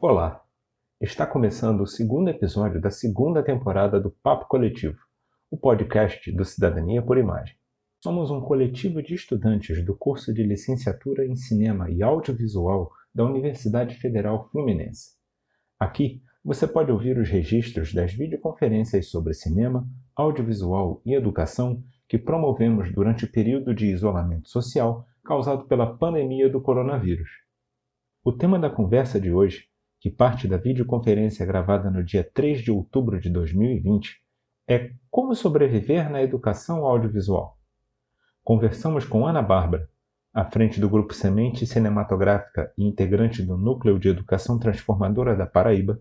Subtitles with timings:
[0.00, 0.40] Olá!
[1.00, 4.96] Está começando o segundo episódio da segunda temporada do Papo Coletivo,
[5.50, 7.56] o podcast do Cidadania por Imagem.
[8.00, 13.96] Somos um coletivo de estudantes do curso de licenciatura em Cinema e Audiovisual da Universidade
[13.96, 15.16] Federal Fluminense.
[15.80, 22.94] Aqui você pode ouvir os registros das videoconferências sobre cinema, audiovisual e educação que promovemos
[22.94, 27.28] durante o período de isolamento social causado pela pandemia do coronavírus.
[28.22, 29.66] O tema da conversa de hoje
[30.00, 34.20] que parte da videoconferência gravada no dia 3 de outubro de 2020,
[34.68, 37.58] é Como Sobreviver na Educação Audiovisual.
[38.44, 39.88] Conversamos com Ana Bárbara,
[40.32, 46.00] à frente do Grupo Semente Cinematográfica e integrante do Núcleo de Educação Transformadora da Paraíba,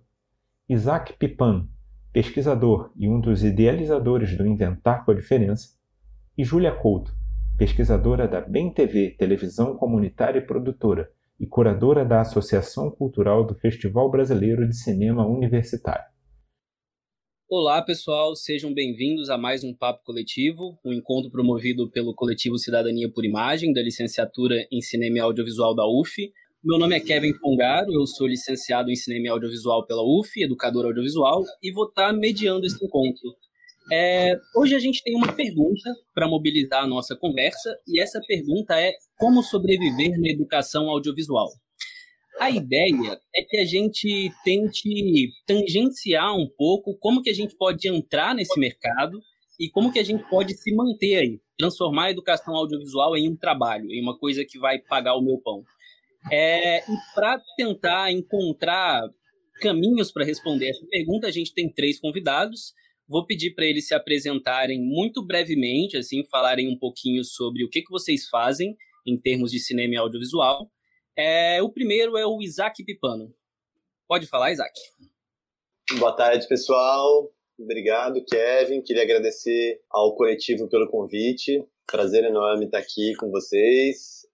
[0.69, 1.67] Isaac Pipano,
[2.11, 5.69] pesquisador e um dos idealizadores do Inventar com a Diferença,
[6.37, 7.15] e Júlia Couto,
[7.57, 14.09] pesquisadora da BEM TV Televisão Comunitária e Produtora, e curadora da Associação Cultural do Festival
[14.09, 16.05] Brasileiro de Cinema Universitário.
[17.49, 23.09] Olá, pessoal, sejam bem-vindos a mais um Papo Coletivo, um encontro promovido pelo Coletivo Cidadania
[23.09, 26.29] por Imagem, da licenciatura em Cinema e Audiovisual da UF.
[26.61, 30.87] Meu nome é Kevin Fongaro, eu sou licenciado em Cinema e Audiovisual pela UF, educador
[30.87, 33.33] audiovisual, e vou estar mediando esse encontro.
[33.89, 38.77] É, hoje a gente tem uma pergunta para mobilizar a nossa conversa, e essa pergunta
[38.77, 41.49] é como sobreviver na educação audiovisual.
[42.39, 47.87] A ideia é que a gente tente tangenciar um pouco como que a gente pode
[47.89, 49.19] entrar nesse mercado
[49.59, 53.35] e como que a gente pode se manter aí, transformar a educação audiovisual em um
[53.35, 55.63] trabalho, em uma coisa que vai pagar o meu pão.
[56.31, 59.01] É, e para tentar encontrar
[59.59, 62.73] caminhos para responder essa pergunta, a gente tem três convidados.
[63.07, 67.81] Vou pedir para eles se apresentarem muito brevemente, assim, falarem um pouquinho sobre o que,
[67.81, 68.75] que vocês fazem
[69.07, 70.69] em termos de cinema e audiovisual.
[71.17, 73.33] É, o primeiro é o Isaac Pipano.
[74.07, 74.73] Pode falar, Isaac.
[75.97, 77.31] Boa tarde, pessoal.
[77.57, 78.81] Obrigado, Kevin.
[78.81, 81.65] Queria agradecer ao coletivo pelo convite.
[81.89, 84.27] Prazer enorme estar aqui com vocês,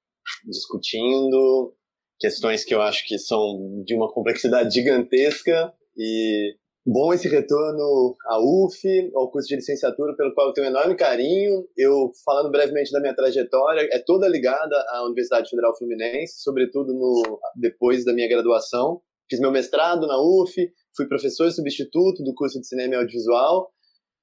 [0.43, 1.73] discutindo
[2.19, 8.37] questões que eu acho que são de uma complexidade gigantesca e Bom esse retorno à
[8.41, 11.65] UF, ao curso de licenciatura, pelo qual eu tenho um enorme carinho.
[11.77, 17.39] Eu, falando brevemente da minha trajetória, é toda ligada à Universidade Federal Fluminense, sobretudo no,
[17.55, 19.01] depois da minha graduação.
[19.29, 20.53] Fiz meu mestrado na UF,
[20.93, 23.71] fui professor substituto do curso de Cinema e Audiovisual.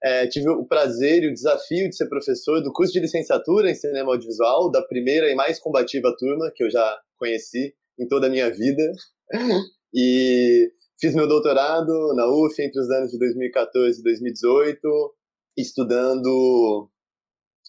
[0.04, 3.74] É, tive o prazer e o desafio de ser professor do curso de licenciatura em
[3.74, 8.26] Cinema e Audiovisual, da primeira e mais combativa turma que eu já conheci em toda
[8.26, 8.82] a minha vida.
[9.92, 15.14] E Fiz meu doutorado na UF entre os anos de 2014 e 2018,
[15.56, 16.90] estudando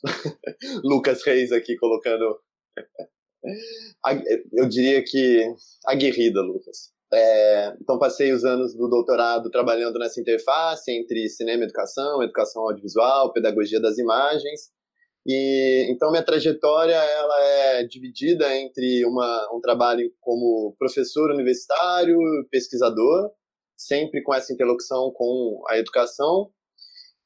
[0.84, 2.38] Lucas Reis aqui colocando.
[4.52, 5.46] Eu diria que
[5.86, 6.92] aguerrida, Lucas.
[7.14, 12.64] É, então, passei os anos do doutorado trabalhando nessa interface entre cinema e educação, educação
[12.64, 14.72] audiovisual, pedagogia das imagens.
[15.26, 22.18] E então minha trajetória ela é dividida entre uma, um trabalho como professor universitário,
[22.50, 23.32] pesquisador,
[23.78, 26.50] sempre com essa interlocução com a educação,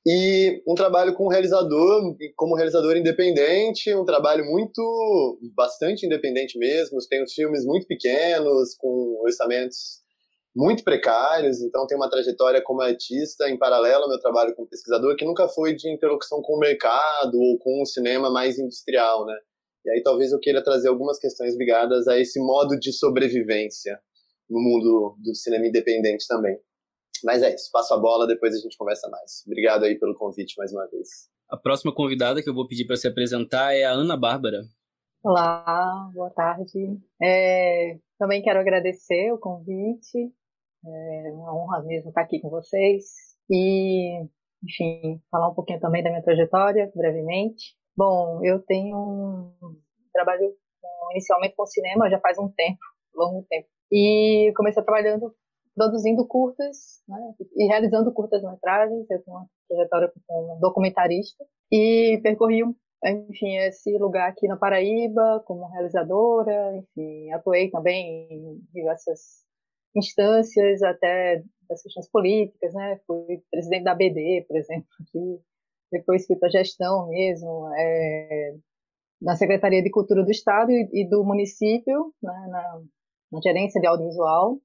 [0.08, 7.00] e um trabalho com realizador, como realizador independente, um trabalho muito, bastante independente mesmo.
[7.10, 10.05] Tenho filmes muito pequenos, com orçamentos
[10.56, 15.16] muito precários, então tem uma trajetória como artista em paralelo ao meu trabalho como pesquisador
[15.18, 19.38] que nunca foi de interlocução com o mercado ou com o cinema mais industrial, né?
[19.86, 24.00] E aí talvez eu queira trazer algumas questões ligadas a esse modo de sobrevivência
[24.50, 26.58] no mundo do cinema independente também.
[27.24, 29.44] Mas é isso, passo a bola, depois a gente conversa mais.
[29.46, 31.30] Obrigado aí pelo convite mais uma vez.
[31.50, 34.64] A próxima convidada que eu vou pedir para se apresentar é a Ana Bárbara.
[35.24, 37.00] Olá, boa tarde.
[37.22, 40.32] É, também quero agradecer o convite.
[40.88, 43.06] É uma honra mesmo estar aqui com vocês.
[43.50, 44.26] E,
[44.64, 47.76] enfim, falar um pouquinho também da minha trajetória, brevemente.
[47.96, 49.80] Bom, eu tenho um
[50.14, 50.54] trabalho
[51.12, 52.80] inicialmente com cinema já faz um tempo,
[53.14, 53.68] longo tempo.
[53.92, 55.34] E comecei trabalhando,
[55.76, 59.10] produzindo curtas, né, e realizando curtas-metragens.
[59.10, 62.64] Eu tenho uma trajetória como documentarista e percorri
[63.04, 69.46] enfim, esse lugar aqui na Paraíba como realizadora, enfim, atuei também em diversas
[69.96, 73.00] instâncias até das questões políticas, né?
[73.08, 75.42] Fui presidente da BD, por exemplo, aqui.
[75.92, 78.56] Depois fui para gestão mesmo, é,
[79.22, 82.82] na Secretaria de Cultura do Estado e, e do município, né, na,
[83.32, 84.60] na gerência de audiovisual.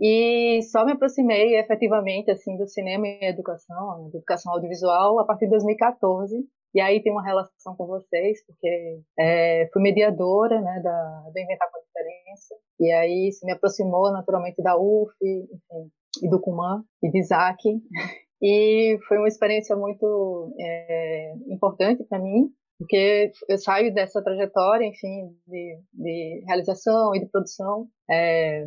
[0.00, 5.44] E só me aproximei efetivamente assim do cinema e educação, né, educação audiovisual, a partir
[5.44, 6.44] de 2014,
[6.74, 11.70] E aí tem uma relação com vocês, porque é, fui mediadora né, da, do Inventar
[11.70, 15.90] com a Diferença, e aí se me aproximou naturalmente da UF, enfim,
[16.22, 17.62] e do Cuman, e de Isaac,
[18.42, 25.36] e foi uma experiência muito é, importante para mim, porque eu saio dessa trajetória, enfim,
[25.46, 28.66] de, de realização e de produção, é,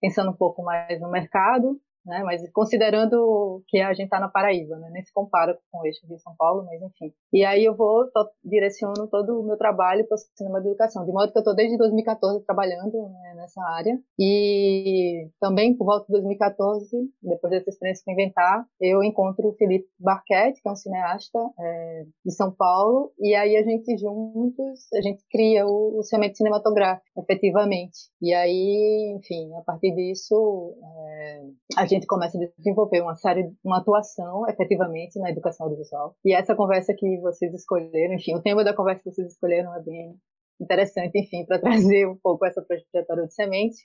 [0.00, 2.22] pensando um pouco mais no mercado, né?
[2.22, 4.88] Mas considerando que a gente está na Paraíba, né?
[4.92, 7.12] Nem se compara com o eixo de São Paulo, mas enfim.
[7.32, 11.04] E aí eu vou, tô, direciono todo o meu trabalho para o cinema de educação,
[11.04, 13.98] de modo que eu estou desde 2014 trabalhando né, nessa área.
[14.18, 16.88] E também, por volta de 2014,
[17.22, 22.04] depois dessa experiência com Inventar, eu encontro o Felipe Barquete, que é um cineasta é,
[22.24, 27.06] de São Paulo, e aí a gente juntos, a gente cria o, o Semente Cinematográfico,
[27.18, 28.10] efetivamente.
[28.20, 31.42] E aí, enfim, a partir disso, é,
[31.76, 36.16] a gente gente começa a desenvolver uma série, uma atuação efetivamente na educação audiovisual.
[36.24, 39.82] E essa conversa que vocês escolheram, enfim, o tema da conversa que vocês escolheram é
[39.82, 40.16] bem
[40.60, 43.76] interessante, enfim, para trazer um pouco essa trajetória de semente.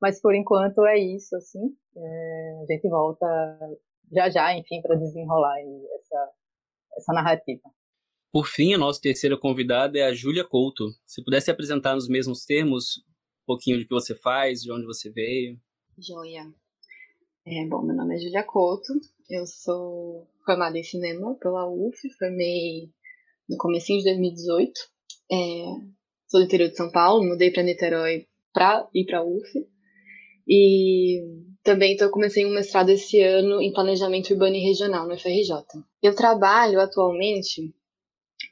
[0.00, 1.74] Mas por enquanto é isso, assim.
[1.96, 3.26] É, a gente volta
[4.12, 6.30] já já, enfim, para desenrolar essa,
[6.96, 7.62] essa narrativa.
[8.32, 10.88] Por fim, a nossa terceira convidada é a Júlia Couto.
[11.06, 12.98] Se pudesse apresentar nos mesmos termos
[13.42, 15.58] um pouquinho do que você faz, de onde você veio.
[15.98, 16.50] Joia.
[17.44, 18.92] É, bom, meu nome é Julia Couto,
[19.28, 22.88] eu sou formada em cinema pela UF, formei
[23.48, 24.72] no começo de 2018.
[25.30, 25.36] É,
[26.28, 29.66] sou do interior de São Paulo, mudei para Niterói para ir para a UF.
[30.46, 31.20] E
[31.64, 35.64] também então, comecei um mestrado esse ano em planejamento urbano e regional no FRJ.
[36.00, 37.74] Eu trabalho atualmente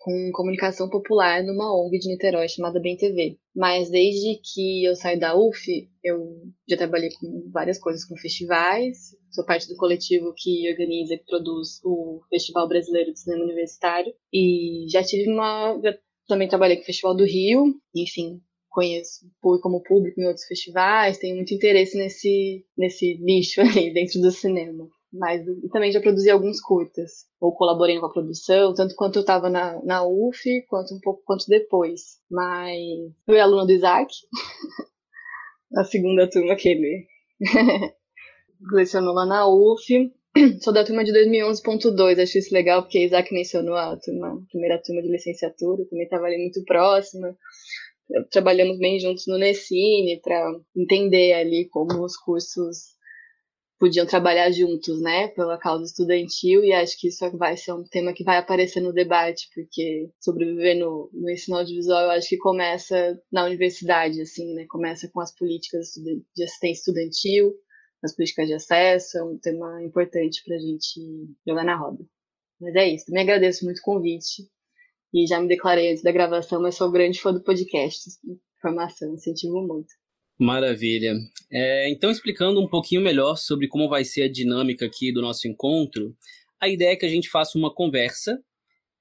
[0.01, 3.37] com comunicação popular numa ONG de Niterói chamada Bem TV.
[3.55, 9.15] Mas desde que eu saí da UF, eu já trabalhei com várias coisas, com festivais,
[9.31, 14.13] sou parte do coletivo que organiza e produz o Festival Brasileiro de Cinema Universitário.
[14.33, 15.95] E já tive uma já
[16.27, 21.37] também trabalhei com o Festival do Rio, enfim, conheço como público em outros festivais, tenho
[21.37, 26.61] muito interesse nesse nesse nicho aí dentro do cinema mas e também já produzi alguns
[26.61, 31.01] curtas, ou colaborei com a produção, tanto quanto eu estava na, na UF, quanto um
[31.01, 32.19] pouco quanto depois.
[32.31, 32.79] Mas
[33.27, 34.13] fui aluna do Isaac,
[35.71, 37.07] na segunda turma que ele
[38.73, 40.13] lecionou lá na UF.
[40.63, 44.81] Sou da turma de 2011.2, acho isso legal, porque Isaac mencionou a turma, a primeira
[44.81, 47.37] turma de licenciatura, também estava ali muito próxima.
[48.31, 53.00] Trabalhamos bem juntos no Nessine para entender ali como os cursos
[53.81, 58.13] podiam trabalhar juntos, né, pela causa estudantil, e acho que isso vai ser um tema
[58.13, 63.19] que vai aparecer no debate, porque sobreviver no, no ensino audiovisual eu acho que começa
[63.33, 65.93] na universidade, assim, né, começa com as políticas
[66.37, 67.55] de assistência estudantil,
[68.05, 71.01] as políticas de acesso, é um tema importante para a gente
[71.49, 72.05] jogar na roda.
[72.61, 74.47] Mas é isso, também agradeço muito o convite,
[75.13, 78.11] e já me declarei antes da gravação, mas sou grande fã do podcast,
[78.61, 80.00] formação, incentivo muito.
[80.41, 81.19] Maravilha.
[81.53, 85.47] É, então, explicando um pouquinho melhor sobre como vai ser a dinâmica aqui do nosso
[85.47, 86.17] encontro,
[86.59, 88.43] a ideia é que a gente faça uma conversa.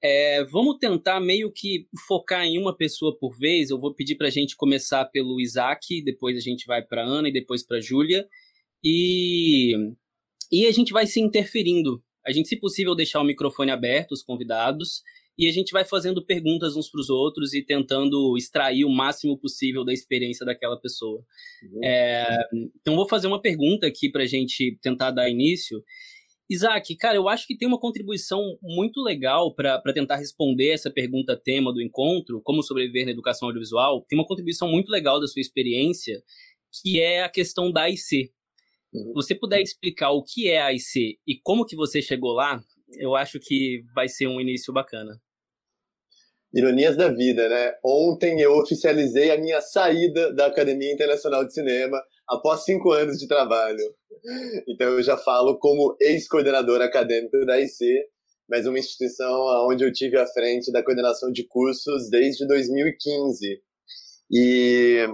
[0.02, 3.70] É, vamos tentar meio que focar em uma pessoa por vez.
[3.70, 7.30] Eu vou pedir para a gente começar pelo Isaac, depois a gente vai para Ana
[7.30, 8.28] e depois para Júlia.
[8.84, 9.72] E,
[10.52, 12.04] e a gente vai se interferindo.
[12.26, 15.02] A gente, se possível, deixar o microfone aberto, os convidados,
[15.40, 19.38] e a gente vai fazendo perguntas uns para os outros e tentando extrair o máximo
[19.38, 21.24] possível da experiência daquela pessoa.
[21.62, 21.80] Uhum.
[21.82, 22.38] É,
[22.76, 25.82] então, vou fazer uma pergunta aqui para a gente tentar dar início.
[26.46, 31.40] Isaac, cara, eu acho que tem uma contribuição muito legal para tentar responder essa pergunta
[31.42, 34.04] tema do encontro, como sobreviver na educação audiovisual.
[34.10, 36.22] Tem uma contribuição muito legal da sua experiência,
[36.70, 38.30] que é a questão da AIC.
[38.92, 39.14] Uhum.
[39.14, 42.62] Você puder explicar o que é a AIC e como que você chegou lá,
[42.98, 45.18] eu acho que vai ser um início bacana.
[46.52, 47.74] Ironias da vida, né?
[47.84, 53.28] Ontem eu oficializei a minha saída da Academia Internacional de Cinema após cinco anos de
[53.28, 53.82] trabalho.
[54.68, 58.04] Então eu já falo como ex-coordenador acadêmico da IC,
[58.48, 59.32] mas uma instituição
[59.68, 63.60] onde eu tive à frente da coordenação de cursos desde 2015.
[64.32, 65.06] E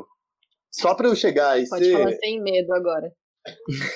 [0.73, 1.69] só para eu chegar a IC...
[1.69, 3.12] Pode falar sem medo agora.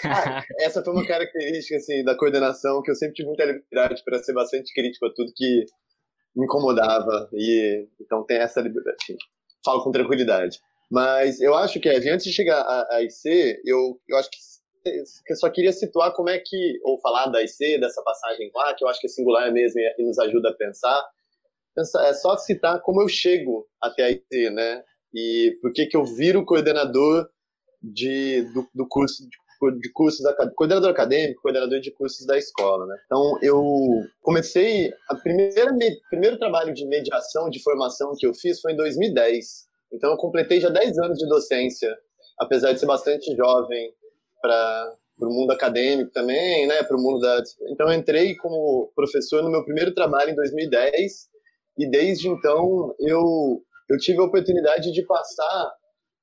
[0.05, 4.23] Ah, essa foi uma característica assim da coordenação que eu sempre tive muita liberdade para
[4.23, 5.65] ser bastante crítico a tudo que
[6.35, 7.29] me incomodava.
[7.33, 9.17] E então tem essa liberdade.
[9.65, 10.59] Falo com tranquilidade.
[10.91, 12.61] Mas eu acho que, antes de chegar
[12.91, 14.39] a IC, eu, eu acho que
[15.29, 18.83] eu só queria situar como é que, ou falar da IC, dessa passagem lá, que
[18.83, 21.07] eu acho que é singular mesmo e, nos ajuda a pensar.
[21.79, 24.83] É só citar como eu chego até a IC, né?
[25.15, 27.29] E por que que eu viro coordenador
[27.83, 29.37] de, do, do curso de
[29.95, 30.21] cursos,
[30.57, 32.97] coordenador acadêmico, coordenador de cursos da escola, né?
[33.07, 33.63] Então, eu
[34.23, 35.71] comecei, a primeira,
[36.09, 39.69] primeiro trabalho de mediação, de formação que eu fiz foi em 2010.
[39.93, 41.97] Então, eu completei já 10 anos de docência,
[42.39, 43.93] apesar de ser bastante jovem
[44.41, 47.43] para para o mundo acadêmico também, né, para o mundo da...
[47.69, 51.29] Então eu entrei como professor no meu primeiro trabalho em 2010
[51.79, 55.73] e desde então eu eu tive a oportunidade de passar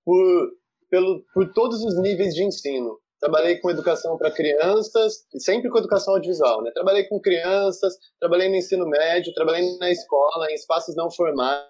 [0.04, 0.52] por
[0.90, 2.98] pelo por todos os níveis de ensino.
[3.20, 6.72] Trabalhei com educação para crianças, sempre com educação audiovisual, né?
[6.72, 11.66] Trabalhei com crianças, trabalhei no ensino médio, trabalhei na escola, em espaços não formais,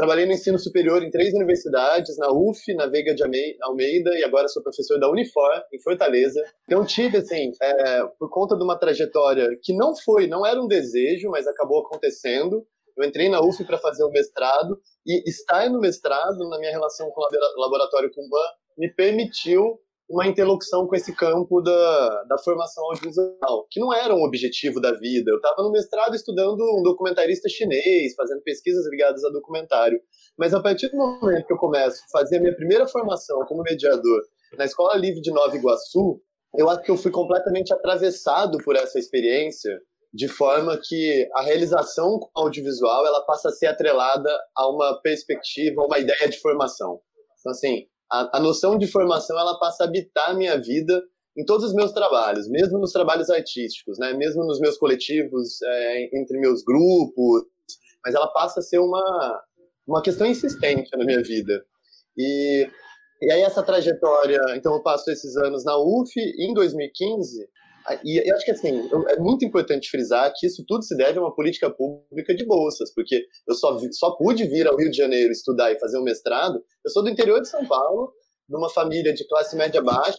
[0.00, 3.22] Trabalhei no ensino superior em três universidades, na UF, na Veiga de
[3.62, 6.42] Almeida, e agora sou professor da Unifor, em Fortaleza.
[6.64, 10.66] Então tive, assim, é, por conta de uma trajetória que não foi, não era um
[10.66, 15.78] desejo, mas acabou acontecendo, eu entrei na UF para fazer o mestrado, e estar no
[15.78, 18.46] mestrado, na minha relação com o Laboratório Kumban,
[18.78, 19.78] me permitiu
[20.10, 24.92] uma interlocução com esse campo da, da formação audiovisual, que não era um objetivo da
[24.92, 25.30] vida.
[25.30, 30.00] Eu estava no mestrado estudando um documentarista chinês, fazendo pesquisas ligadas a documentário.
[30.36, 33.62] Mas a partir do momento que eu começo a fazer a minha primeira formação como
[33.62, 34.20] mediador
[34.58, 36.20] na Escola Livre de Nova Iguaçu,
[36.58, 39.80] eu acho que eu fui completamente atravessado por essa experiência,
[40.12, 45.86] de forma que a realização audiovisual ela passa a ser atrelada a uma perspectiva, a
[45.86, 47.00] uma ideia de formação.
[47.38, 51.02] Então, assim, a, a noção de formação ela passa a habitar a minha vida
[51.36, 54.12] em todos os meus trabalhos, mesmo nos trabalhos artísticos, né?
[54.12, 57.44] mesmo nos meus coletivos, é, entre meus grupos,
[58.04, 59.42] mas ela passa a ser uma,
[59.86, 61.64] uma questão insistente na minha vida.
[62.18, 62.68] E,
[63.22, 67.48] e aí essa trajetória, então eu passo esses anos na UF, e em 2015
[68.04, 71.22] e eu acho que assim, é muito importante frisar que isso tudo se deve a
[71.22, 75.30] uma política pública de bolsas, porque eu só, só pude vir ao Rio de Janeiro
[75.30, 76.62] estudar e fazer um mestrado.
[76.84, 78.12] Eu sou do interior de São Paulo,
[78.48, 80.18] de uma família de classe média baixa,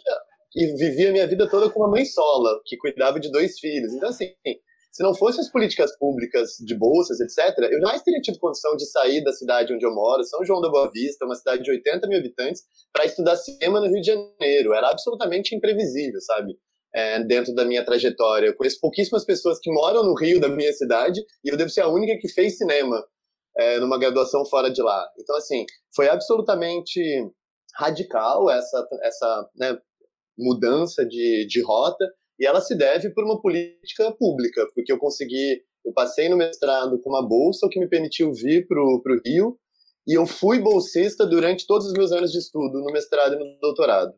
[0.55, 3.93] e vivia minha vida toda com uma mãe sola, que cuidava de dois filhos.
[3.93, 4.33] Então, assim,
[4.91, 8.85] se não fossem as políticas públicas de bolsas, etc., eu jamais teria tido condição de
[8.85, 12.07] sair da cidade onde eu moro, São João da Boa Vista, uma cidade de 80
[12.07, 14.73] mil habitantes, para estudar cinema no Rio de Janeiro.
[14.73, 16.57] Era absolutamente imprevisível, sabe?
[16.93, 18.48] É, dentro da minha trajetória.
[18.48, 21.81] Eu conheço pouquíssimas pessoas que moram no Rio, da minha cidade, e eu devo ser
[21.81, 23.03] a única que fez cinema
[23.57, 25.07] é, numa graduação fora de lá.
[25.19, 27.01] Então, assim, foi absolutamente
[27.75, 29.77] radical essa, essa né,
[30.38, 32.05] mudança de, de rota,
[32.39, 37.00] e ela se deve por uma política pública, porque eu consegui, eu passei no mestrado
[37.01, 39.57] com uma bolsa, o que me permitiu vir para o Rio,
[40.07, 43.60] e eu fui bolsista durante todos os meus anos de estudo, no mestrado e no
[43.60, 44.13] doutorado.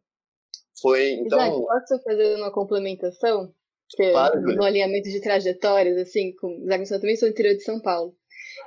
[0.84, 1.64] Foi, então...
[1.64, 3.54] Posso fazer uma complementação?
[3.90, 7.80] Que, claro, no alinhamento de trajetórias, assim, com eu também sou do interior de São
[7.80, 8.14] Paulo.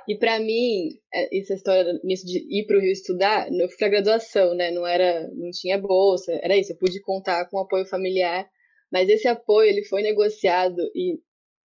[0.07, 3.77] E para mim, é, essa história nisso de ir para o Rio estudar, eu fui
[3.77, 4.71] para graduação, né?
[4.71, 6.71] Não era, não tinha bolsa, era isso.
[6.71, 8.49] Eu pude contar com apoio familiar,
[8.91, 11.19] mas esse apoio ele foi negociado e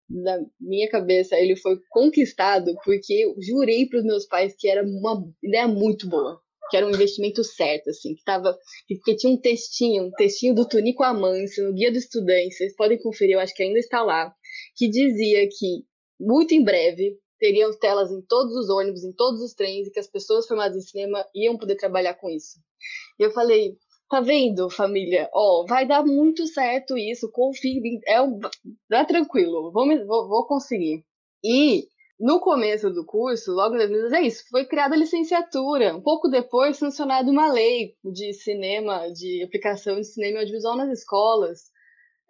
[0.08, 4.84] na minha cabeça ele foi conquistado porque eu jurei para os meus pais que era
[4.84, 8.56] uma ideia muito boa que era um investimento certo, assim, que tava.
[8.86, 12.98] que tinha um textinho, um textinho do Tunico Amâncio, no Guia do Estudante, vocês podem
[12.98, 14.34] conferir, eu acho que ainda está lá,
[14.76, 15.84] que dizia que
[16.18, 20.00] muito em breve teriam telas em todos os ônibus, em todos os trens, e que
[20.00, 22.58] as pessoas formadas em cinema iam poder trabalhar com isso.
[23.18, 23.76] E eu falei,
[24.08, 25.28] tá vendo, família?
[25.34, 28.16] Ó, oh, vai dar muito certo isso, confie, é
[28.88, 31.04] dá tranquilo, vou, vou, vou conseguir.
[31.44, 35.94] E no começo do curso, logo em 2012, é isso, foi criada a licenciatura.
[35.94, 40.98] Um pouco depois, sancionada uma lei de cinema, de aplicação de cinema e audiovisual nas
[40.98, 41.70] escolas.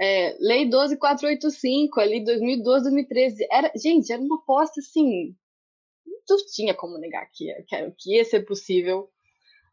[0.00, 3.46] É, lei 12485, ali 2012, 2013.
[3.50, 5.34] Era, gente, era uma aposta assim.
[6.28, 9.08] Não tinha como negar que, que, que ia ser possível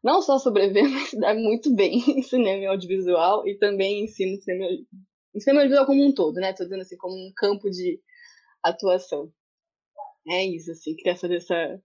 [0.02, 4.70] não só sobreviver, mas dar muito bem em cinema e audiovisual e também ensino cinema,
[5.34, 6.52] em cinema audiovisual como um todo, né?
[6.52, 7.98] Tô dizendo assim, como um campo de
[8.62, 9.32] atuação.
[10.28, 11.80] É isso, assim, queria fazer essa,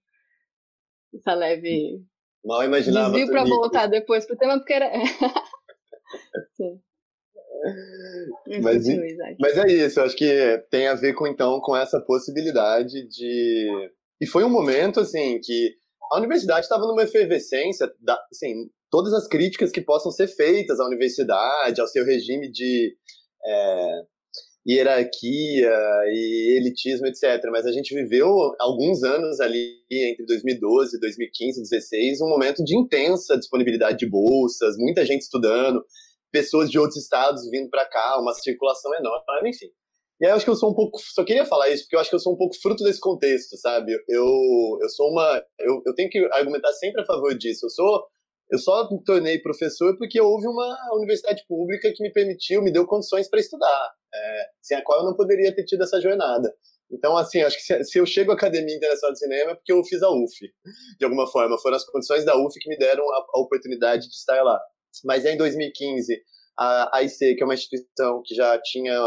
[1.13, 2.01] essa leve.
[2.43, 3.11] Mal imaginava.
[3.11, 4.91] Desvio para voltar depois pro tema, porque era.
[6.55, 6.79] Sim.
[8.63, 8.85] Mas,
[9.37, 13.89] mas é isso, eu acho que tem a ver com então com essa possibilidade de.
[14.21, 15.75] E foi um momento assim que
[16.11, 20.85] a universidade estava numa efervescência, da, assim, todas as críticas que possam ser feitas à
[20.85, 22.95] universidade, ao seu regime de
[23.45, 24.01] é,
[24.69, 25.71] hierarquia
[26.07, 27.43] e elitismo, etc.
[27.51, 28.27] Mas a gente viveu
[28.59, 35.03] alguns anos ali, entre 2012, 2015, 2016, um momento de intensa disponibilidade de bolsas, muita
[35.05, 35.83] gente estudando,
[36.31, 39.69] pessoas de outros estados vindo para cá, uma circulação enorme, enfim.
[40.21, 41.99] E aí eu acho que eu sou um pouco, só queria falar isso porque eu
[41.99, 43.93] acho que eu sou um pouco fruto desse contexto, sabe?
[44.07, 44.25] Eu,
[44.81, 47.65] eu sou uma, eu, eu tenho que argumentar sempre a favor disso.
[47.65, 48.05] Eu sou
[48.49, 52.85] Eu só me tornei professor porque houve uma universidade pública que me permitiu, me deu
[52.85, 56.51] condições para estudar, é, sem a qual eu não poderia ter tido essa jornada.
[56.91, 59.71] Então, assim, acho que se, se, eu chego à Academia Internacional de Cinema é porque
[59.71, 60.51] eu fiz a UF,
[60.97, 61.59] de alguma forma.
[61.59, 64.59] Foram as condições da UF que me deram a, a oportunidade de estar lá.
[65.05, 66.19] Mas em 2015,
[66.57, 68.99] a AIC, que é uma instituição que já tinha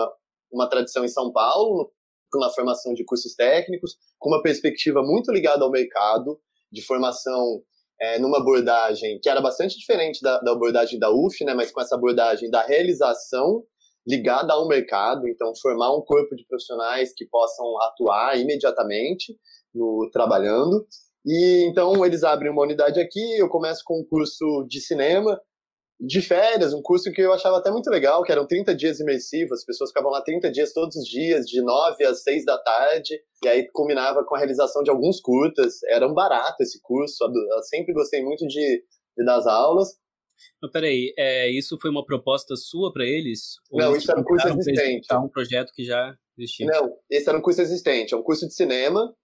[0.52, 1.92] uma tradição em São Paulo,
[2.34, 7.62] na formação de cursos técnicos, com uma perspectiva muito ligada ao mercado, de formação
[8.00, 11.80] é, numa abordagem que era bastante diferente da, da, abordagem da UF, né, mas com
[11.80, 13.62] essa abordagem da realização
[14.06, 19.36] ligada ao mercado, então formar um corpo de profissionais que possam atuar imediatamente
[19.72, 20.84] no trabalhando.
[21.24, 25.40] E então eles abrem uma unidade aqui, eu começo com um curso de cinema,
[26.04, 29.60] de férias, um curso que eu achava até muito legal, que eram 30 dias imersivos,
[29.60, 33.20] as pessoas ficavam lá 30 dias todos os dias, de 9 às 6 da tarde,
[33.44, 35.80] e aí combinava com a realização de alguns curtas.
[35.84, 38.82] Era um barato esse curso, eu sempre gostei muito de,
[39.16, 39.90] de dar as aulas.
[40.60, 43.58] Mas peraí, é, isso foi uma proposta sua para eles?
[43.70, 45.06] Não, isso era um curso existente.
[45.14, 46.66] um projeto que já existia?
[46.66, 49.14] Não, esse era um curso existente, é um curso de cinema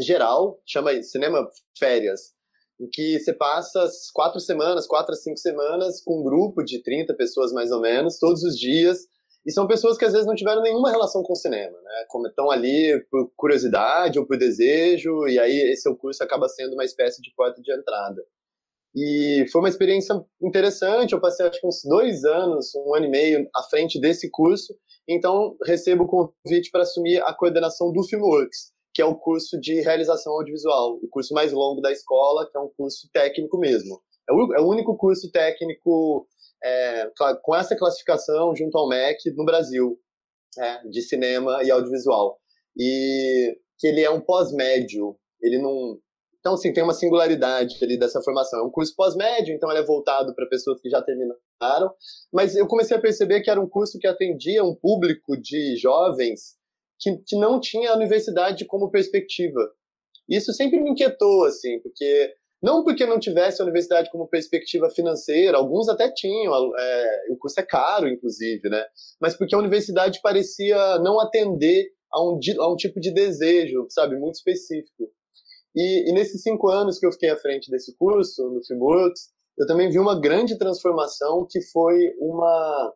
[0.00, 1.46] geral, chama Cinema
[1.78, 2.33] Férias
[2.80, 7.14] em que você passa quatro semanas, quatro a cinco semanas, com um grupo de 30
[7.14, 8.98] pessoas mais ou menos, todos os dias,
[9.46, 12.04] e são pessoas que às vezes não tiveram nenhuma relação com o cinema, né?
[12.08, 16.72] Como estão ali por curiosidade ou por desejo, e aí esse seu curso acaba sendo
[16.72, 18.24] uma espécie de porta de entrada.
[18.96, 23.10] E foi uma experiência interessante, eu passei acho que uns dois anos, um ano e
[23.10, 24.72] meio à frente desse curso,
[25.08, 29.80] então recebo o convite para assumir a coordenação do Filmworks, que é o curso de
[29.80, 34.00] realização audiovisual, o curso mais longo da escola, que é um curso técnico mesmo.
[34.30, 36.28] É o, é único curso técnico
[36.62, 37.10] é,
[37.42, 39.98] com essa classificação junto ao MEC no Brasil,
[40.58, 42.38] é, de cinema e audiovisual.
[42.78, 45.98] E que ele é um pós-médio, ele não...
[46.38, 48.60] Então, assim, tem uma singularidade ali dessa formação.
[48.60, 51.90] É um curso pós-médio, então ele é voltado para pessoas que já terminaram,
[52.32, 56.58] mas eu comecei a perceber que era um curso que atendia um público de jovens
[56.98, 59.60] que, que não tinha a universidade como perspectiva.
[60.28, 65.58] Isso sempre me inquietou, assim, porque não porque não tivesse a universidade como perspectiva financeira,
[65.58, 68.82] alguns até tinham, é, o curso é caro, inclusive, né?
[69.20, 74.16] Mas porque a universidade parecia não atender a um, a um tipo de desejo, sabe,
[74.16, 75.10] muito específico.
[75.76, 79.28] E, e, nesses cinco anos que eu fiquei à frente desse curso, no Filmworks,
[79.58, 82.94] eu também vi uma grande transformação que foi uma,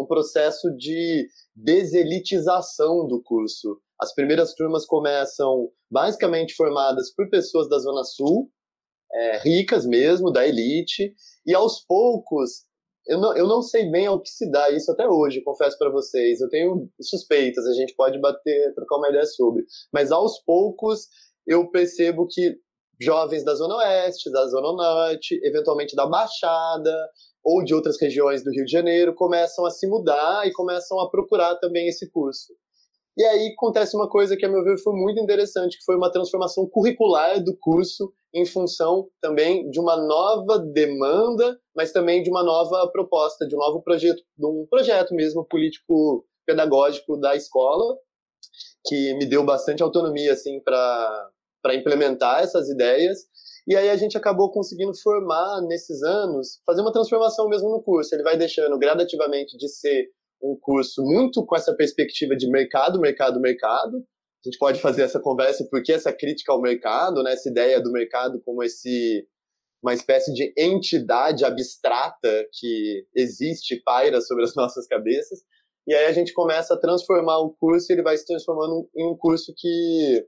[0.00, 3.80] um processo de deselitização do curso.
[4.00, 8.50] As primeiras turmas começam basicamente formadas por pessoas da Zona Sul,
[9.12, 11.14] é, ricas mesmo, da elite,
[11.46, 12.66] e aos poucos,
[13.06, 15.90] eu não, eu não sei bem ao que se dá isso até hoje, confesso para
[15.90, 16.40] vocês.
[16.40, 19.64] Eu tenho suspeitas, a gente pode bater, trocar uma ideia sobre.
[19.92, 21.08] Mas aos poucos
[21.46, 22.58] eu percebo que
[23.00, 27.10] jovens da Zona Oeste, da Zona Norte, eventualmente da Baixada,
[27.44, 31.08] ou de outras regiões do Rio de Janeiro começam a se mudar e começam a
[31.08, 32.52] procurar também esse curso.
[33.16, 36.10] E aí acontece uma coisa que, a meu ver, foi muito interessante, que foi uma
[36.10, 42.42] transformação curricular do curso em função também de uma nova demanda, mas também de uma
[42.42, 47.96] nova proposta, de um novo projeto, de um projeto mesmo político pedagógico da escola,
[48.84, 51.30] que me deu bastante autonomia assim para
[51.66, 53.26] para implementar essas ideias
[53.66, 58.14] e aí a gente acabou conseguindo formar nesses anos, fazer uma transformação mesmo no curso.
[58.14, 60.08] Ele vai deixando gradativamente de ser
[60.40, 63.96] um curso muito com essa perspectiva de mercado, mercado, mercado.
[63.96, 67.90] A gente pode fazer essa conversa porque essa crítica ao mercado, né, essa ideia do
[67.90, 69.26] mercado como esse
[69.82, 75.40] uma espécie de entidade abstrata que existe, paira sobre as nossas cabeças.
[75.88, 79.16] E aí a gente começa a transformar o curso ele vai se transformando em um
[79.16, 80.24] curso que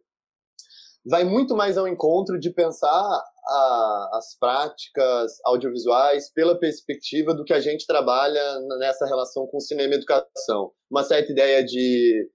[1.06, 7.52] vai muito mais ao encontro de pensar a, as práticas audiovisuais pela perspectiva do que
[7.52, 10.72] a gente trabalha nessa relação com cinema e educação.
[10.90, 12.30] Uma certa ideia de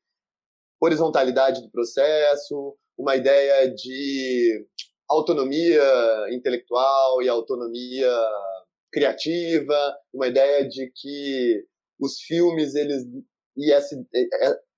[0.81, 4.65] horizontalidade do processo, uma ideia de
[5.09, 5.83] autonomia
[6.31, 8.11] intelectual e autonomia
[8.91, 11.65] criativa, uma ideia de que
[11.99, 13.03] os filmes eles
[13.55, 13.95] e essa,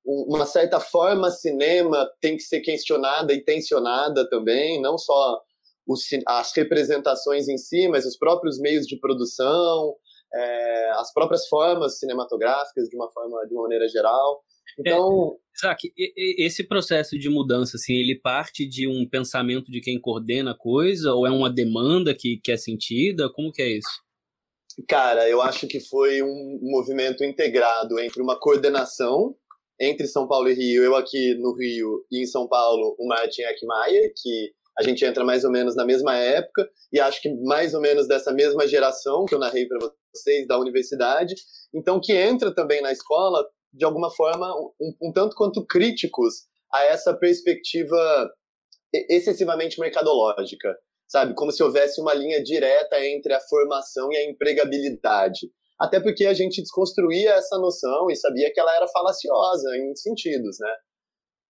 [0.06, 5.42] uma certa forma cinema tem que ser questionada e tensionada também, não só
[5.88, 9.96] os, as representações em si, mas os próprios meios de produção,
[10.34, 14.44] é, as próprias formas cinematográficas de uma forma de uma maneira geral.
[14.78, 15.94] Então, é, Isaac,
[16.38, 21.14] esse processo de mudança, assim, ele parte de um pensamento de quem coordena a coisa
[21.14, 23.32] ou é uma demanda que, que é sentida?
[23.32, 24.04] Como que é isso?
[24.88, 29.34] Cara, eu acho que foi um movimento integrado entre uma coordenação
[29.80, 33.42] entre São Paulo e Rio, eu aqui no Rio e em São Paulo, o Martin
[33.42, 37.74] Eckmaier, que a gente entra mais ou menos na mesma época, e acho que mais
[37.74, 39.80] ou menos dessa mesma geração que eu narrei para
[40.14, 41.36] vocês, da universidade,
[41.74, 46.84] então que entra também na escola, de alguma forma, um, um tanto quanto críticos a
[46.84, 48.30] essa perspectiva
[49.10, 50.76] excessivamente mercadológica,
[51.08, 51.34] sabe?
[51.36, 55.50] Como se houvesse uma linha direta entre a formação e a empregabilidade.
[55.80, 60.58] Até porque a gente desconstruía essa noção e sabia que ela era falaciosa em sentidos,
[60.60, 60.74] né?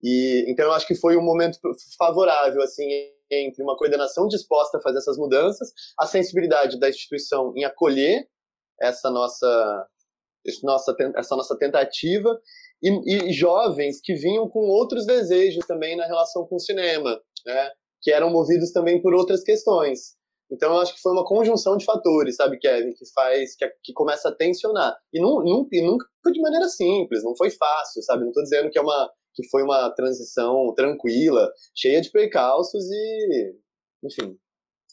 [0.02, 1.58] E então eu acho que foi um momento
[1.96, 2.86] favorável assim
[3.30, 8.28] entre uma coordenação disposta a fazer essas mudanças, a sensibilidade da instituição em acolher
[8.80, 9.88] essa nossa
[10.62, 12.40] nossa essa nossa tentativa
[12.82, 17.70] e, e jovens que vinham com outros desejos também na relação com o cinema, né?
[18.02, 20.15] Que eram movidos também por outras questões.
[20.50, 23.92] Então eu acho que foi uma conjunção de fatores, sabe, Kevin, que faz, que, que
[23.92, 24.96] começa a tensionar.
[25.12, 28.22] E, e nunca de maneira simples, não foi fácil, sabe?
[28.22, 33.54] Não estou dizendo que é uma que foi uma transição tranquila, cheia de percalços e,
[34.02, 34.34] enfim,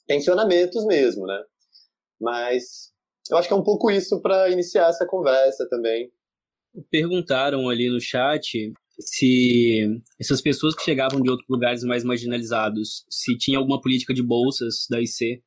[0.05, 1.41] tensionamentos mesmo, né?
[2.19, 2.91] Mas
[3.31, 6.11] eu acho que é um pouco isso para iniciar essa conversa também.
[6.91, 13.37] Perguntaram ali no chat se essas pessoas que chegavam de outros lugares mais marginalizados, se
[13.37, 15.43] tinha alguma política de bolsas da IC.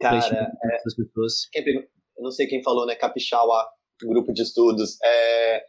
[0.00, 1.48] Cara, é, essas pessoas.
[1.54, 2.94] eu não sei quem falou, né?
[2.94, 3.66] Capixaba,
[4.02, 4.96] grupo de estudos.
[5.02, 5.64] É,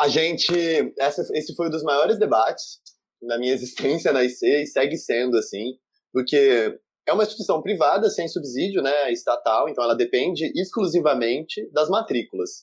[0.00, 0.52] a gente,
[0.98, 2.80] essa, esse foi um dos maiores debates
[3.20, 5.76] na minha existência na IC e segue sendo assim,
[6.12, 12.62] porque é uma instituição privada sem subsídio, né, estatal, então ela depende exclusivamente das matrículas.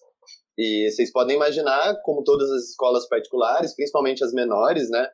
[0.57, 5.09] E vocês podem imaginar, como todas as escolas particulares, principalmente as menores, né,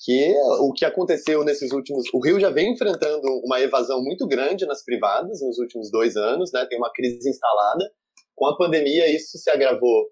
[0.00, 2.04] que o que aconteceu nesses últimos.
[2.12, 6.50] O Rio já vem enfrentando uma evasão muito grande nas privadas nos últimos dois anos,
[6.52, 7.90] né, tem uma crise instalada.
[8.34, 10.08] Com a pandemia, isso se agravou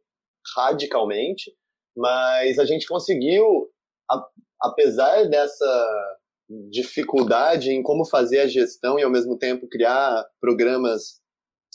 [0.56, 1.52] radicalmente,
[1.96, 3.44] mas a gente conseguiu,
[4.62, 6.08] apesar dessa
[6.70, 11.20] dificuldade em como fazer a gestão e ao mesmo tempo criar programas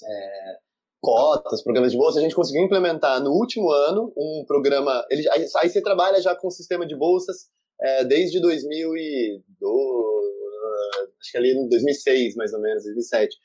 [0.04, 0.58] é,
[1.06, 5.06] cotas, programas de bolsa, a gente conseguiu implementar no último ano um programa.
[5.12, 7.48] Ele, a IC trabalha já com um sistema de bolsas
[7.80, 9.44] é, desde 2002,
[11.22, 13.38] acho que ali em 2006, mais ou menos, 2007.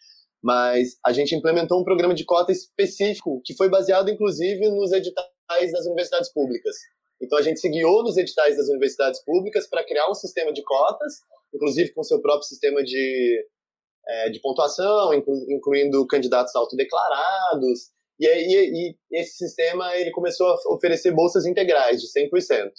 [0.42, 5.72] Mas a gente implementou um programa de cota específico que foi baseado, inclusive, nos editais
[5.72, 6.74] das universidades públicas.
[7.20, 10.62] Então a gente se guiou nos editais das universidades públicas para criar um sistema de
[10.62, 11.16] cotas,
[11.52, 13.44] inclusive com seu próprio sistema de
[14.10, 17.90] é, de pontuação, inclu, incluindo candidatos autodeclarados.
[18.18, 22.70] E, e, e, esse sistema ele começou a oferecer bolsas integrais de 100%.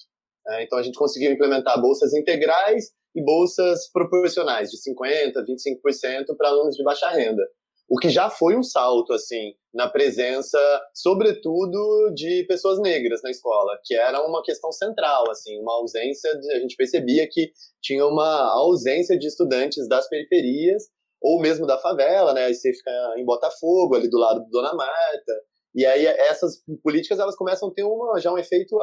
[0.46, 0.64] Né?
[0.64, 6.76] Então a gente conseguiu implementar bolsas integrais e bolsas proporcionais de 50%, 25% para alunos
[6.76, 7.44] de baixa renda.
[7.90, 10.58] O que já foi um salto, assim, na presença,
[10.94, 16.54] sobretudo, de pessoas negras na escola, que era uma questão central, assim, uma ausência, de,
[16.54, 20.86] a gente percebia que tinha uma ausência de estudantes das periferias
[21.22, 22.46] ou mesmo da favela, né?
[22.46, 25.34] Aí você fica em Botafogo, ali do lado do Dona Marta.
[25.76, 28.78] E aí essas políticas elas começam a ter uma, já um efeito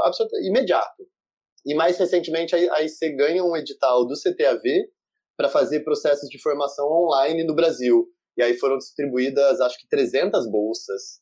[0.45, 1.07] imediato.
[1.67, 4.63] E mais recentemente aí, aí você ganha um edital do CTAV
[5.37, 8.07] para fazer processos de formação online no Brasil.
[8.37, 11.21] E aí foram distribuídas, acho que 300 bolsas.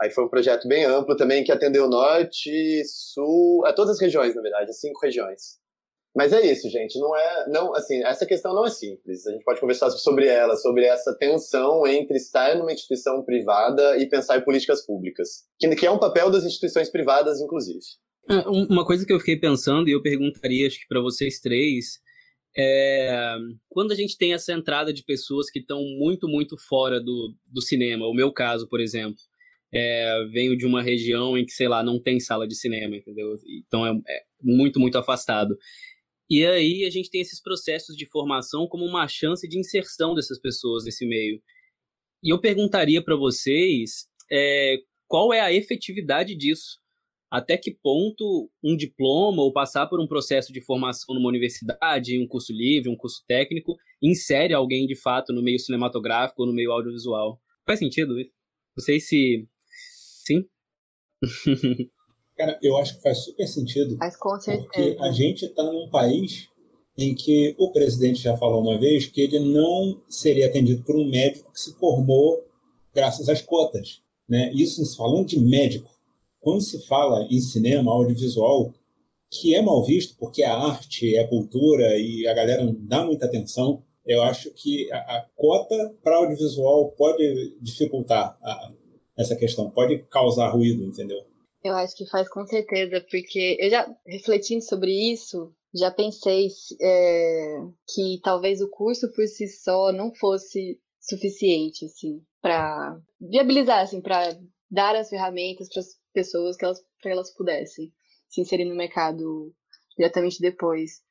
[0.00, 4.34] Aí foi um projeto bem amplo também que atendeu norte, sul, a todas as regiões,
[4.34, 5.58] na verdade, as cinco regiões.
[6.16, 6.98] Mas é isso, gente.
[6.98, 9.26] Não é, não, assim, essa questão não é simples.
[9.26, 14.08] A gente pode conversar sobre ela, sobre essa tensão entre estar numa instituição privada e
[14.08, 17.80] pensar em políticas públicas, que, é um papel das instituições privadas, inclusive.
[18.28, 22.00] É, uma coisa que eu fiquei pensando e eu perguntaria, acho que para vocês três,
[22.56, 23.36] é
[23.68, 27.62] quando a gente tem essa entrada de pessoas que estão muito, muito fora do, do
[27.62, 28.06] cinema.
[28.06, 29.18] O meu caso, por exemplo.
[29.70, 33.36] É, venho de uma região em que, sei lá, não tem sala de cinema, entendeu?
[33.66, 35.54] Então é, é muito, muito afastado.
[36.30, 40.38] E aí a gente tem esses processos de formação como uma chance de inserção dessas
[40.38, 41.40] pessoas nesse meio.
[42.22, 46.78] E eu perguntaria para vocês é, qual é a efetividade disso.
[47.30, 52.26] Até que ponto um diploma ou passar por um processo de formação numa universidade, um
[52.26, 56.72] curso livre, um curso técnico, insere alguém de fato no meio cinematográfico ou no meio
[56.72, 57.38] audiovisual?
[57.66, 58.32] Faz sentido isso?
[58.76, 59.46] Não sei se.
[60.24, 60.48] Sim?
[62.38, 63.96] Cara, eu acho que faz super sentido.
[63.96, 64.62] Faz com certeza.
[64.62, 66.48] Porque a gente está num país
[66.96, 71.10] em que o presidente já falou uma vez que ele não seria atendido por um
[71.10, 72.44] médico que se formou
[72.94, 74.00] graças às cotas.
[74.28, 74.52] Né?
[74.54, 75.90] Isso falando de médico.
[76.40, 78.72] Quando se fala em cinema, audiovisual,
[79.28, 83.26] que é mal visto porque é arte, é cultura e a galera não dá muita
[83.26, 88.72] atenção, eu acho que a, a cota para audiovisual pode dificultar a,
[89.16, 91.26] essa questão, pode causar ruído, entendeu?
[91.68, 96.48] Eu acho que faz com certeza, porque eu já refletindo sobre isso, já pensei
[96.80, 104.00] é, que talvez o curso por si só não fosse suficiente, assim, para viabilizar, assim,
[104.00, 104.38] para
[104.70, 107.92] dar as ferramentas para as pessoas que elas, para elas pudessem
[108.28, 109.54] se inserir no mercado
[109.96, 111.02] diretamente depois.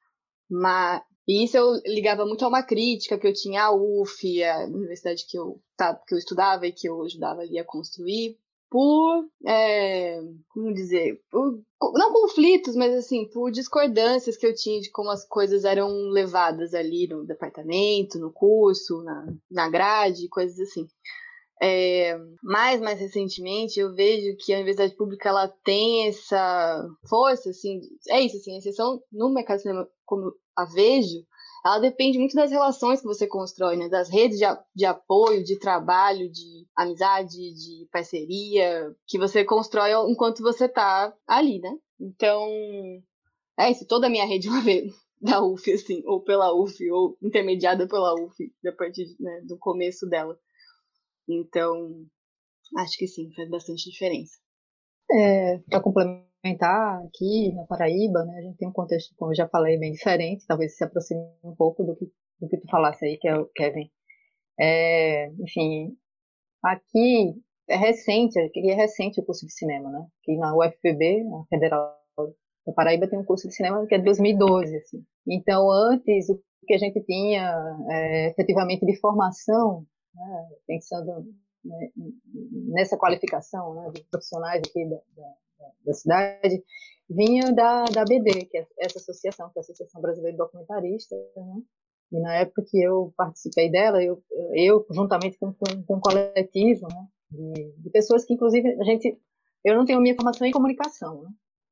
[0.49, 4.65] Mas e isso eu ligava muito a uma crítica que eu tinha à UF, a
[4.65, 9.25] universidade que eu, tá, que eu estudava e que eu ajudava ali a construir, por,
[9.45, 11.61] é, como dizer, por,
[11.93, 16.73] não conflitos, mas assim, por discordâncias que eu tinha de como as coisas eram levadas
[16.73, 20.87] ali no departamento, no curso, na, na grade, coisas assim.
[21.61, 27.81] É, mais, mais recentemente, eu vejo que a universidade pública ela tem essa força, assim,
[28.09, 31.25] é isso, assim, a exceção no mercado de cinema, como a vejo,
[31.67, 33.89] ela depende muito das relações que você constrói, né?
[33.89, 40.41] Das redes de, de apoio, de trabalho, de amizade, de parceria, que você constrói enquanto
[40.41, 41.77] você está ali, né?
[41.99, 42.47] Então,
[43.57, 47.17] é isso, toda a minha rede uma vez da UF, assim, ou pela UF, ou
[47.21, 50.37] intermediada pela UF, a partir né, do começo dela.
[51.27, 52.05] Então,
[52.77, 54.37] acho que sim, faz bastante diferença.
[55.11, 59.35] É, para complementar comentar aqui na Paraíba, né, a gente tem um contexto, como eu
[59.35, 62.05] já falei, bem diferente, talvez se aproxime um pouco do que,
[62.39, 63.89] do que tu falasse aí, que é o Kevin.
[64.59, 65.95] É, enfim,
[66.63, 67.35] aqui
[67.69, 70.07] é recente, aqui é recente o curso de cinema, né?
[70.21, 71.97] Aqui na UFPB, na Federal
[72.65, 75.03] da Paraíba, tem um curso de cinema que é de 2012, assim.
[75.27, 77.53] Então, antes, o que a gente tinha
[77.89, 81.25] é, efetivamente de formação, né, pensando
[81.63, 81.89] né,
[82.69, 85.33] nessa qualificação né, de profissionais aqui da, da
[85.85, 86.63] da cidade,
[87.09, 91.19] vinha da, da BD, que é essa associação, que é a Associação Brasileira de Documentaristas,
[91.35, 91.61] né?
[92.11, 96.87] E na época que eu participei dela, eu, eu juntamente com, com, com um coletivo,
[96.87, 97.07] né?
[97.29, 99.19] De, de, pessoas que, inclusive, a gente...
[99.65, 101.29] Eu não tenho minha formação em comunicação, né?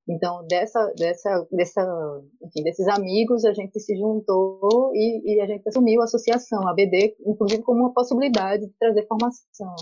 [0.08, 5.68] Então, dessa, dessa, dessa, enfim, desses amigos, a gente se juntou e, e a gente
[5.68, 9.76] assumiu a associação, a BD, inclusive como uma possibilidade de trazer formação.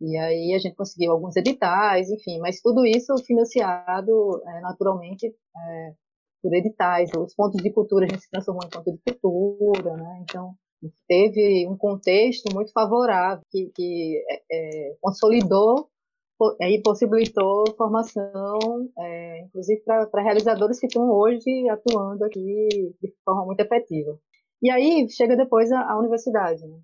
[0.00, 5.94] E aí a gente conseguiu alguns editais, enfim, mas tudo isso financiado é, naturalmente é,
[6.42, 7.10] por editais.
[7.16, 10.20] Os pontos de cultura a gente se transformou em ponto de cultura, né?
[10.22, 10.54] Então
[11.08, 15.88] teve um contexto muito favorável que, que é, consolidou
[16.60, 18.88] e possibilitou formação,
[19.44, 22.68] inclusive para realizadores que estão hoje atuando aqui
[23.02, 24.16] de forma muito efetiva.
[24.62, 26.78] E aí chega depois a, a universidade, né?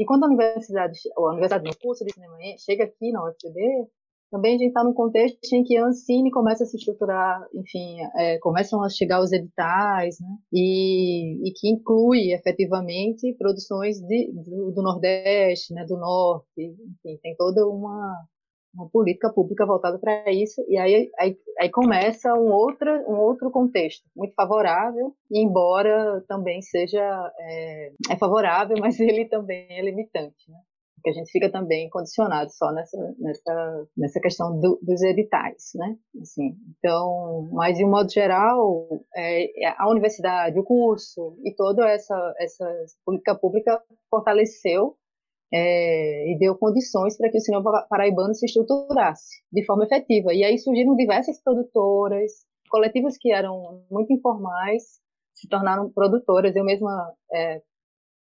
[0.00, 3.86] E quando a universidade, ou a universidade no curso de cinema chega aqui na UFPB,
[4.30, 7.98] também a gente está num contexto em que a Ancine começa a se estruturar, enfim,
[8.16, 10.28] é, começam a chegar os editais, né?
[10.50, 15.84] E, e que inclui efetivamente produções de, do, do, Nordeste, né?
[15.84, 18.16] Do Norte, enfim, tem toda uma,
[18.74, 23.50] uma política pública voltada para isso, e aí, aí, aí, começa um outro, um outro
[23.50, 27.00] contexto, muito favorável, embora também seja
[27.38, 30.58] é, é favorável, mas ele também é limitante, né?
[31.00, 35.96] porque a gente fica também condicionado só nessa, nessa, nessa questão do, dos editais, né?
[36.20, 41.88] Assim, então, mas de um modo geral, é, é, a universidade, o curso e toda
[41.88, 42.66] essa, essa
[43.04, 44.94] política pública fortaleceu
[45.52, 50.32] é, e deu condições para que o cinema paraibano se estruturasse de forma efetiva.
[50.32, 55.00] E aí surgiram diversas produtoras, coletivos que eram muito informais,
[55.34, 56.54] se tornaram produtoras.
[56.54, 57.62] Eu mesma é,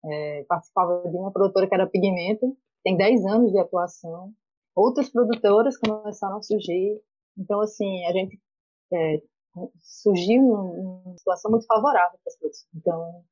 [0.05, 4.32] é, participava de uma produtora que era Pigmento, tem 10 anos de atuação.
[4.75, 7.01] Outras produtoras começaram a surgir.
[7.38, 8.39] Então, assim, a gente
[8.93, 9.21] é,
[9.82, 12.67] surgiu uma situação muito favorável para as produções.
[12.73, 13.23] Então,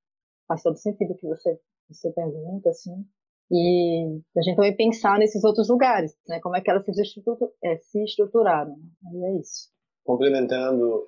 [0.48, 3.06] faz todo sentido que você, você pergunta, assim.
[3.50, 6.40] E a gente também pensar nesses outros lugares, né?
[6.42, 8.76] Como é que elas se, estrutura, é, se estruturaram.
[9.14, 9.70] E é isso.
[10.06, 11.08] Complementando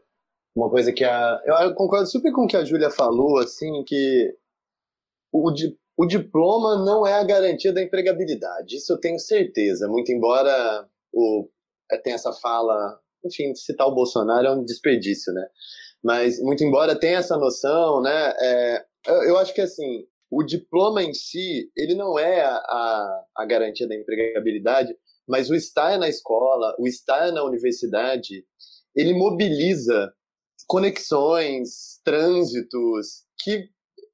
[0.56, 1.42] uma coisa que a...
[1.46, 4.34] Eu concordo super com o que a Júlia falou, assim, que
[5.34, 5.78] o, di...
[5.98, 8.78] o diploma não é a garantia da empregabilidade.
[8.78, 9.90] Isso eu tenho certeza.
[9.90, 11.50] Muito embora o...
[11.92, 13.00] É, tenha essa fala...
[13.26, 15.46] Enfim, citar o Bolsonaro é um desperdício, né?
[16.02, 18.34] Mas, muito embora tenha essa noção, né?
[18.40, 18.86] É...
[19.06, 23.46] Eu, eu acho que, assim, o diploma em si, ele não é a, a, a
[23.46, 24.96] garantia da empregabilidade,
[25.28, 28.46] mas o estar na escola, o estar na universidade,
[28.96, 30.12] ele mobiliza
[30.68, 33.70] conexões, trânsitos que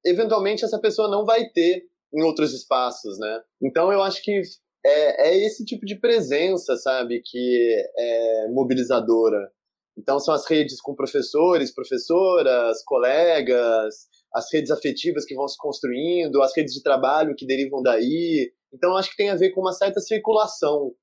[0.06, 3.42] eventualmente essa pessoa não vai ter em outros espaços, né?
[3.62, 4.42] Então eu acho que
[4.86, 9.52] é, é esse tipo de presença, sabe, que é mobilizadora.
[9.98, 16.42] Então são as redes com professores, professoras, colegas, as redes afetivas que vão se construindo,
[16.42, 18.52] as redes de trabalho que derivam daí.
[18.74, 20.94] Então, acho que tem a ver com uma certa circulação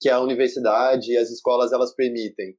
[0.00, 2.56] que a universidade e as escolas elas permitem.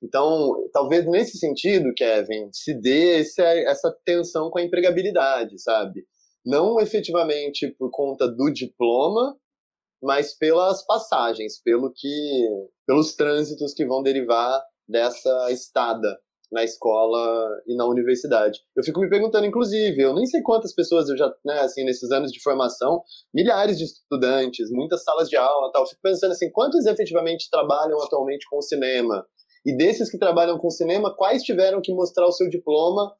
[0.00, 6.06] Então, talvez nesse sentido, Kevin, se dê esse, essa tensão com a empregabilidade, sabe?
[6.44, 9.36] Não efetivamente por conta do diploma,
[10.00, 12.48] mas pelas passagens, pelo que,
[12.86, 16.16] pelos trânsitos que vão derivar dessa estada
[16.50, 18.60] na escola e na universidade.
[18.76, 22.10] Eu fico me perguntando, inclusive, eu nem sei quantas pessoas eu já, né, assim, nesses
[22.10, 23.02] anos de formação,
[23.34, 25.82] milhares de estudantes, muitas salas de aula, tal.
[25.82, 29.26] Eu fico pensando assim, quantos efetivamente trabalham atualmente com cinema?
[29.64, 33.12] E desses que trabalham com cinema, quais tiveram que mostrar o seu diploma,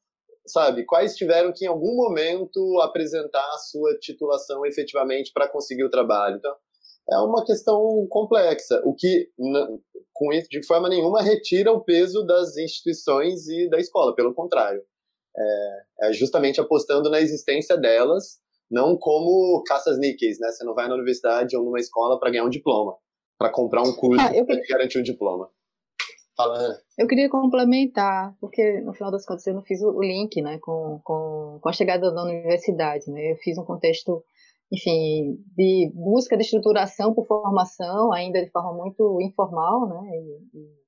[0.46, 0.84] sabe?
[0.84, 6.36] Quais tiveram que em algum momento apresentar a sua titulação efetivamente para conseguir o trabalho?
[6.36, 6.54] Então,
[7.10, 9.28] é uma questão complexa, o que,
[10.12, 14.82] com isso, de forma nenhuma, retira o peso das instituições e da escola, pelo contrário.
[15.38, 18.38] É, é justamente apostando na existência delas,
[18.70, 20.50] não como caças níqueis, né?
[20.50, 22.96] Você não vai na universidade ou numa escola para ganhar um diploma,
[23.38, 24.44] para comprar um curso ah, eu...
[24.44, 25.48] para garantir um diploma.
[26.36, 30.58] Fala, Eu queria complementar, porque no final das contas eu não fiz o link, né,
[30.58, 33.32] com, com, com a chegada da universidade, né?
[33.32, 34.22] Eu fiz um contexto
[34.72, 40.10] enfim, de busca de estruturação por formação, ainda de forma muito informal, né?
[40.18, 40.86] E, e,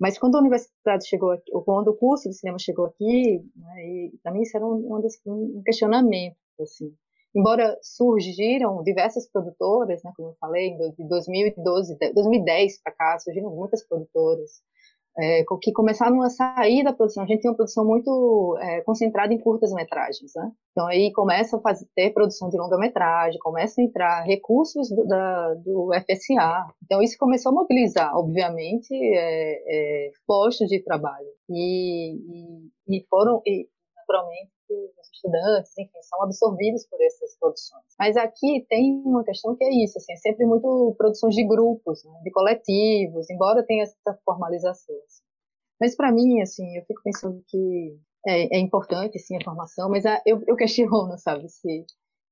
[0.00, 4.10] mas quando a universidade chegou aqui, ou quando o curso de cinema chegou aqui, né,
[4.22, 6.94] para mim isso era um, um, questionamento, assim.
[7.34, 13.86] Embora surgiram diversas produtoras, né, como eu falei, de 2012, 2010 para cá, surgiram muitas
[13.86, 14.62] produtoras,
[15.16, 17.22] é, que começaram a sair da produção.
[17.22, 20.50] A gente tem uma produção muito é, concentrada em curtas-metragens, né?
[20.72, 25.54] Então aí começa a fazer, ter produção de longa-metragem, começa a entrar recursos do, da,
[25.54, 26.66] do FSA.
[26.84, 31.28] Então isso começou a mobilizar, obviamente, é, é, postos de trabalho.
[31.48, 37.84] E, e, e foram, e, naturalmente, os estudantes, enfim, são absorvidos por essas produções.
[37.98, 42.04] Mas aqui tem uma questão que é isso, assim, é sempre muito produções de grupos,
[42.04, 44.96] né, de coletivos, embora tenha essa formalização.
[45.06, 45.22] Assim.
[45.80, 50.06] Mas para mim, assim, eu fico pensando que é, é importante, sim, a formação, mas
[50.06, 51.84] a, eu, eu questiono, sabe, se,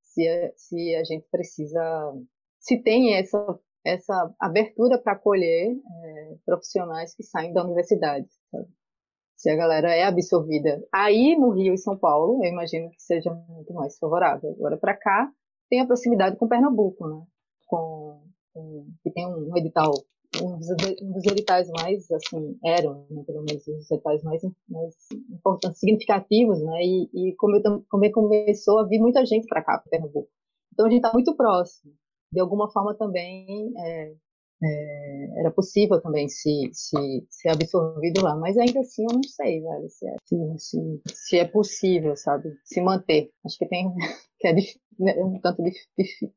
[0.03, 2.15] se, a, se a gente precisa,
[2.59, 8.69] se tem essa essa abertura para acolher é, profissionais que saem da universidade, sabe?
[9.43, 10.81] Se a galera é absorvida.
[10.93, 14.53] Aí no Rio e São Paulo, eu imagino que seja muito mais favorável.
[14.53, 15.33] Agora para cá
[15.69, 17.21] tem a proximidade com Pernambuco, né?
[17.67, 18.23] Com,
[18.55, 19.91] com que tem um edital,
[20.41, 20.69] um dos,
[21.03, 23.25] um dos editais mais assim eram, né?
[23.27, 24.93] pelo menos os editais mais, mais
[25.29, 26.81] importantes, significativos, né?
[26.81, 30.29] E, e como eu começou a vir muita gente para cá, para Pernambuco.
[30.73, 31.93] Então a gente está muito próximo.
[32.31, 34.15] De alguma forma também é,
[34.63, 39.61] é, era possível também se, se, ser absorvido lá, mas ainda assim eu não sei,
[39.61, 40.17] velho, se é,
[40.59, 43.31] se, se, é possível, sabe, se manter.
[43.45, 43.93] Acho que tem
[44.39, 44.55] que é
[44.99, 45.63] né, um tanto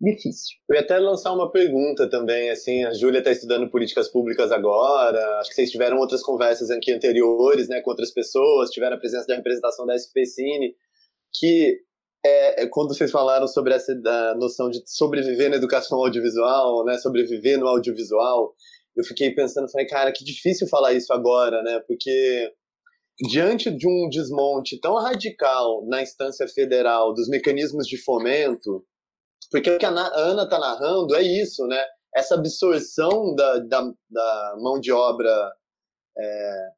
[0.02, 0.58] difícil.
[0.68, 5.40] Eu ia até lançar uma pergunta também, assim, a Júlia está estudando políticas públicas agora,
[5.40, 9.28] acho que vocês tiveram outras conversas aqui anteriores, né, com outras pessoas, tiveram a presença
[9.28, 10.74] da representação da SPCine,
[11.32, 11.80] que
[12.26, 13.94] é, é, quando vocês falaram sobre essa
[14.36, 18.56] noção de sobreviver na educação audiovisual, né, sobreviver no audiovisual,
[18.96, 22.52] eu fiquei pensando, falei, cara, que difícil falar isso agora, né, porque
[23.30, 28.84] diante de um desmonte tão radical na instância federal dos mecanismos de fomento,
[29.52, 31.82] porque o que a Ana está narrando é isso, né,
[32.16, 35.54] essa absorção da, da, da mão de obra
[36.18, 36.70] é,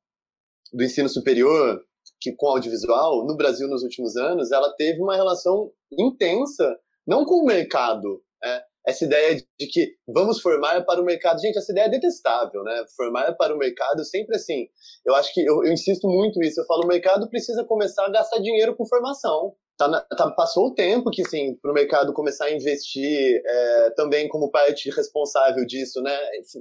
[0.74, 1.82] do ensino superior
[2.20, 7.36] que com audiovisual, no Brasil nos últimos anos, ela teve uma relação intensa, não com
[7.36, 8.62] o mercado, né?
[8.88, 11.42] essa ideia de que vamos formar para o mercado.
[11.42, 12.86] Gente, essa ideia é detestável, né?
[12.96, 14.68] Formar para o mercado sempre assim.
[15.06, 16.62] Eu acho que eu, eu insisto muito isso.
[16.62, 20.74] Eu falo, o mercado precisa começar a gastar dinheiro com formação tá, tá, passou o
[20.74, 26.02] tempo que, sim, para o mercado começar a investir é, também como parte responsável disso,
[26.02, 26.18] né?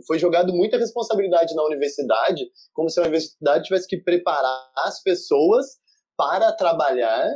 [0.07, 5.66] Foi jogado muita responsabilidade na universidade, como se a universidade tivesse que preparar as pessoas
[6.16, 7.29] para trabalhar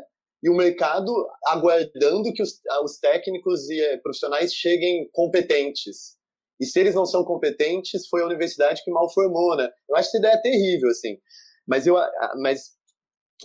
[0.43, 1.13] e o mercado
[1.47, 6.19] aguardando que os, os técnicos e é, profissionais cheguem competentes.
[6.61, 9.69] E se eles não são competentes, foi a universidade que mal formou, né?
[9.89, 11.19] Eu acho essa ideia terrível, assim.
[11.67, 11.97] Mas, eu,
[12.43, 12.73] mas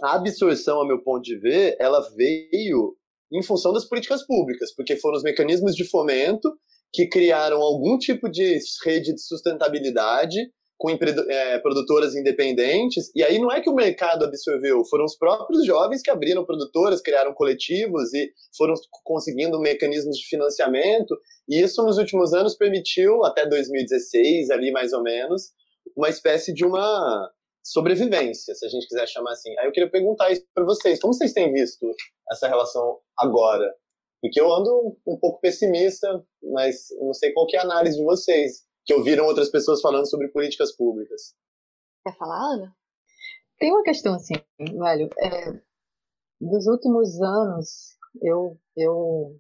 [0.04, 2.96] a absorção, a meu ponto de ver, ela veio
[3.32, 6.52] em função das políticas públicas, porque foram os mecanismos de fomento
[6.94, 10.38] que criaram algum tipo de rede de sustentabilidade
[10.78, 15.66] com é, produtoras independentes, e aí não é que o mercado absorveu, foram os próprios
[15.66, 21.18] jovens que abriram produtoras, criaram coletivos e foram conseguindo mecanismos de financiamento,
[21.48, 25.52] e isso nos últimos anos permitiu, até 2016, ali mais ou menos,
[25.96, 27.32] uma espécie de uma
[27.66, 29.50] sobrevivência, se a gente quiser chamar assim.
[29.58, 31.92] Aí eu queria perguntar isso para vocês, como vocês têm visto
[32.32, 33.74] essa relação agora?
[34.22, 36.08] Porque eu ando um pouco pessimista,
[36.54, 40.28] mas não sei qual é a análise de vocês, que ouviram outras pessoas falando sobre
[40.28, 41.34] políticas públicas.
[42.04, 42.76] Quer falar, Ana?
[43.58, 45.10] Tem uma questão assim, velho.
[45.20, 45.52] É,
[46.40, 49.40] dos últimos anos, eu, eu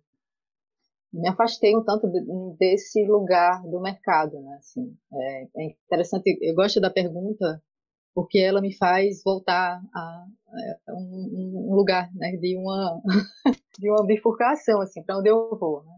[1.13, 2.07] me afastei um tanto
[2.57, 4.55] desse lugar do mercado, né?
[4.57, 7.61] Assim, é, é, interessante, eu gosto da pergunta
[8.15, 10.25] porque ela me faz voltar a,
[10.89, 12.31] um, um, lugar, né?
[12.37, 13.01] De uma
[13.77, 15.91] de uma bifurcação, assim, para onde eu vou, né?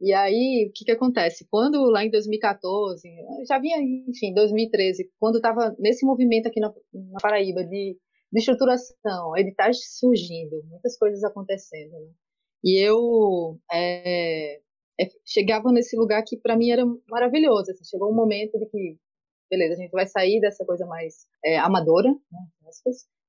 [0.00, 1.46] E aí, o que que acontece?
[1.50, 3.08] Quando lá em 2014,
[3.48, 7.96] já vinha, enfim, 2013, quando estava nesse movimento aqui na, na Paraíba de,
[8.32, 12.10] de estruturação, editais surgindo, muitas coisas acontecendo, né?
[12.64, 14.56] E eu é,
[15.00, 17.70] é, chegava nesse lugar que para mim era maravilhoso.
[17.70, 18.98] Assim, chegou um momento de que,
[19.52, 22.38] beleza, a gente vai sair dessa coisa mais é, amadora, né,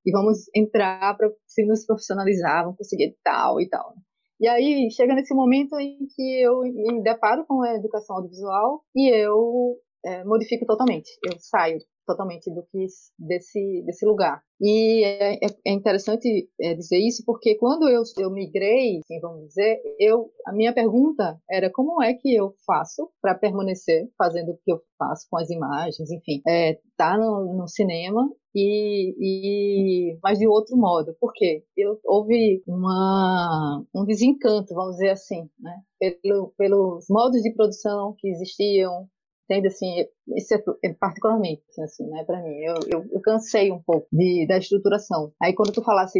[0.05, 3.93] e vamos entrar para se nos profissionalizar, vamos conseguir tal e tal.
[3.93, 4.01] Né?
[4.39, 9.09] E aí chega nesse momento em que eu me deparo com a educação audiovisual e
[9.09, 11.09] eu é, modifico totalmente.
[11.25, 12.85] Eu saio totalmente do que
[13.17, 14.41] desse desse lugar.
[14.61, 19.47] E é, é, é interessante é, dizer isso porque quando eu, eu migrei, assim, vamos
[19.47, 24.57] dizer, eu a minha pergunta era como é que eu faço para permanecer fazendo o
[24.63, 30.37] que eu faço com as imagens, enfim, é, tá no, no cinema e, e mas
[30.37, 35.81] de outro modo, porque eu, houve uma, um desencanto, vamos dizer assim, né,
[36.21, 39.07] pelo, pelos modos de produção que existiam,
[39.45, 43.81] entende assim, isso é, é particularmente assim, né, para mim, eu, eu, eu, cansei um
[43.81, 45.33] pouco de, da estruturação.
[45.41, 46.19] Aí quando tu falasse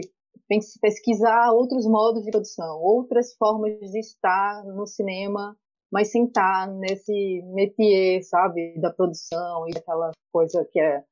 [0.81, 5.55] pesquisar outros modos de produção, outras formas de estar no cinema
[5.93, 11.03] mas sem estar nesse métier, sabe, da produção e aquela coisa que é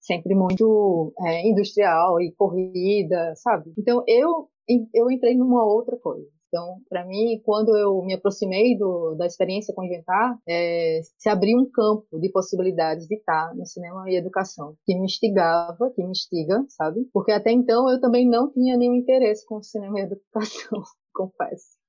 [0.00, 3.70] sempre muito é, industrial e corrida, sabe?
[3.78, 4.48] Então eu
[4.94, 6.26] eu entrei numa outra coisa.
[6.52, 11.56] Então, para mim, quando eu me aproximei do, da experiência com Inventar, é, se abriu
[11.56, 16.10] um campo de possibilidades de estar no cinema e educação, que me instigava, que me
[16.10, 17.08] instiga, sabe?
[17.12, 20.82] Porque até então eu também não tinha nenhum interesse com cinema e educação,
[21.14, 21.80] confesso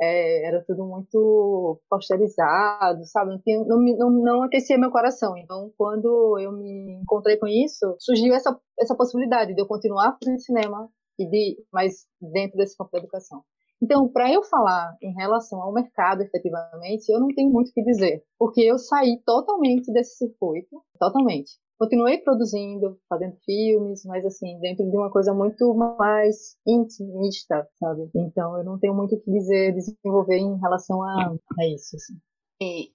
[0.00, 3.38] é, era tudo muito posterizado, sabe?
[3.66, 5.36] Não, não, não, aquecia meu coração.
[5.36, 10.40] Então, quando eu me encontrei com isso, surgiu essa, essa possibilidade de eu continuar fazendo
[10.40, 10.88] cinema,
[11.18, 13.42] e de, mas dentro desse campo da educação.
[13.82, 17.82] Então, para eu falar em relação ao mercado, efetivamente, eu não tenho muito o que
[17.82, 24.84] dizer, porque eu saí totalmente desse circuito, totalmente continuei produzindo, fazendo filmes, mas assim, dentro
[24.84, 28.10] de uma coisa muito mais intimista, sabe?
[28.14, 32.20] Então eu não tenho muito o que dizer, desenvolver em relação a, a isso, assim.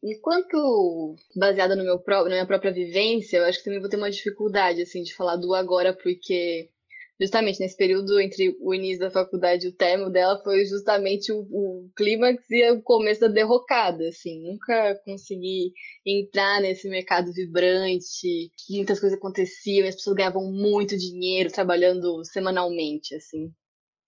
[0.03, 4.11] Enquanto baseada no meu na minha própria vivência, eu acho que também vou ter uma
[4.11, 6.69] dificuldade assim de falar do agora, porque
[7.19, 11.39] justamente nesse período entre o início da faculdade e o término dela foi justamente o,
[11.49, 15.71] o clímax e o começo da derrocada, assim, nunca consegui
[16.05, 23.51] entrar nesse mercado vibrante, muitas coisas aconteciam, as pessoas ganhavam muito dinheiro trabalhando semanalmente, assim.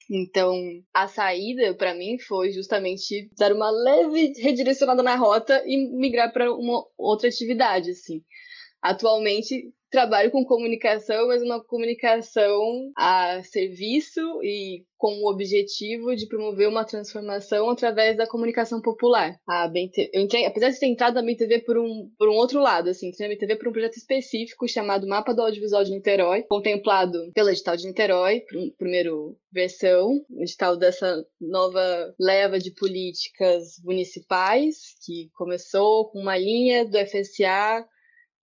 [0.09, 0.53] Então,
[0.93, 6.53] a saída para mim foi justamente dar uma leve redirecionada na rota e migrar para
[6.53, 8.23] uma outra atividade, assim.
[8.81, 16.67] Atualmente, trabalho com comunicação, mas uma comunicação a serviço e com o objetivo de promover
[16.67, 19.39] uma transformação através da comunicação popular.
[19.47, 22.59] A BNT, eu entrei, apesar de ter entrado na BTV por um, por um outro
[22.59, 26.43] lado, assim, entrei na BTV por um projeto específico chamado Mapa do Audiovisual de Niterói,
[26.43, 28.43] contemplado pela edital de Niterói,
[28.77, 36.97] primeiro versão, edital dessa nova leva de políticas municipais, que começou com uma linha do
[36.97, 37.85] FSA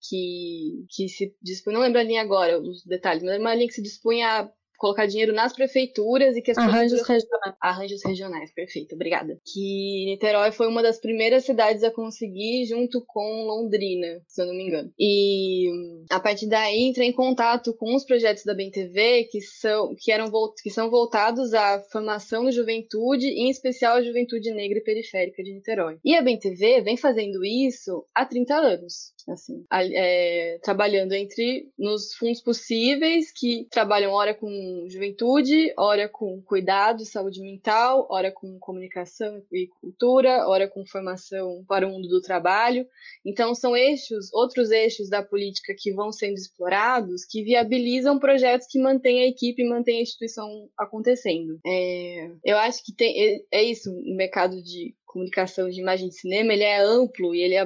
[0.02, 3.68] que, que se dispõe, não lembro a linha agora, os detalhes, mas era uma linha
[3.68, 4.52] que se dispunha a
[4.82, 7.56] colocar dinheiro nas prefeituras e que as arranjos regionais.
[7.60, 9.38] Arranjos regionais, perfeito, obrigada.
[9.46, 14.54] Que Niterói foi uma das primeiras cidades a conseguir, junto com Londrina, se eu não
[14.54, 14.92] me engano.
[14.98, 15.70] E
[16.10, 20.28] a partir daí entrei em contato com os projetos da BNTV que são, que eram,
[20.60, 25.54] que são voltados à formação da juventude, em especial a juventude negra e periférica de
[25.54, 25.98] Niterói.
[26.04, 32.40] E a BNTV vem fazendo isso há 30 anos assim, é, trabalhando entre nos fundos
[32.40, 34.48] possíveis, que trabalham hora com
[34.88, 41.86] juventude, hora com cuidado, saúde mental, hora com comunicação e cultura, hora com formação para
[41.86, 42.86] o mundo do trabalho.
[43.24, 48.80] Então são eixos, outros eixos da política que vão sendo explorados, que viabilizam projetos que
[48.80, 51.58] mantêm a equipe mantêm a instituição acontecendo.
[51.66, 56.14] É, eu acho que tem, é, é isso, o mercado de comunicação de imagem de
[56.14, 57.56] cinema, ele é amplo e ele,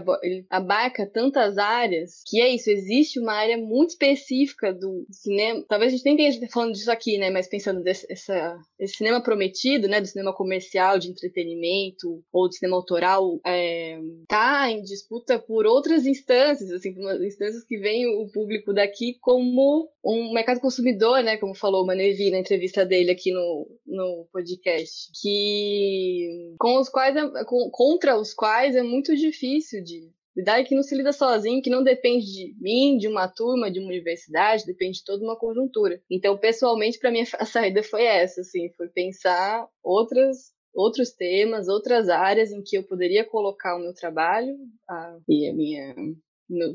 [0.50, 5.64] abarca tantas áreas que é isso, existe uma área muito específica do cinema.
[5.68, 7.30] Talvez a gente nem tenha falando disso aqui, né?
[7.30, 10.00] Mas pensando desse essa, esse cinema prometido, né?
[10.00, 16.06] Do cinema comercial, de entretenimento ou de cinema autoral, é, tá em disputa por outras
[16.06, 16.94] instâncias, assim,
[17.24, 21.36] instâncias que veem o público daqui como um mercado consumidor, né?
[21.36, 27.14] Como falou o Manevi na entrevista dele aqui no, no podcast, que com os quais
[27.44, 31.70] com, contra os quais é muito difícil de lidar que não se lida sozinho, que
[31.70, 36.00] não depende de mim, de uma turma, de uma universidade, depende de toda uma conjuntura.
[36.10, 42.10] Então, pessoalmente, para mim a saída foi essa, assim, foi pensar outras outros temas, outras
[42.10, 44.54] áreas em que eu poderia colocar o meu trabalho
[44.86, 45.94] a, e a minha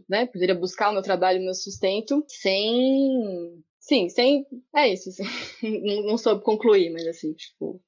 [0.09, 3.63] né, poderia buscar o meu trabalho, o meu sustento, sem.
[3.79, 4.45] Sim, sem.
[4.75, 5.23] É isso, assim.
[5.83, 7.81] não, não soube concluir, mas assim, tipo,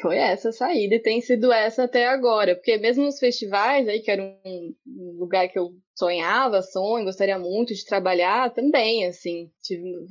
[0.00, 2.54] foi essa a saída e tem sido essa até agora.
[2.54, 4.74] Porque mesmo nos festivais, aí, que era um
[5.18, 9.50] lugar que eu sonhava, sonho, gostaria muito de trabalhar, também, assim.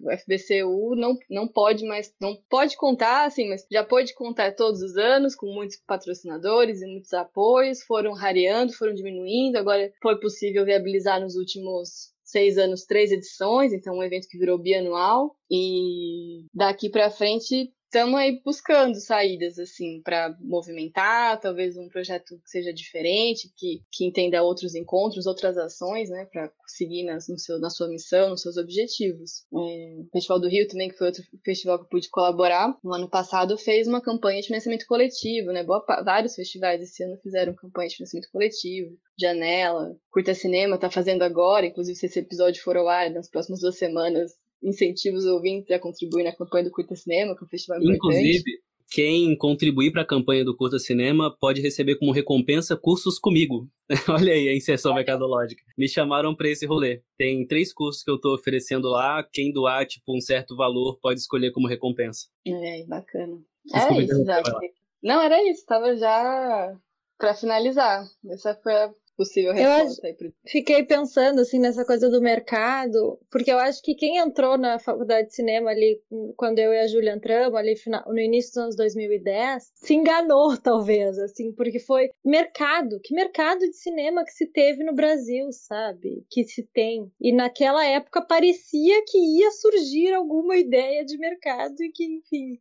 [0.04, 4.82] O FBCU não, não pode mais, não pode contar, assim, mas já pode contar todos
[4.82, 10.66] os anos, com muitos patrocinadores e muitos apoios, foram rareando, foram diminuindo, agora foi possível
[10.66, 15.36] viabilizar nos últimos seis anos, três edições, então um evento que virou bianual.
[15.50, 22.50] E daqui para frente estamos aí buscando saídas assim para movimentar, talvez um projeto que
[22.50, 27.60] seja diferente, que, que entenda outros encontros, outras ações, né, para seguir na, no seu,
[27.60, 29.46] na sua missão, nos seus objetivos.
[29.54, 32.94] É, o Festival do Rio também, que foi outro festival que eu pude colaborar, no
[32.94, 37.54] ano passado fez uma campanha de financiamento coletivo, né, Boa, vários festivais esse ano fizeram
[37.54, 42.76] campanha de financiamento coletivo, Janela, Curta Cinema está fazendo agora, inclusive se esse episódio for
[42.76, 44.34] ao ar nas próximas duas semanas,
[44.66, 48.43] incentiva os ouvintes a contribuir na campanha do Curta Cinema, que é um festival Inclusive,
[48.91, 53.68] quem contribuir para a campanha do Curta Cinema pode receber como recompensa cursos comigo.
[54.09, 55.61] Olha aí a inserção mercadológica.
[55.78, 57.01] Me chamaram para esse rolê.
[57.18, 59.24] Tem três cursos que eu estou oferecendo lá.
[59.32, 62.28] Quem doar, tipo, um certo valor pode escolher como recompensa.
[62.45, 63.38] É, bacana.
[63.74, 64.43] Era isso, já.
[65.03, 65.61] Não, era isso.
[65.61, 66.78] Estava já
[67.18, 68.05] para finalizar.
[68.30, 70.07] Essa foi a possível resposta.
[70.07, 74.80] Eu fiquei pensando assim nessa coisa do mercado, porque eu acho que quem entrou na
[74.80, 76.01] faculdade de cinema ali,
[76.36, 77.76] quando eu e a Júlia entramos, ali
[78.07, 83.74] no início dos anos 2010, se enganou talvez, assim, porque foi mercado, que mercado de
[83.74, 86.26] cinema que se teve no Brasil, sabe?
[86.30, 87.11] Que se tem.
[87.20, 92.59] E naquela época parecia que ia surgir alguma ideia de mercado e que, enfim,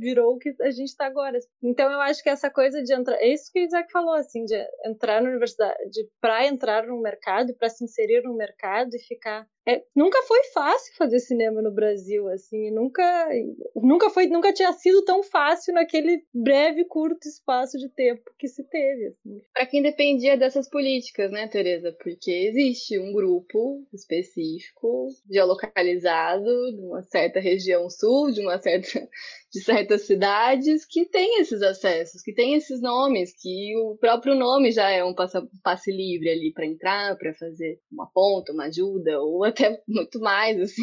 [0.00, 1.38] virou o que a gente está agora.
[1.62, 4.44] Então eu acho que essa coisa de entrar, é isso que o Isaac falou, assim,
[4.44, 4.56] de
[4.86, 9.82] entrar na universidade, para entrar no mercado, para se inserir no mercado e ficar é,
[9.94, 13.28] nunca foi fácil fazer cinema no Brasil, assim, nunca,
[13.76, 18.64] nunca foi, nunca tinha sido tão fácil naquele breve, curto espaço de tempo que se
[18.64, 19.08] teve.
[19.08, 19.42] Assim.
[19.52, 21.94] Para quem dependia dessas políticas, né, Tereza?
[22.02, 28.88] Porque existe um grupo específico, geolocalizado, de uma certa região sul, de uma certa
[29.52, 34.70] de certas cidades que tem esses acessos, que tem esses nomes, que o próprio nome
[34.70, 35.14] já é um
[35.62, 40.60] passe livre ali para entrar, para fazer uma ponta, uma ajuda, ou até muito mais,
[40.60, 40.82] assim.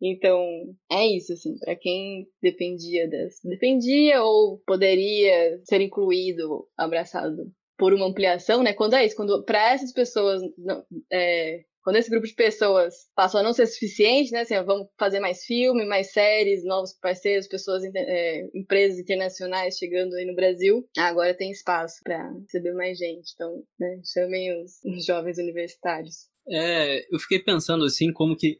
[0.00, 0.40] Então,
[0.90, 3.40] é isso, assim, para quem dependia das.
[3.42, 8.72] Dependia ou poderia ser incluído, abraçado por uma ampliação, né?
[8.72, 13.40] Quando é isso, quando para essas pessoas não, é, quando esse grupo de pessoas passou
[13.40, 14.40] a não ser suficiente, né?
[14.40, 20.26] Assim, vamos fazer mais filme, mais séries, novos parceiros, pessoas, é, empresas internacionais chegando aí
[20.26, 20.86] no Brasil.
[20.98, 23.32] Agora tem espaço para receber mais gente.
[23.34, 26.28] Então, né, chamem os, os jovens universitários.
[26.50, 28.58] É, eu fiquei pensando assim, como que.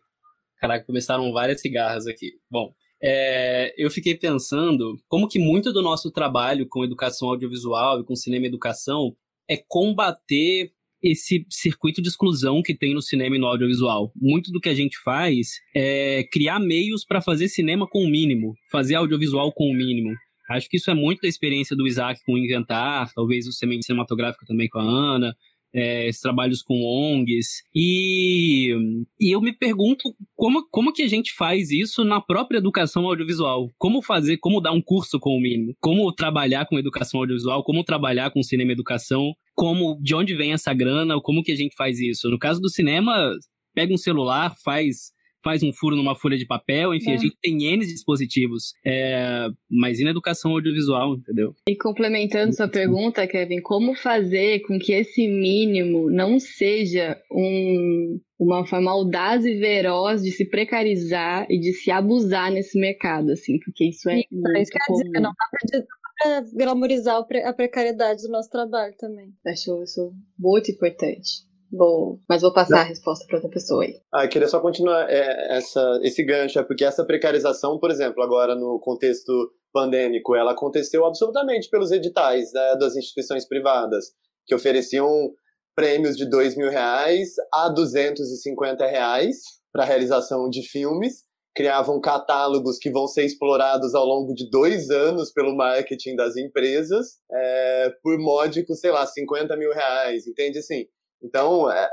[0.60, 2.32] Caraca, começaram várias cigarras aqui.
[2.50, 2.72] Bom,
[3.02, 8.16] é, eu fiquei pensando como que muito do nosso trabalho com educação audiovisual e com
[8.16, 9.14] cinema e educação
[9.48, 10.72] é combater
[11.02, 14.12] esse circuito de exclusão que tem no cinema e no audiovisual.
[14.16, 18.54] Muito do que a gente faz é criar meios para fazer cinema com o mínimo,
[18.70, 20.12] fazer audiovisual com o mínimo.
[20.50, 24.46] Acho que isso é muito da experiência do Isaac com o Inventar, talvez o cinematográfico
[24.46, 25.36] também com a Ana,
[25.74, 27.62] é, trabalhos com ONGs.
[27.74, 28.74] E,
[29.20, 33.70] e eu me pergunto como, como que a gente faz isso na própria educação audiovisual?
[33.78, 35.74] Como fazer, como dar um curso com o mínimo?
[35.80, 37.62] Como trabalhar com educação audiovisual?
[37.64, 39.34] Como trabalhar com cinema educação?
[39.54, 41.20] Como, de onde vem essa grana?
[41.20, 42.28] Como que a gente faz isso?
[42.30, 43.32] No caso do cinema,
[43.74, 45.12] pega um celular, faz
[45.48, 47.14] faz um furo numa folha de papel, enfim, é.
[47.14, 51.54] a gente tem N dispositivos, é, mas e na educação audiovisual, entendeu?
[51.66, 58.66] E complementando sua pergunta, Kevin, como fazer com que esse mínimo não seja um, uma
[58.66, 63.86] forma audaz e veroz de se precarizar e de se abusar nesse mercado, assim, porque
[63.86, 64.18] isso é.
[64.18, 64.70] Isso, muito isso
[65.02, 65.80] dizer, não dá pra
[66.18, 69.32] para glamorizar a precariedade do nosso trabalho também.
[69.46, 71.47] Acho isso muito importante.
[71.70, 72.82] Vou, mas vou passar Não.
[72.82, 74.00] a resposta para outra pessoa aí.
[74.12, 78.22] Ah, eu queria só continuar é, essa, esse gancho, é porque essa precarização, por exemplo,
[78.22, 84.06] agora no contexto pandêmico, ela aconteceu absolutamente pelos editais né, das instituições privadas,
[84.46, 85.30] que ofereciam
[85.76, 89.36] prêmios de dois mil reais a 250 reais
[89.72, 91.22] para a realização de filmes,
[91.54, 97.18] criavam catálogos que vão ser explorados ao longo de dois anos pelo marketing das empresas,
[97.30, 100.58] é, por módicos, sei lá, 50 mil reais, entende?
[100.58, 100.86] Assim,
[101.22, 101.88] então, é,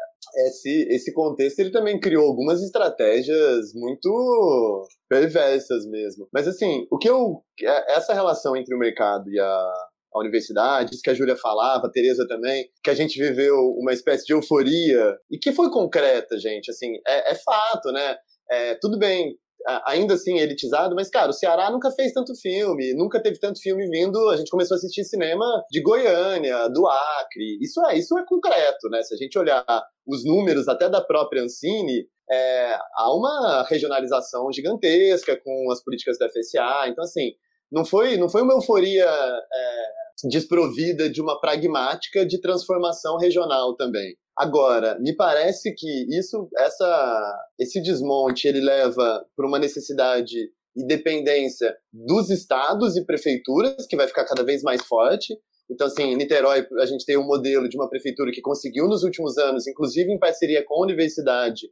[0.48, 6.28] esse, esse contexto ele também criou algumas estratégias muito perversas mesmo.
[6.34, 9.74] Mas assim, o que eu é, essa relação entre o mercado e a,
[10.14, 13.94] a universidade, isso que a Júlia falava, a Tereza também, que a gente viveu uma
[13.94, 18.18] espécie de euforia e que foi concreta, gente, assim, é, é fato, né?
[18.50, 19.36] É, tudo bem,
[19.86, 23.88] ainda assim elitizado, mas, cara, o Ceará nunca fez tanto filme, nunca teve tanto filme
[23.89, 24.30] vindo.
[24.30, 27.57] A gente começou a assistir cinema de Goiânia, do Acre.
[27.61, 29.01] Isso é, isso é concreto, né?
[29.03, 29.66] Se a gente olhar
[30.05, 36.30] os números até da própria Ancine, é, há uma regionalização gigantesca com as políticas da
[36.30, 36.88] FSA.
[36.88, 37.32] Então, assim,
[37.72, 44.16] não foi, não foi uma euforia é, desprovida de uma pragmática de transformação regional também.
[44.38, 50.36] Agora, me parece que isso, essa, esse desmonte, ele leva para uma necessidade
[50.76, 55.34] e dependência dos estados e prefeituras, que vai ficar cada vez mais forte.
[55.72, 59.04] Então, assim, em Niterói, a gente tem um modelo de uma prefeitura que conseguiu nos
[59.04, 61.70] últimos anos, inclusive em parceria com a universidade,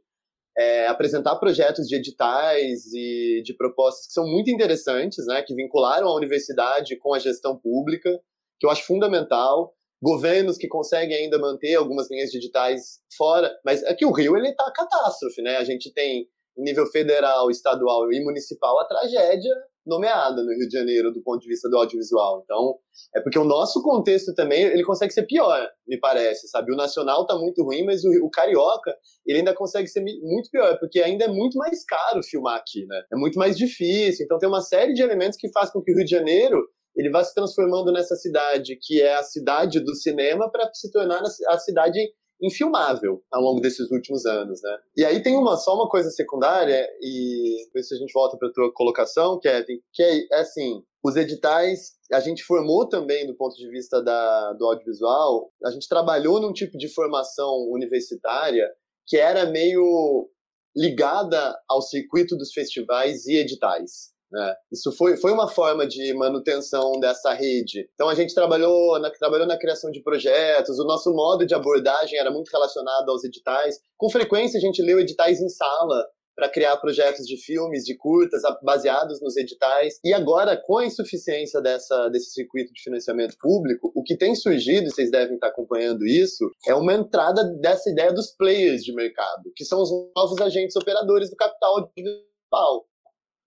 [0.56, 6.08] é, apresentar projetos de editais e de propostas que são muito interessantes, né, que vincularam
[6.08, 8.10] a universidade com a gestão pública,
[8.58, 14.04] que eu acho fundamental governos que conseguem ainda manter algumas linhas digitais fora, mas aqui
[14.04, 15.56] o Rio ele está catástrofe, né?
[15.56, 19.52] A gente tem em nível federal, estadual e municipal a tragédia
[19.86, 22.40] nomeada no Rio de Janeiro do ponto de vista do audiovisual.
[22.42, 22.78] Então,
[23.14, 26.72] é porque o nosso contexto também, ele consegue ser pior, me parece, sabe?
[26.72, 30.78] O nacional tá muito ruim, mas o, o carioca, ele ainda consegue ser muito pior,
[30.78, 33.02] porque ainda é muito mais caro filmar aqui, né?
[33.12, 34.24] É muito mais difícil.
[34.24, 36.66] Então, tem uma série de elementos que faz com que o Rio de Janeiro
[36.96, 41.22] ele vai se transformando nessa cidade que é a cidade do cinema para se tornar
[41.48, 41.98] a cidade
[42.42, 44.78] infilmável ao longo desses últimos anos, né?
[44.96, 48.72] E aí tem uma só uma coisa secundária e isso a gente volta para tua
[48.72, 53.68] colocação, Kevin, que é, é, assim, os editais, a gente formou também do ponto de
[53.68, 58.68] vista da, do audiovisual, a gente trabalhou num tipo de formação universitária
[59.06, 60.28] que era meio
[60.76, 64.13] ligada ao circuito dos festivais e editais.
[64.34, 64.54] Né?
[64.72, 67.88] Isso foi, foi uma forma de manutenção dessa rede.
[67.94, 72.18] Então a gente trabalhou na, trabalhou na criação de projetos, o nosso modo de abordagem
[72.18, 73.78] era muito relacionado aos editais.
[73.96, 76.04] Com frequência a gente leu editais em sala
[76.34, 80.00] para criar projetos de filmes, de curtas, baseados nos editais.
[80.02, 84.88] E agora, com a insuficiência dessa, desse circuito de financiamento público, o que tem surgido,
[84.88, 89.52] e vocês devem estar acompanhando isso, é uma entrada dessa ideia dos players de mercado,
[89.54, 92.84] que são os novos agentes operadores do capital audiovisual.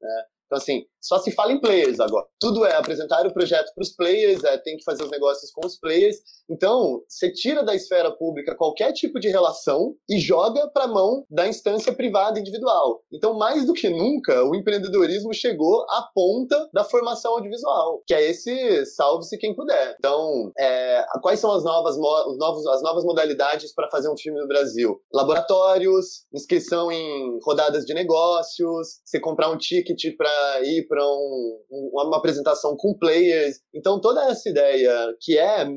[0.01, 0.23] Né?
[0.47, 2.25] Então, assim, só se fala em players agora.
[2.39, 5.65] Tudo é apresentar o projeto para os players, é, tem que fazer os negócios com
[5.65, 6.17] os players.
[6.49, 11.25] Então, você tira da esfera pública qualquer tipo de relação e joga para a mão
[11.29, 13.01] da instância privada individual.
[13.11, 18.29] Então, mais do que nunca, o empreendedorismo chegou à ponta da formação audiovisual, que é
[18.29, 19.95] esse salve-se quem puder.
[19.97, 24.39] Então, é, quais são as novas, os novos, as novas modalidades para fazer um filme
[24.39, 24.99] no Brasil?
[25.13, 32.17] Laboratórios, inscrição em rodadas de negócios, você comprar um ticket para ir para um, uma
[32.17, 33.59] apresentação com players.
[33.73, 35.67] Então, toda essa ideia que é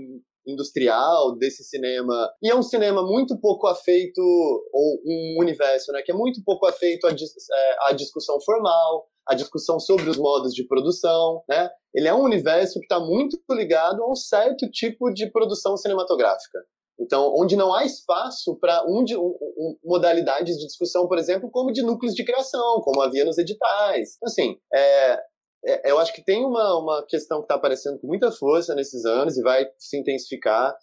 [0.46, 6.10] industrial desse cinema e é um cinema muito pouco afeito ou um universo né que
[6.10, 10.66] é muito pouco afeito à, é, à discussão formal à discussão sobre os modos de
[10.66, 15.30] produção né ele é um universo que está muito ligado a um certo tipo de
[15.30, 16.58] produção cinematográfica
[17.00, 21.82] então, onde não há espaço para um, um, modalidades de discussão, por exemplo, como de
[21.82, 24.18] núcleos de criação, como havia nos editais.
[24.22, 25.18] Assim, é,
[25.64, 29.04] é, eu acho que tem uma, uma questão que está aparecendo com muita força nesses
[29.06, 30.76] anos e vai se intensificar,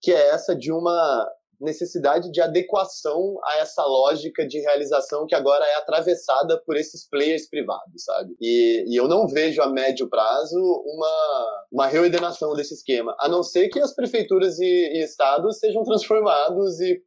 [0.00, 1.28] que é essa de uma
[1.60, 7.48] necessidade de adequação a essa lógica de realização que agora é atravessada por esses players
[7.48, 8.36] privados, sabe?
[8.40, 13.42] E, e, eu não vejo a médio prazo uma, uma reordenação desse esquema, a não
[13.42, 17.02] ser que as prefeituras e, e estados sejam transformados e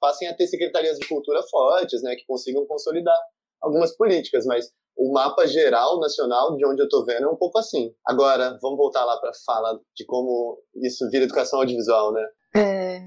[0.00, 3.16] passem a ter secretarias de cultura fortes, né, que consigam consolidar
[3.62, 7.58] algumas políticas, mas o mapa geral nacional de onde eu estou vendo é um pouco
[7.58, 7.92] assim.
[8.06, 12.26] Agora, vamos voltar lá para a fala de como isso vira educação audiovisual, né?
[12.56, 13.00] É,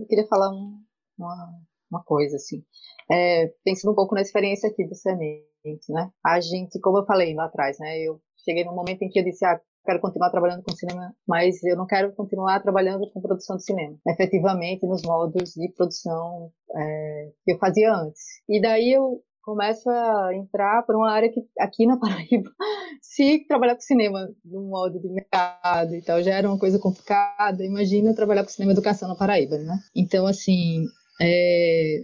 [0.00, 0.78] eu queria falar um,
[1.18, 1.52] uma,
[1.90, 2.62] uma coisa, assim.
[3.10, 6.10] É, pensando um pouco na experiência aqui do Semente, né?
[6.24, 7.98] A gente, como eu falei lá atrás, né?
[8.00, 11.62] Eu cheguei num momento em que eu disse, ah, quero continuar trabalhando com cinema, mas
[11.62, 17.32] eu não quero continuar trabalhando com produção de cinema, efetivamente nos modos de produção é,
[17.44, 18.22] que eu fazia antes.
[18.48, 22.50] E daí eu começo a entrar por uma área que aqui na Paraíba,
[23.02, 27.64] se trabalhar com cinema no modo de mercado e tal já era uma coisa complicada,
[27.64, 29.78] imagina trabalhar com cinema e educação na Paraíba, né?
[29.94, 30.84] Então, assim,
[31.20, 31.98] é,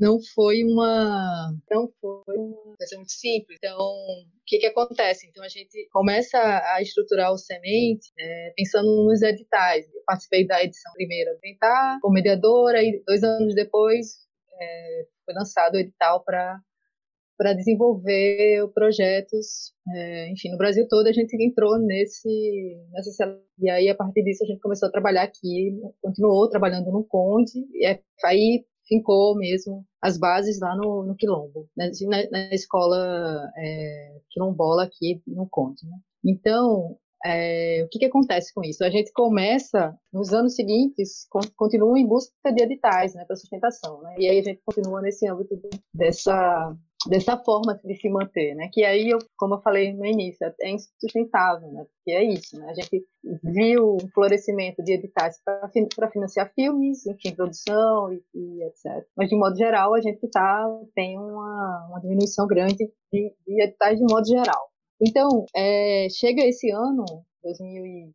[0.00, 3.58] não foi uma não foi uma coisa muito simples.
[3.58, 5.26] Então, o que que acontece?
[5.28, 9.86] Então a gente começa a estruturar o semente é, pensando nos editais.
[9.86, 14.26] Eu participei da edição primeira do Tentar, como mediadora, e dois anos depois
[14.60, 16.58] é, foi lançado o edital para
[17.36, 23.88] para desenvolver projetos, é, enfim, no Brasil todo a gente entrou nesse, nessa e aí
[23.88, 28.00] a partir disso a gente começou a trabalhar aqui, continuou trabalhando no Conde, e é,
[28.24, 34.84] aí fincou mesmo as bases lá no, no Quilombo, né, na, na, escola é, quilombola
[34.84, 35.86] aqui no Conde.
[35.86, 35.96] Né?
[36.24, 38.84] Então, é, o que, que acontece com isso?
[38.84, 41.26] A gente começa, nos anos seguintes,
[41.56, 44.14] continua em busca de editais né, para sustentação, né?
[44.18, 45.60] e aí a gente continua nesse âmbito
[45.92, 46.76] dessa
[47.08, 48.68] dessa forma de se manter, né?
[48.72, 51.84] Que aí, eu, como eu falei no início, é insustentável, né?
[51.84, 52.68] Porque é isso, né?
[52.68, 53.04] A gente
[53.42, 59.06] viu um florescimento de editais para financiar filmes, enfim, produção e, e, etc.
[59.16, 63.98] Mas, de modo geral, a gente tá, tem uma, uma diminuição grande de, de editais
[63.98, 64.70] de modo geral.
[65.00, 67.04] Então, é, chega esse ano,
[67.42, 68.14] 2020,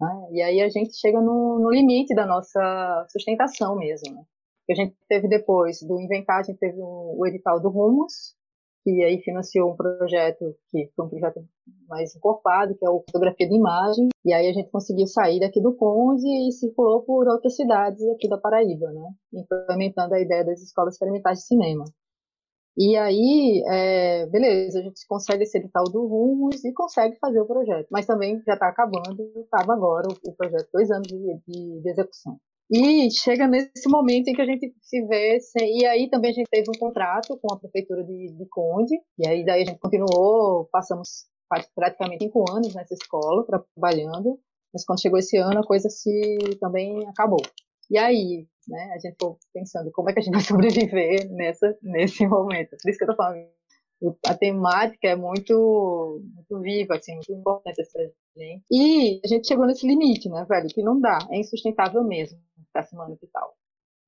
[0.00, 0.28] né?
[0.32, 4.22] e aí a gente chega no, no limite da nossa sustentação mesmo, né?
[4.70, 8.34] A gente teve depois do Inventar, a gente teve o, o edital do Rumos,
[8.86, 11.44] que aí financiou um projeto que foi um projeto
[11.88, 15.60] mais encorpado, que é o Fotografia de Imagem, e aí a gente conseguiu sair daqui
[15.60, 20.62] do Conde e circulou por outras cidades aqui da Paraíba, né, implementando a ideia das
[20.62, 21.84] escolas experimentais de cinema.
[22.78, 27.46] E aí, é, beleza, a gente consegue esse edital do Rumos e consegue fazer o
[27.46, 31.80] projeto, mas também já está acabando, estava agora o, o, projeto, dois anos de, de,
[31.80, 32.38] de execução.
[32.70, 35.78] E chega nesse momento em que a gente se vê, sem...
[35.78, 39.28] e aí também a gente teve um contrato com a prefeitura de, de Conde, e
[39.28, 41.26] aí daí a gente continuou, passamos
[41.74, 44.40] praticamente cinco anos nessa escola, trabalhando,
[44.74, 47.40] mas quando chegou esse ano a coisa se também acabou.
[47.88, 50.42] E aí, né, a gente ficou pensando como é que a gente vai
[50.90, 52.76] sobreviver nessa, nesse momento.
[52.82, 53.46] Por isso que eu tô falando,
[54.26, 58.64] a temática é muito, muito viva, assim, muito importante essa gente.
[58.72, 62.36] E a gente chegou nesse limite, né, velho, que não dá, é insustentável mesmo
[62.84, 63.56] ficar se tal.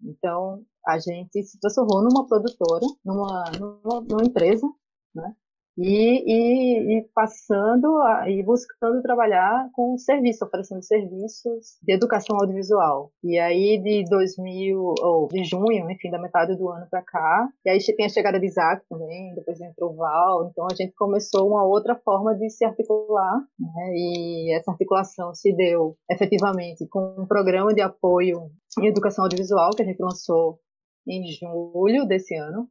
[0.03, 4.67] Então, a gente se transformou numa produtora, numa, numa, numa empresa,
[5.15, 5.35] né?
[5.79, 13.13] E, e, e, passando a, e buscando trabalhar com serviço, oferecendo serviços de educação audiovisual.
[13.23, 17.71] E aí de 2000 ou de junho, enfim, da metade do ano para cá, e
[17.71, 21.49] aí tem a chegada de Isaac também, depois entrou o Val, então a gente começou
[21.49, 23.93] uma outra forma de se articular, né?
[23.95, 28.51] E essa articulação se deu efetivamente com um programa de apoio
[28.81, 30.59] em educação audiovisual que a gente lançou
[31.07, 32.69] em julho desse ano,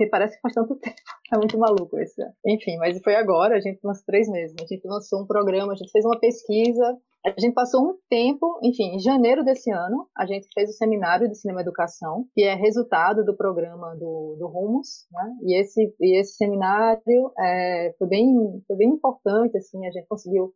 [0.00, 0.96] porque parece que faz tanto tempo.
[1.32, 2.22] É muito maluco isso.
[2.46, 4.56] Enfim, mas foi agora, a gente lançou três meses.
[4.58, 8.58] A gente lançou um programa, a gente fez uma pesquisa, a gente passou um tempo,
[8.62, 12.54] enfim, em janeiro desse ano, a gente fez o seminário de cinema educação, que é
[12.54, 15.36] resultado do programa do, do Rumos, né?
[15.42, 18.34] E esse, e esse seminário é, foi, bem,
[18.66, 20.54] foi bem importante, assim, a gente conseguiu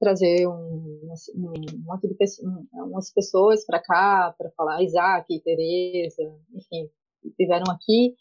[0.00, 6.22] trazer um, um, um monte de pessoas, umas pessoas para cá para falar, Isaac, Tereza,
[6.54, 6.88] enfim,
[7.24, 8.14] estiveram aqui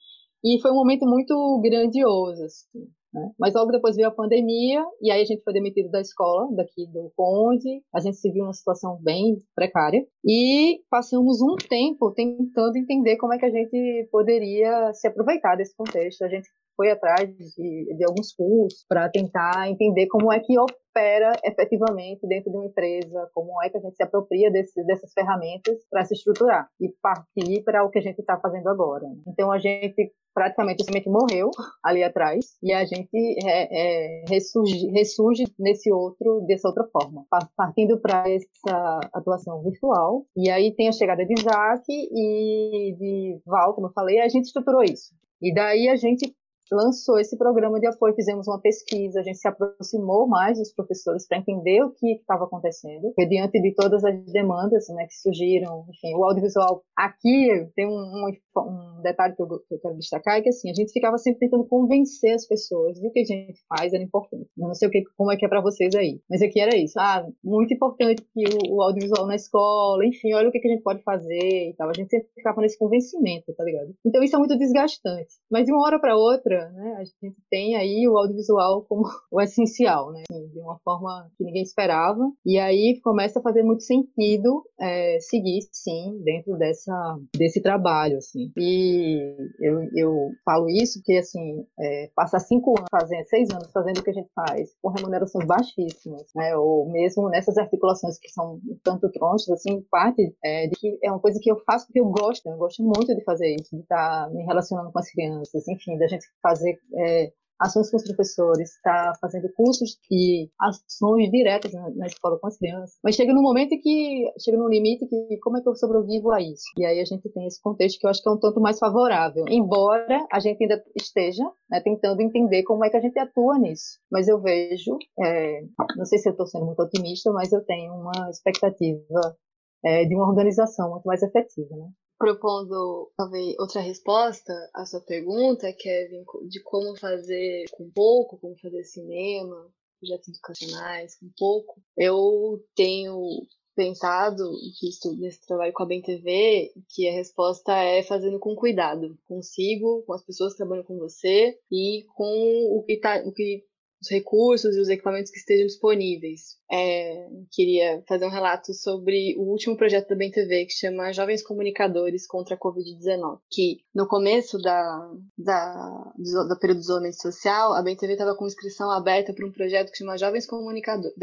[0.45, 3.31] e foi um momento muito grandioso, assim, né?
[3.39, 6.85] Mas logo depois veio a pandemia, e aí a gente foi demitido da escola, daqui
[6.93, 12.77] do Conde, a gente se viu numa situação bem precária, e passamos um tempo tentando
[12.77, 16.23] entender como é que a gente poderia se aproveitar desse contexto.
[16.23, 20.53] A gente foi atrás de, de alguns cursos para tentar entender como é que
[20.95, 25.11] opera efetivamente dentro de uma empresa, como é que a gente se apropria desse, dessas
[25.11, 29.05] ferramentas para se estruturar e partir para o que a gente está fazendo agora.
[29.27, 31.49] Então a gente praticamente o semente morreu
[31.83, 37.25] ali atrás e a gente é, é, ressurge, ressurge nesse outro dessa outra forma,
[37.55, 40.25] partindo para essa atuação virtual.
[40.35, 44.45] E aí tem a chegada de Isaac e de Val, como eu falei, a gente
[44.45, 45.13] estruturou isso.
[45.41, 46.33] E daí a gente
[46.71, 51.27] lançou esse programa de apoio, fizemos uma pesquisa, a gente se aproximou mais dos professores
[51.27, 55.85] para entender o que estava acontecendo, porque diante de todas as demandas né, que surgiram,
[55.89, 60.37] enfim, o audiovisual aqui tem um, um, um detalhe que eu, que eu, quero destacar,
[60.37, 63.59] é que assim, a gente ficava sempre tentando convencer as pessoas de que a gente
[63.67, 64.49] faz era importante.
[64.57, 66.75] Eu não sei o que, como é que é para vocês aí, mas aqui era
[66.75, 66.99] isso.
[66.99, 70.71] Ah, muito importante que o, o, audiovisual na escola, enfim, olha o que, que a
[70.71, 71.89] gente pode fazer e tal.
[71.89, 73.93] A gente sempre ficava nesse convencimento, tá ligado?
[74.05, 75.35] Então isso é muito desgastante.
[75.51, 79.03] Mas de uma hora para outra, outra, né, a gente tem aí o audiovisual como
[79.31, 82.31] o essencial, né, assim, de uma forma que ninguém esperava.
[82.45, 88.51] E aí começa a fazer muito sentido é, seguir, sim, dentro dessa, desse trabalho, assim.
[88.57, 93.99] E eu, eu falo isso porque, assim, é, passar cinco anos fazendo, seis anos fazendo
[93.99, 98.59] o que a gente faz, com remunerações baixíssimas, né, ou mesmo nessas articulações que são
[98.83, 102.05] tanto tronchas, assim, parte é, de que é uma coisa que eu faço porque eu
[102.05, 105.97] gosto, eu gosto muito de fazer isso, de estar me relacionando com as crianças, enfim,
[105.97, 111.89] da gente fazer é, ações com os professores, está fazendo cursos e ações diretas na,
[111.91, 112.97] na, escola com as crianças.
[113.03, 116.41] Mas chega num momento que chega num limite que como é que eu sobrevivo a
[116.41, 116.63] isso?
[116.77, 118.77] E aí a gente tem esse contexto que eu acho que é um tanto mais
[118.77, 123.57] favorável, embora a gente ainda esteja né, tentando entender como é que a gente atua
[123.57, 123.99] nisso.
[124.11, 125.61] Mas eu vejo, é,
[125.97, 129.37] não sei se eu estou sendo muito otimista, mas eu tenho uma expectativa
[129.83, 131.89] é, de uma organização muito mais efetiva, né?
[132.17, 138.83] Propondo talvez outra resposta à sua pergunta, Kevin, de como fazer com pouco, como fazer
[138.83, 141.81] cinema, projetos educacionais com pouco.
[141.97, 143.45] Eu tenho
[143.75, 144.51] pensado,
[144.81, 150.03] visto nesse trabalho com a Bem TV, que a resposta é fazendo com cuidado, consigo,
[150.03, 153.65] com as pessoas que trabalham com você e com o que, tá, o que
[154.05, 156.57] os recursos e os equipamentos que estejam disponíveis.
[156.71, 162.27] É, queria fazer um relato sobre o último projeto da BemTV, que chama Jovens Comunicadores
[162.27, 167.81] contra a Covid-19, que no começo da, da, do, do período de isolamento social, a
[167.81, 171.15] BemTV estava com inscrição aberta para um projeto que chama Jovens Comunicadores,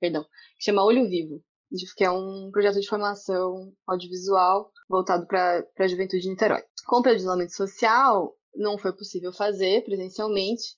[0.00, 0.24] perdão,
[0.58, 1.42] que chama Olho Vivo,
[1.96, 6.62] que é um projeto de formação audiovisual voltado para a juventude de Niterói.
[6.86, 10.76] Com o isolamento social, não foi possível fazer presencialmente,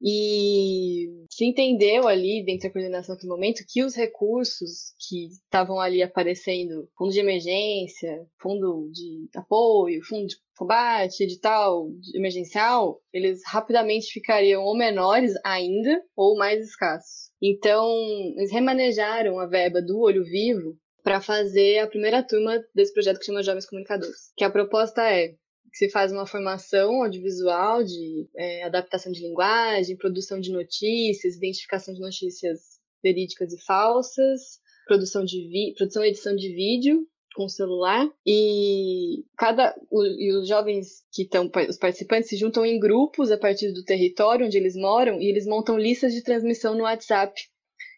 [0.00, 6.02] e se entendeu ali, dentro da coordenação do momento, que os recursos que estavam ali
[6.02, 14.62] aparecendo, fundo de emergência, fundo de apoio, fundo de combate, edital emergencial, eles rapidamente ficariam
[14.62, 17.30] ou menores ainda ou mais escassos.
[17.40, 17.88] Então,
[18.36, 23.26] eles remanejaram a verba do Olho Vivo para fazer a primeira turma desse projeto que
[23.26, 24.32] chama Jovens Comunicadores.
[24.36, 25.34] Que a proposta é
[25.72, 32.00] se faz uma formação audiovisual de é, adaptação de linguagem, produção de notícias, identificação de
[32.00, 39.72] notícias verídicas e falsas, produção de produção e edição de vídeo com celular e cada
[39.90, 43.84] o, e os jovens que estão os participantes se juntam em grupos a partir do
[43.84, 47.40] território onde eles moram e eles montam listas de transmissão no WhatsApp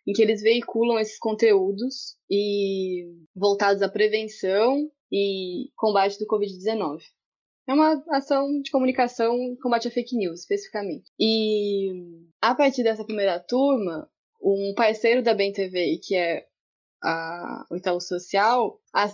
[0.07, 7.01] em que eles veiculam esses conteúdos e voltados à prevenção e combate do Covid-19.
[7.71, 11.05] É uma ação de comunicação combate a fake news, especificamente.
[11.16, 11.93] E
[12.43, 14.11] a partir dessa primeira turma,
[14.43, 16.45] um parceiro da Bem TV, que é
[17.01, 19.09] a, o Itaú Social, a,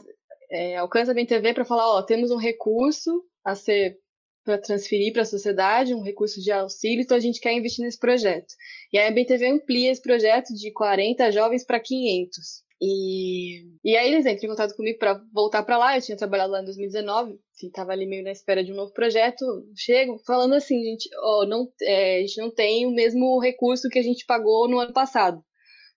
[0.50, 3.98] é, alcança a Bem TV para falar: ó, temos um recurso a ser
[4.42, 7.98] para transferir para a sociedade, um recurso de auxílio, então a gente quer investir nesse
[7.98, 8.54] projeto.
[8.90, 12.64] E a BTV amplia esse projeto de 40 jovens para 500.
[12.80, 15.96] E, e aí eles entram em contato comigo para voltar para lá.
[15.96, 19.44] Eu tinha trabalhado lá em 2019, estava ali meio na espera de um novo projeto.
[19.74, 23.98] Chego falando assim, gente, ó, não, é, a gente não tem o mesmo recurso que
[23.98, 25.42] a gente pagou no ano passado.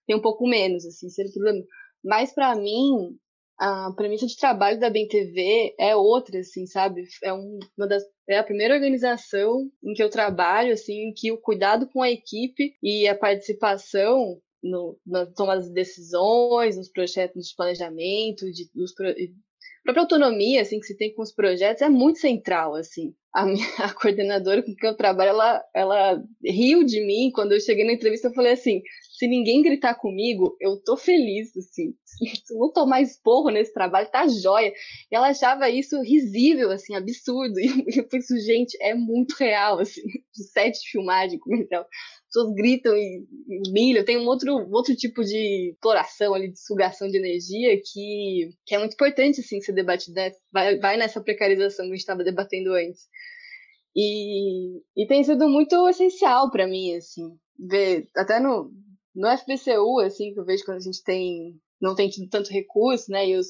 [0.07, 1.63] Tem um pouco menos, assim, seria problema.
[2.03, 3.17] Mas para mim,
[3.59, 7.03] a premissa de trabalho da BemTV é outra, assim, sabe?
[7.23, 11.31] É um, uma das é a primeira organização em que eu trabalho, assim, em que
[11.31, 17.47] o cuidado com a equipe e a participação no, na tomada de decisões, nos projetos
[17.47, 18.93] de planejamento, de, nos,
[19.83, 23.65] própria autonomia assim que se tem com os projetos é muito central assim a, minha,
[23.79, 27.93] a coordenadora com quem eu trabalho ela ela riu de mim quando eu cheguei na
[27.93, 28.81] entrevista eu falei assim
[29.17, 34.27] se ninguém gritar comigo eu tô feliz assim se não tomar esporro nesse trabalho tá
[34.27, 34.71] jóia
[35.11, 40.01] e ela achava isso risível assim absurdo e eu pensei gente é muito real assim
[40.33, 41.85] de sete de filmagem comercial
[42.29, 43.25] pessoas gritam e,
[43.67, 44.05] humilham.
[44.05, 48.77] Tem um outro, outro tipo de exploração ali, de sugação de energia que, que é
[48.77, 50.31] muito importante, assim, ser debatido, né?
[50.51, 53.07] vai, vai nessa precarização que a gente estava debatendo antes.
[53.95, 58.71] E, e tem sido muito essencial para mim, assim, ver, até no,
[59.15, 63.11] no FBCU, assim, que eu vejo quando a gente tem, não tem tido tanto recurso,
[63.11, 63.47] né, e os,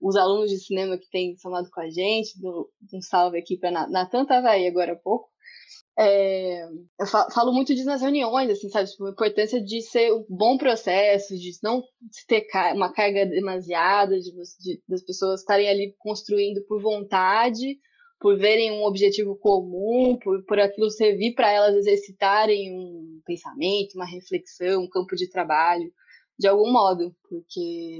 [0.00, 3.88] os alunos de cinema que têm somado com a gente, do, um salve aqui para
[3.88, 5.30] Natan Tavaí agora há pouco,
[5.98, 6.64] é,
[6.98, 8.88] eu falo muito disso nas reuniões, assim, sabe?
[8.88, 11.82] Tipo, a importância de ser um bom processo, de não
[12.26, 17.78] ter uma carga demasiada, de, de das pessoas estarem ali construindo por vontade,
[18.20, 24.04] por verem um objetivo comum, por, por aquilo servir para elas exercitarem um pensamento, uma
[24.04, 25.90] reflexão, um campo de trabalho
[26.40, 27.98] de algum modo, porque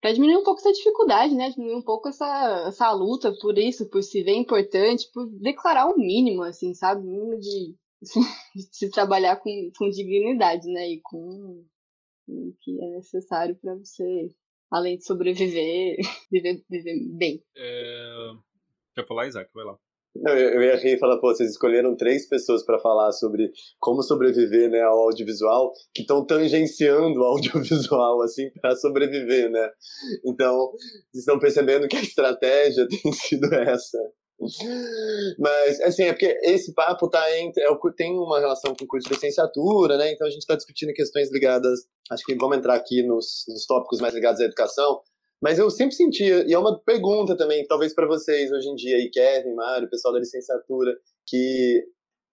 [0.00, 1.50] para diminuir um pouco essa dificuldade, né?
[1.50, 5.98] Diminuir um pouco essa, essa luta por isso, por se ver importante, por declarar o
[5.98, 7.02] mínimo, assim, sabe?
[7.02, 7.74] O mínimo de,
[8.56, 10.88] de se trabalhar com, com dignidade, né?
[10.88, 11.62] E com
[12.26, 14.34] o que é necessário para você,
[14.70, 15.96] além de sobreviver,
[16.32, 17.44] viver, viver bem.
[17.54, 18.32] É...
[18.94, 19.50] Quer falar, Isaac?
[19.54, 19.76] Vai lá.
[20.14, 24.68] Eu ia rir e falar, pô, vocês escolheram três pessoas para falar sobre como sobreviver
[24.70, 29.70] né, ao audiovisual, que estão tangenciando o audiovisual, assim, para sobreviver, né?
[30.24, 30.70] Então,
[31.10, 33.98] vocês estão percebendo que a estratégia tem sido essa.
[35.38, 39.08] Mas, assim, é porque esse papo tá entre, é, tem uma relação com o curso
[39.08, 40.12] de licenciatura, né?
[40.12, 41.80] Então a gente está discutindo questões ligadas,
[42.10, 45.00] acho que vamos entrar aqui nos, nos tópicos mais ligados à educação,
[45.42, 48.96] mas eu sempre sentia, e é uma pergunta também, talvez para vocês hoje em dia,
[48.96, 51.84] aí, Kevin, Mário, pessoal da licenciatura, que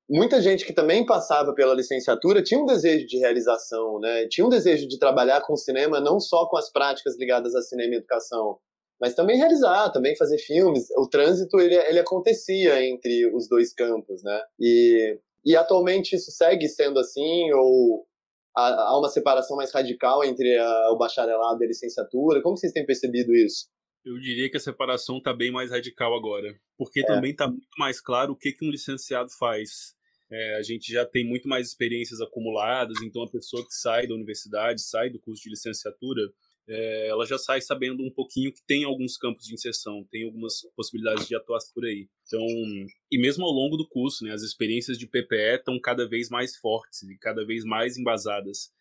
[0.07, 4.27] muita gente que também passava pela licenciatura tinha um desejo de realização, né?
[4.27, 7.95] Tinha um desejo de trabalhar com cinema, não só com as práticas ligadas a cinema
[7.95, 8.59] e educação,
[9.01, 10.87] mas também realizar, também fazer filmes.
[10.95, 14.39] O trânsito ele, ele acontecia entre os dois campos, né?
[14.59, 18.05] E, e atualmente isso segue sendo assim ou
[18.55, 22.41] há, uma separação mais radical entre a, o bacharelado e a licenciatura?
[22.41, 23.67] Como vocês têm percebido isso?
[24.05, 27.05] Eu diria que a separação está bem mais radical agora, porque é.
[27.05, 29.93] também está muito mais claro o que, que um licenciado faz.
[30.31, 34.13] É, a gente já tem muito mais experiências acumuladas, então a pessoa que sai da
[34.13, 36.21] universidade, sai do curso de licenciatura,
[36.69, 40.61] é, ela já sai sabendo um pouquinho que tem alguns campos de inserção, tem algumas
[40.75, 42.07] possibilidades de atuação por aí.
[42.27, 42.45] Então,
[43.11, 46.55] e mesmo ao longo do curso, né, as experiências de PPE estão cada vez mais
[46.55, 48.71] fortes e cada vez mais embasadas.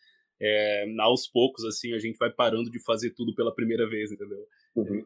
[0.41, 4.47] É, aos poucos, assim, a gente vai parando de fazer tudo pela primeira vez, entendeu?
[4.77, 5.05] Uhum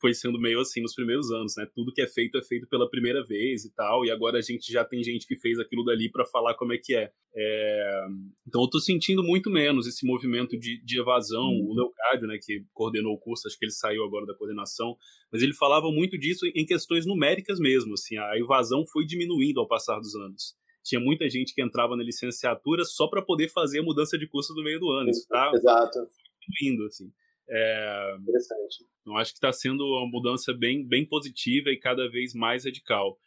[0.00, 1.66] foi sendo meio assim nos primeiros anos, né?
[1.74, 4.72] Tudo que é feito é feito pela primeira vez e tal, e agora a gente
[4.72, 7.10] já tem gente que fez aquilo dali para falar como é que é.
[7.34, 8.06] é.
[8.46, 11.44] Então eu tô sentindo muito menos esse movimento de, de evasão.
[11.44, 11.70] Uhum.
[11.70, 14.96] O Leocádio, né, que coordenou o curso, acho que ele saiu agora da coordenação,
[15.32, 19.68] mas ele falava muito disso em questões numéricas mesmo, assim, a evasão foi diminuindo ao
[19.68, 20.54] passar dos anos
[20.86, 24.54] tinha muita gente que entrava na licenciatura só para poder fazer a mudança de curso
[24.54, 25.10] no meio do ano.
[25.10, 25.98] Isso tá Exato.
[26.40, 27.10] diminuindo, assim.
[27.48, 28.84] É, Interessante.
[29.00, 33.18] Então acho que está sendo uma mudança bem, bem positiva e cada vez mais radical.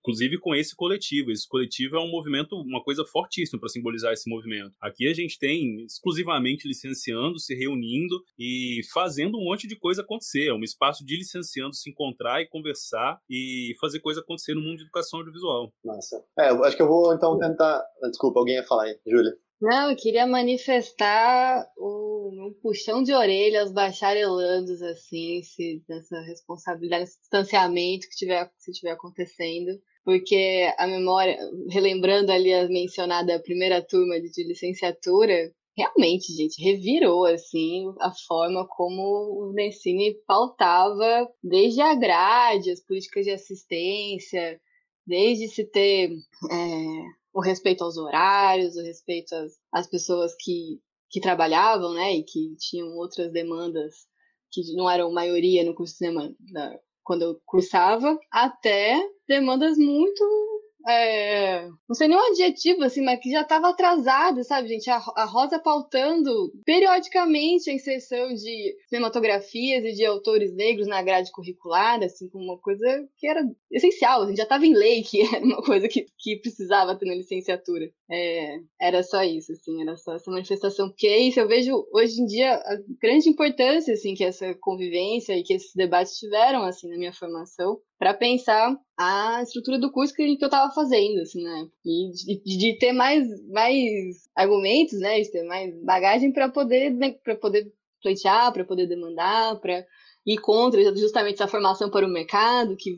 [0.00, 1.30] Inclusive com esse coletivo.
[1.30, 4.74] Esse coletivo é um movimento, uma coisa fortíssima para simbolizar esse movimento.
[4.80, 10.46] Aqui a gente tem exclusivamente licenciando, se reunindo e fazendo um monte de coisa acontecer.
[10.46, 14.78] É um espaço de licenciando se encontrar e conversar e fazer coisa acontecer no mundo
[14.78, 15.70] de educação audiovisual.
[15.84, 16.24] Massa.
[16.38, 17.84] É, acho que eu vou então tentar.
[18.08, 19.36] Desculpa, alguém ia falar aí, Júlia.
[19.60, 27.04] Não, eu queria manifestar o meu puxão de orelha aos bacharelandos, assim, se, dessa responsabilidade,
[27.04, 29.72] esse distanciamento que tiver, se tiver acontecendo.
[30.04, 31.36] Porque a memória,
[31.70, 38.66] relembrando ali a mencionada primeira turma de, de licenciatura, realmente, gente, revirou, assim, a forma
[38.68, 44.60] como o Nessine pautava desde a grade, as políticas de assistência,
[45.06, 46.10] desde se ter
[46.50, 52.24] é, o respeito aos horários, o respeito às, às pessoas que, que trabalhavam, né, e
[52.24, 54.06] que tinham outras demandas
[54.50, 60.57] que não eram maioria no curso de cinema da, quando eu cursava, até demandas muito
[60.86, 64.88] é, não sei nem um adjetivo, assim, mas que já estava atrasado, sabe, gente?
[64.88, 71.32] A, a Rosa pautando periodicamente a inserção de cinematografias e de autores negros na grade
[71.32, 75.44] curricular, assim, como uma coisa que era essencial, assim, já estava em lei que era
[75.44, 77.90] uma coisa que, que precisava ter na licenciatura.
[78.10, 82.20] É, era só isso, assim, era só essa manifestação, porque é isso, eu vejo hoje
[82.20, 86.88] em dia a grande importância, assim, que essa convivência e que esses debates tiveram, assim,
[86.88, 91.68] na minha formação, para pensar a estrutura do curso que, eu estava fazendo, assim, né?
[91.84, 95.20] E de, de, ter mais, mais argumentos, né?
[95.20, 97.12] De ter mais bagagem para poder, né?
[97.24, 99.84] para poder pleitear, para poder demandar, para
[100.24, 102.96] ir contra justamente essa formação para o mercado, que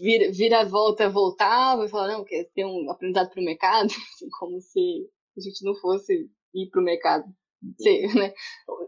[0.00, 4.28] vira, vira volta, voltava e falava, não, quer ter um aprendizado para o mercado, assim,
[4.38, 7.24] como se a gente não fosse ir para o mercado.
[7.78, 8.32] Ser, né?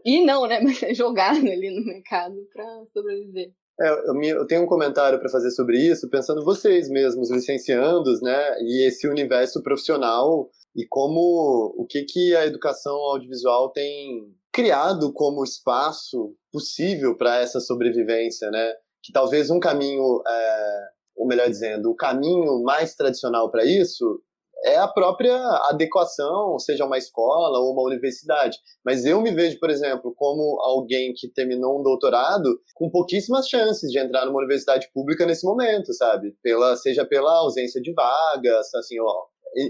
[0.03, 0.59] E não, né?
[0.63, 3.53] Mas é jogado ali no mercado para sobreviver.
[3.79, 8.57] É, eu, eu, tenho um comentário para fazer sobre isso, pensando vocês mesmos, licenciandos, né,
[8.61, 15.43] e esse universo profissional e como o que que a educação audiovisual tem criado como
[15.43, 18.73] espaço possível para essa sobrevivência, né?
[19.03, 24.21] Que talvez um caminho, é, ou melhor dizendo, o caminho mais tradicional para isso
[24.63, 25.35] é a própria
[25.69, 28.57] adequação, seja uma escola ou uma universidade.
[28.83, 33.91] Mas eu me vejo, por exemplo, como alguém que terminou um doutorado com pouquíssimas chances
[33.91, 36.35] de entrar numa universidade pública nesse momento, sabe?
[36.41, 39.13] Pela, seja pela ausência de vagas, assim, ó,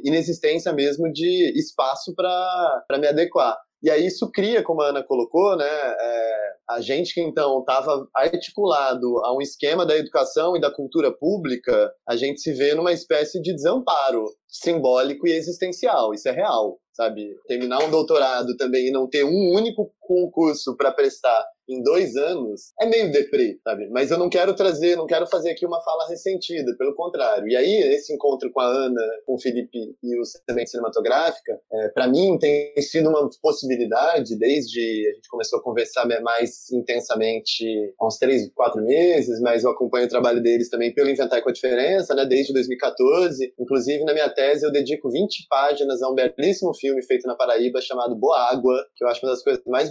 [0.03, 3.57] inexistência mesmo de espaço para me adequar.
[3.83, 8.07] E aí isso cria, como a Ana colocou, né, é, a gente que então estava
[8.15, 12.91] articulado a um esquema da educação e da cultura pública, a gente se vê numa
[12.91, 14.25] espécie de desamparo
[14.61, 16.13] simbólico e existencial.
[16.13, 17.35] Isso é real, sabe?
[17.47, 22.73] Terminar um doutorado também e não ter um único concurso para prestar em dois anos
[22.79, 23.89] é meio deprê, sabe?
[23.89, 27.47] Mas eu não quero trazer, não quero fazer aqui uma fala ressentida, pelo contrário.
[27.47, 31.89] E aí, esse encontro com a Ana, com o Felipe e o Semente Cinematográfica, é,
[31.89, 37.65] para mim tem sido uma possibilidade, desde a gente começou a conversar mais intensamente
[37.99, 41.49] há uns três, quatro meses, mas eu acompanho o trabalho deles também pelo Inventar com
[41.49, 43.53] a Diferença, né, desde 2014.
[43.59, 47.81] Inclusive, na minha tese, eu dedico 20 páginas a um belíssimo filme feito na Paraíba
[47.81, 49.89] chamado Boa Água, que eu acho uma das coisas mais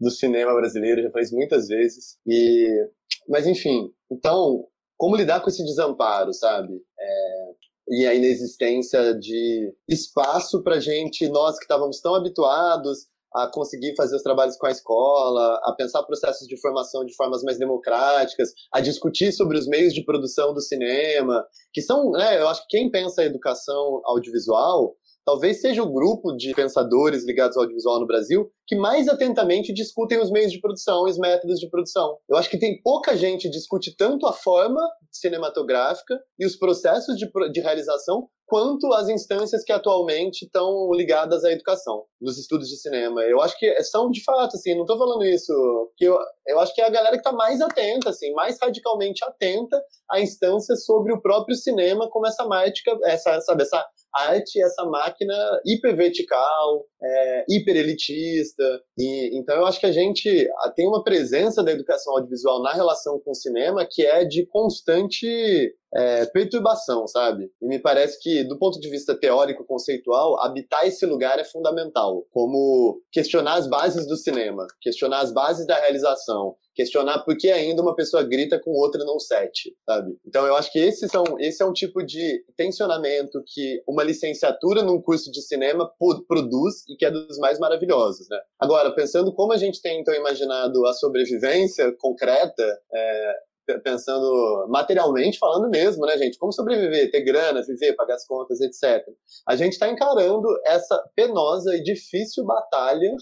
[0.00, 2.18] do cinema brasileiro, já falei muitas vezes.
[2.26, 2.88] E,
[3.28, 4.64] mas enfim, então,
[4.96, 6.74] como lidar com esse desamparo, sabe?
[6.98, 7.48] É,
[7.90, 14.16] e a inexistência de espaço para gente, nós que estávamos tão habituados a conseguir fazer
[14.16, 18.80] os trabalhos com a escola, a pensar processos de formação de formas mais democráticas, a
[18.80, 22.90] discutir sobre os meios de produção do cinema, que são, né, eu acho que quem
[22.90, 24.96] pensa a educação audiovisual
[25.28, 30.18] talvez seja o grupo de pensadores ligados ao audiovisual no Brasil que mais atentamente discutem
[30.18, 32.16] os meios de produção e os métodos de produção.
[32.26, 34.80] Eu acho que tem pouca gente que discute tanto a forma
[35.12, 41.52] cinematográfica e os processos de, de realização quanto as instâncias que atualmente estão ligadas à
[41.52, 43.22] educação, nos estudos de cinema.
[43.22, 45.52] Eu acho que são, de fato, assim, não estou falando isso,
[45.96, 49.22] que eu, eu acho que é a galera que está mais atenta, assim, mais radicalmente
[49.22, 49.80] atenta
[50.10, 55.34] à instância sobre o próprio cinema como essa mágica, essa, sabe, essa arte essa máquina
[55.64, 58.80] hiper vertical, é, hiper elitista.
[58.98, 63.20] E, então eu acho que a gente tem uma presença da educação audiovisual na relação
[63.20, 67.50] com o cinema que é de constante é, perturbação, sabe?
[67.60, 72.24] E me parece que, do ponto de vista teórico, conceitual, habitar esse lugar é fundamental.
[72.30, 77.82] Como questionar as bases do cinema, questionar as bases da realização, questionar por que ainda
[77.82, 80.16] uma pessoa grita com outra não sete, sabe?
[80.24, 84.82] Então eu acho que esses são, esse é um tipo de tensionamento que uma licenciatura
[84.82, 85.90] num curso de cinema
[86.28, 88.38] produz e que é dos mais maravilhosos, né?
[88.60, 92.62] Agora, pensando como a gente tem então imaginado a sobrevivência concreta,
[92.94, 93.34] é,
[93.82, 96.38] pensando materialmente falando mesmo, né, gente?
[96.38, 99.06] Como sobreviver, ter grana, viver, pagar as contas, etc.
[99.46, 103.14] A gente está encarando essa penosa e difícil batalha,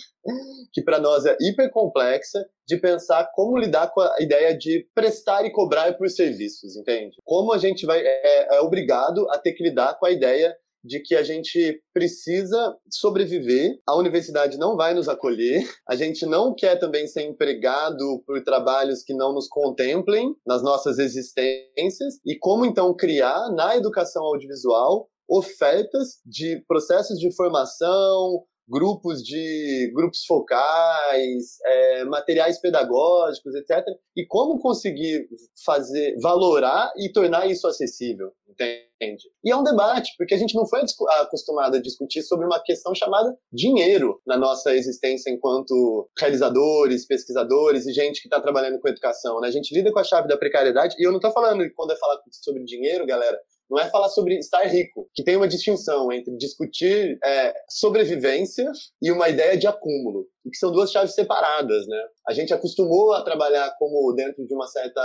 [0.72, 5.44] que para nós é hiper complexa, de pensar como lidar com a ideia de prestar
[5.44, 7.16] e cobrar por serviços, entende?
[7.24, 10.56] Como a gente vai é, é obrigado a ter que lidar com a ideia
[10.86, 16.54] de que a gente precisa sobreviver, a universidade não vai nos acolher, a gente não
[16.54, 22.64] quer também ser empregado por trabalhos que não nos contemplem nas nossas existências, e como
[22.64, 32.04] então criar na educação audiovisual ofertas de processos de formação, grupos de grupos focais, é,
[32.04, 33.84] materiais pedagógicos, etc.
[34.16, 35.28] E como conseguir
[35.64, 39.24] fazer, valorar e tornar isso acessível, entende?
[39.44, 40.80] E é um debate, porque a gente não foi
[41.20, 47.92] acostumado a discutir sobre uma questão chamada dinheiro na nossa existência enquanto realizadores, pesquisadores e
[47.92, 49.40] gente que está trabalhando com educação.
[49.40, 49.48] Né?
[49.48, 51.98] A gente lida com a chave da precariedade, e eu não estou falando, quando eu
[51.98, 53.38] falar sobre dinheiro, galera,
[53.70, 58.70] não é falar sobre estar rico, que tem uma distinção entre discutir é, sobrevivência
[59.02, 62.02] e uma ideia de acúmulo, e que são duas chaves separadas, né?
[62.28, 65.00] A gente acostumou a trabalhar como dentro de uma certa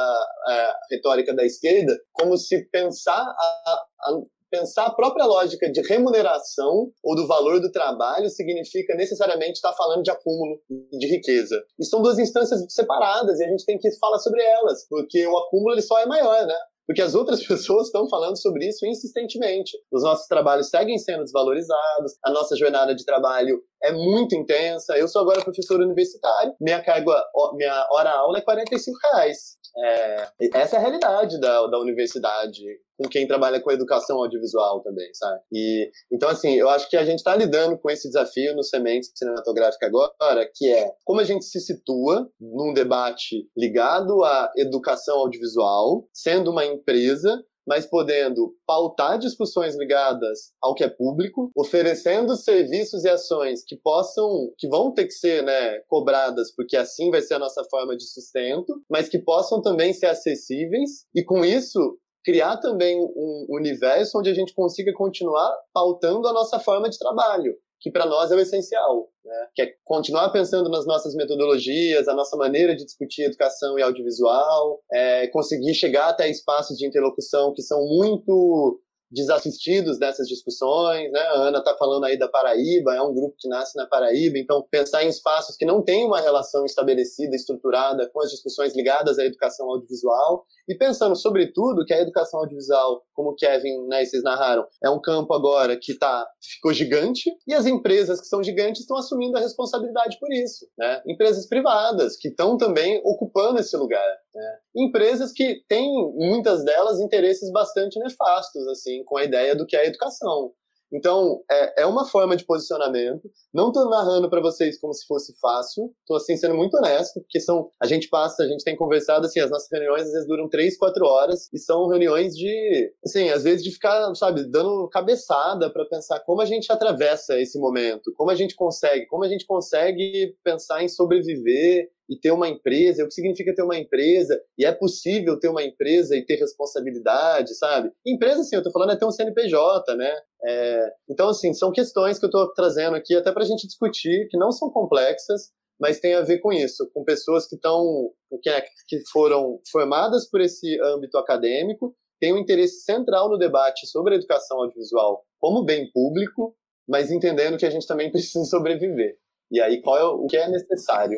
[0.47, 6.91] é, retórica da esquerda, como se pensar a, a pensar a própria lógica de remuneração
[7.01, 11.63] ou do valor do trabalho significa necessariamente estar falando de acúmulo de riqueza.
[11.79, 15.37] E são duas instâncias separadas e a gente tem que falar sobre elas, porque o
[15.37, 16.55] acúmulo ele só é maior, né?
[16.87, 19.71] Porque as outras pessoas estão falando sobre isso insistentemente.
[19.91, 24.97] Os nossos trabalhos seguem sendo desvalorizados, a nossa jornada de trabalho é muito intensa.
[24.97, 27.23] Eu sou agora professor universitário, minha carga,
[27.53, 29.60] minha hora-aula é 45 reais.
[29.77, 32.61] É, essa é a realidade da, da universidade
[33.01, 35.41] com quem trabalha com educação audiovisual também, sabe?
[35.51, 39.07] E, então, assim, eu acho que a gente está lidando com esse desafio no Semente
[39.15, 46.05] Cinematográfica agora, que é como a gente se situa num debate ligado à educação audiovisual,
[46.13, 53.09] sendo uma empresa mas podendo pautar discussões ligadas ao que é público, oferecendo serviços e
[53.09, 57.39] ações que possam, que vão ter que ser né, cobradas, porque assim vai ser a
[57.39, 62.99] nossa forma de sustento, mas que possam também ser acessíveis, e com isso criar também
[62.99, 68.05] um universo onde a gente consiga continuar pautando a nossa forma de trabalho, que para
[68.05, 69.47] nós é o essencial, né?
[69.55, 74.79] que é continuar pensando nas nossas metodologias, a nossa maneira de discutir educação e audiovisual,
[74.91, 78.79] é, conseguir chegar até espaços de interlocução que são muito
[79.11, 81.19] desassistidos dessas discussões, né?
[81.19, 84.65] A Ana está falando aí da Paraíba, é um grupo que nasce na Paraíba, então
[84.71, 89.25] pensar em espaços que não têm uma relação estabelecida, estruturada com as discussões ligadas à
[89.25, 94.23] educação audiovisual e pensando sobretudo que a educação audiovisual, como o Kevin né, e vocês
[94.23, 98.81] narraram, é um campo agora que tá ficou gigante e as empresas que são gigantes
[98.81, 101.01] estão assumindo a responsabilidade por isso, né?
[101.07, 104.57] Empresas privadas que estão também ocupando esse lugar, né?
[104.75, 109.87] Empresas que têm muitas delas interesses bastante nefastos assim com a ideia do que é
[109.87, 110.51] educação.
[110.93, 113.29] Então, é, é uma forma de posicionamento.
[113.53, 115.93] Não estou narrando para vocês como se fosse fácil.
[115.99, 119.39] Estou, assim, sendo muito honesto, porque são, a gente passa, a gente tem conversado, assim,
[119.39, 123.43] as nossas reuniões às vezes duram três, quatro horas e são reuniões de, assim, às
[123.43, 128.29] vezes de ficar, sabe, dando cabeçada para pensar como a gente atravessa esse momento, como
[128.29, 133.07] a gente consegue, como a gente consegue pensar em sobreviver e ter uma empresa, o
[133.07, 137.89] que significa ter uma empresa, e é possível ter uma empresa e ter responsabilidade, sabe?
[138.05, 140.13] Empresa, assim, eu tô falando é ter um CNPJ, né?
[140.43, 144.37] É, então, assim, são questões que eu tô trazendo aqui até pra gente discutir, que
[144.37, 148.11] não são complexas, mas tem a ver com isso, com pessoas que estão,
[148.43, 153.87] que, é, que foram formadas por esse âmbito acadêmico, têm um interesse central no debate
[153.87, 156.53] sobre a educação audiovisual como bem público,
[156.85, 159.15] mas entendendo que a gente também precisa sobreviver.
[159.49, 161.17] E aí, qual é o que é necessário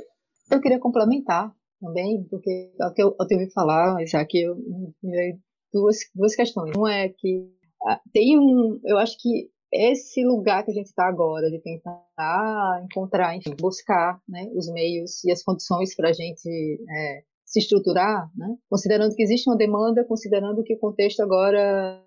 [0.51, 4.55] eu queria complementar também, porque é o que eu, eu ouvi falar, já que eu
[5.01, 5.39] me
[5.73, 6.75] duas, duas questões.
[6.77, 7.49] Uma é que
[7.85, 12.85] ah, tem um, eu acho que esse lugar que a gente está agora, de tentar
[12.85, 18.29] encontrar, enfim, buscar né, os meios e as condições para a gente é, se estruturar,
[18.35, 21.99] né, considerando que existe uma demanda, considerando que o contexto agora,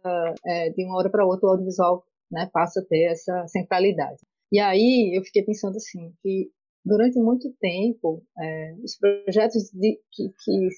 [0.46, 4.20] é, de uma hora para outra, o audiovisual né, passa a ter essa centralidade.
[4.52, 6.48] E aí eu fiquei pensando assim, que
[6.86, 10.68] durante muito tempo, é, os projetos de, que, que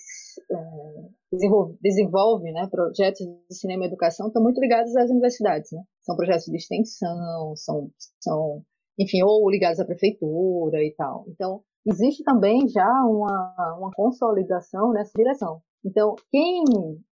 [0.51, 5.71] é, desenvolve, né, projetos de cinema e educação estão muito ligados às universidades.
[5.71, 5.83] Né?
[6.01, 8.63] São projetos de extensão, são, são,
[8.99, 11.27] enfim, ou ligados à prefeitura e tal.
[11.29, 15.61] Então, existe também já uma, uma consolidação nessa direção.
[15.85, 16.65] Então, quem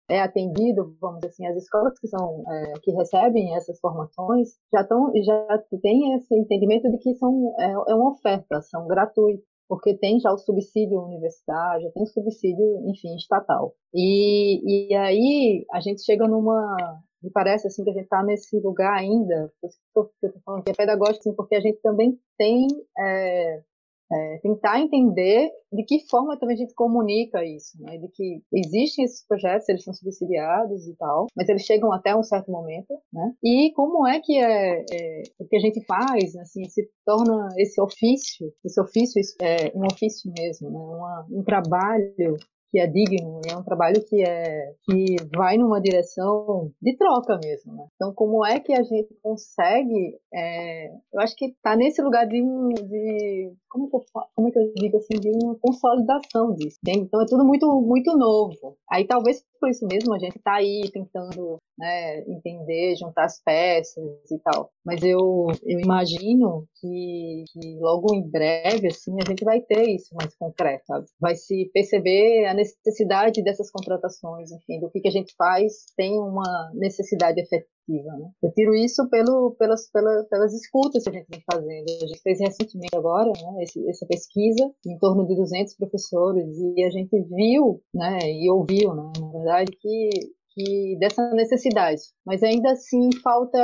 [0.08, 4.82] é atendido, vamos dizer assim, as escolas que são é, que recebem essas formações já
[4.82, 9.94] estão já tem esse entendimento de que são é, é uma oferta, são gratuitas porque
[9.94, 13.74] tem já o subsídio universitário, já tem o subsídio, enfim, estatal.
[13.92, 16.76] E, e aí a gente chega numa,
[17.22, 19.52] me parece assim que a gente está nesse lugar ainda,
[19.92, 22.66] por que eu estou falando que é pedagógico, sim, porque a gente também tem
[22.98, 23.62] é,
[24.10, 27.98] é, tentar entender de que forma também a gente comunica isso, né?
[27.98, 32.22] De que existem esses projetos, eles são subsidiados e tal, mas eles chegam até um
[32.22, 33.32] certo momento, né?
[33.42, 37.80] E como é que é, é o que a gente faz, assim, se torna esse
[37.80, 40.78] ofício, esse ofício é um ofício mesmo, né?
[40.78, 42.36] Uma, um trabalho
[42.70, 47.74] que é digno, é um trabalho que é que vai numa direção de troca mesmo.
[47.74, 47.86] Né?
[47.94, 50.18] Então, como é que a gente consegue?
[50.32, 53.98] É, eu acho que está nesse lugar de, de como, que
[54.34, 56.78] como é que eu digo assim, de uma consolidação disso.
[56.82, 57.06] Entende?
[57.06, 58.76] Então, é tudo muito muito novo.
[58.90, 64.04] Aí, talvez por isso mesmo a gente está aí tentando né, entender, juntar as peças
[64.30, 64.70] e tal.
[64.84, 70.14] Mas eu, eu imagino que, que, logo em breve, assim, a gente vai ter isso
[70.14, 71.06] mais concreto, sabe?
[71.20, 76.18] Vai se perceber a necessidade dessas contratações, enfim, do que, que a gente faz tem
[76.18, 77.75] uma necessidade efetiva.
[77.88, 78.30] Né?
[78.42, 81.84] Eu tiro isso pelo, pelas, pelas, pelas escutas que a gente vem fazendo.
[82.02, 86.82] A gente fez recentemente agora né, esse, essa pesquisa em torno de 200 professores e
[86.82, 90.10] a gente viu né, e ouviu, né, na verdade, que
[90.56, 93.60] que dessa necessidade, mas ainda assim falta,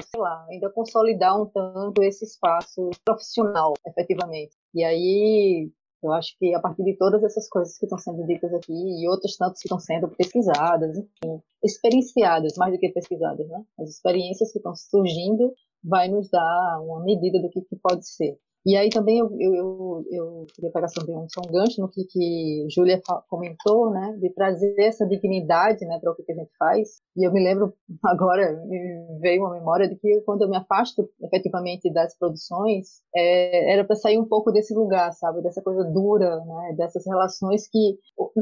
[0.00, 4.54] sei lá, ainda consolidar um tanto esse espaço profissional, efetivamente.
[4.72, 5.68] E aí
[6.02, 9.08] eu acho que a partir de todas essas coisas que estão sendo ditas aqui e
[9.08, 13.64] outras tantas que estão sendo pesquisadas, enfim, experienciadas, mais do que pesquisadas, né?
[13.78, 15.52] As experiências que estão surgindo
[15.82, 18.38] vai nos dar uma medida do que, que pode ser.
[18.66, 22.66] E aí também eu, eu, eu, queria pegar também um, um gancho no que, que
[22.68, 27.00] Júlia comentou, né, de trazer essa dignidade, né, para o que, a gente faz.
[27.16, 27.72] E eu me lembro
[28.04, 33.72] agora, me veio uma memória de que quando eu me afasto efetivamente das produções, é,
[33.72, 37.96] era para sair um pouco desse lugar, sabe, dessa coisa dura, né, dessas relações que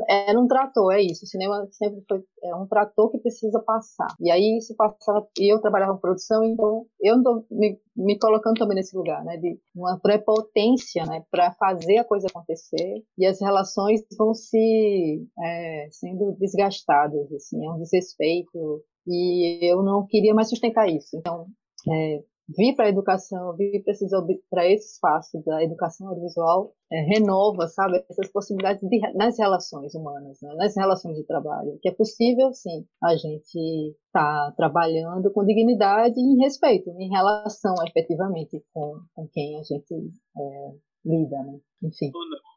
[0.09, 1.27] era um trator, é isso.
[1.27, 4.09] O cinema sempre foi é um trator que precisa passar.
[4.21, 8.59] E aí isso passava, e eu trabalhava em produção, então eu estou me, me colocando
[8.59, 13.41] também nesse lugar, né, de uma prepotência né, para fazer a coisa acontecer e as
[13.41, 20.49] relações vão se é, sendo desgastadas, assim, é um desrespeito e eu não queria mais
[20.49, 21.17] sustentar isso.
[21.17, 21.47] Então,
[21.91, 23.83] é, vir para a educação, vir
[24.51, 30.39] para esse espaço da educação audiovisual é, renova, sabe, essas possibilidades de, nas relações humanas,
[30.43, 35.45] né, nas relações de trabalho, que é possível, sim, a gente estar tá trabalhando com
[35.45, 41.59] dignidade e respeito, em relação efetivamente com, com quem a gente é, lida, né?
[41.83, 42.11] Enfim.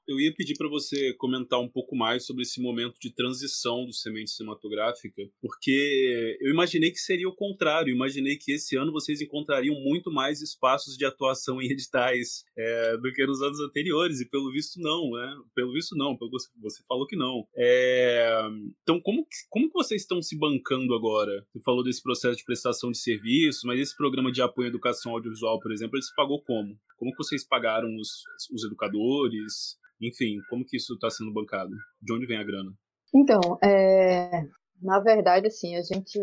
[0.07, 3.93] Eu ia pedir para você comentar um pouco mais sobre esse momento de transição do
[3.93, 7.93] semente cinematográfica, porque eu imaginei que seria o contrário.
[7.93, 13.11] Imaginei que esse ano vocês encontrariam muito mais espaços de atuação em editais é, do
[13.11, 15.35] que nos anos anteriores, e pelo visto não, né?
[15.53, 16.17] Pelo visto não,
[16.61, 17.45] você, falou que não.
[17.55, 18.41] É,
[18.81, 21.45] então, como, como vocês estão se bancando agora?
[21.53, 25.11] Você falou desse processo de prestação de serviços, mas esse programa de apoio à educação
[25.11, 26.77] audiovisual, por exemplo, ele se pagou como?
[26.97, 29.77] Como que vocês pagaram os, os educadores?
[30.01, 31.71] Enfim, como que isso está sendo bancado?
[32.01, 32.71] De onde vem a grana?
[33.13, 34.43] Então, é,
[34.81, 36.19] na verdade, assim, a gente.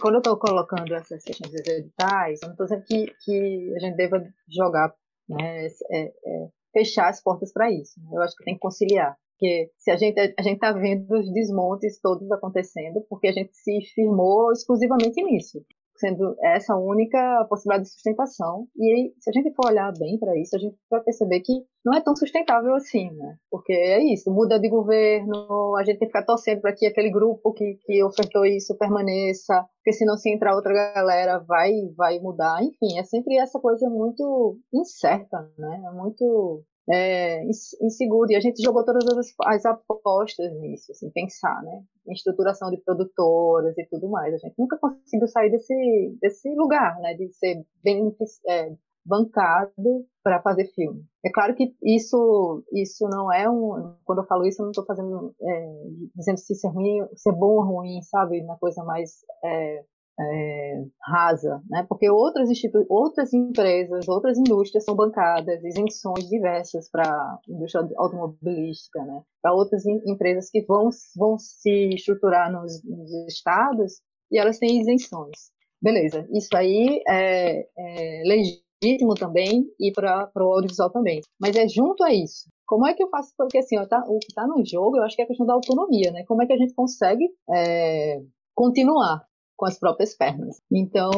[0.00, 3.80] Quando eu estou colocando essas questões dos editais, eu não estou dizendo que, que a
[3.80, 4.94] gente deva jogar,
[5.28, 8.00] né, é, é, fechar as portas para isso.
[8.00, 8.10] Né?
[8.12, 9.16] Eu acho que tem que conciliar.
[9.32, 13.56] Porque se a gente a gente está vendo os desmontes todos acontecendo, porque a gente
[13.56, 15.64] se firmou exclusivamente nisso
[16.00, 18.66] sendo essa única possibilidade de sustentação.
[18.76, 21.52] E se a gente for olhar bem para isso, a gente vai perceber que
[21.84, 23.36] não é tão sustentável assim, né?
[23.50, 27.10] Porque é isso, muda de governo, a gente tem que ficar torcendo para que aquele
[27.10, 32.62] grupo que, que ofertou isso permaneça, porque senão se entrar outra galera vai vai mudar.
[32.62, 35.82] Enfim, é sempre essa coisa muito incerta, né?
[35.86, 38.30] É muito é, inseguro.
[38.30, 41.82] E a gente jogou todas as, as apostas nisso, assim, pensar, né?
[42.06, 44.34] Em estruturação de produtoras e tudo mais.
[44.34, 47.14] A gente nunca conseguiu sair desse, desse lugar, né?
[47.14, 48.14] De ser bem
[48.48, 48.72] é,
[49.04, 51.04] bancado para fazer filme.
[51.24, 54.84] É claro que isso isso não é um quando eu falo isso eu não estou
[54.84, 55.72] fazendo é,
[56.14, 59.84] dizendo se isso é ruim se é bom ou ruim sabe uma coisa mais é,
[60.20, 61.84] é, rasa, né?
[61.88, 62.48] porque outras,
[62.88, 69.22] outras empresas, outras indústrias são bancadas, isenções diversas para a indústria automobilística, né?
[69.42, 75.50] para outras empresas que vão, vão se estruturar nos, nos estados e elas têm isenções.
[75.82, 81.20] Beleza, isso aí é, é legítimo também e para o audiovisual também.
[81.40, 82.50] Mas é junto a isso.
[82.66, 83.32] Como é que eu faço?
[83.36, 85.46] Porque assim, ó, tá, o que está no jogo, eu acho que é a questão
[85.46, 86.24] da autonomia, né?
[86.28, 88.20] Como é que a gente consegue é,
[88.54, 89.26] continuar
[89.60, 90.56] com as próprias pernas.
[90.72, 91.10] Então,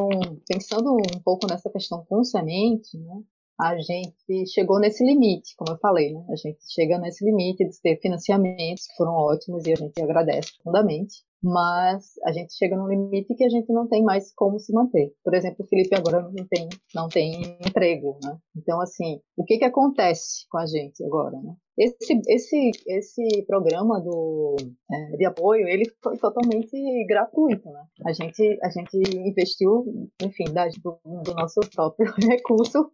[0.48, 3.23] pensando um pouco nessa questão com semente, né,
[3.60, 6.27] a gente chegou nesse limite, como eu falei, né?
[6.28, 10.51] A gente chega nesse limite de ter financiamentos que foram ótimos e a gente agradece
[10.56, 14.73] profundamente mas a gente chega num limite que a gente não tem mais como se
[14.73, 15.12] manter.
[15.24, 18.39] Por exemplo, o Felipe agora não tem, não tem emprego, né?
[18.56, 21.52] Então, assim, o que que acontece com a gente agora, né?
[21.78, 24.57] Esse, esse, esse programa do,
[24.90, 26.70] é, de apoio, ele foi totalmente
[27.07, 27.85] gratuito, né?
[28.05, 32.90] A gente, a gente investiu, enfim, da, do, do nosso próprio recurso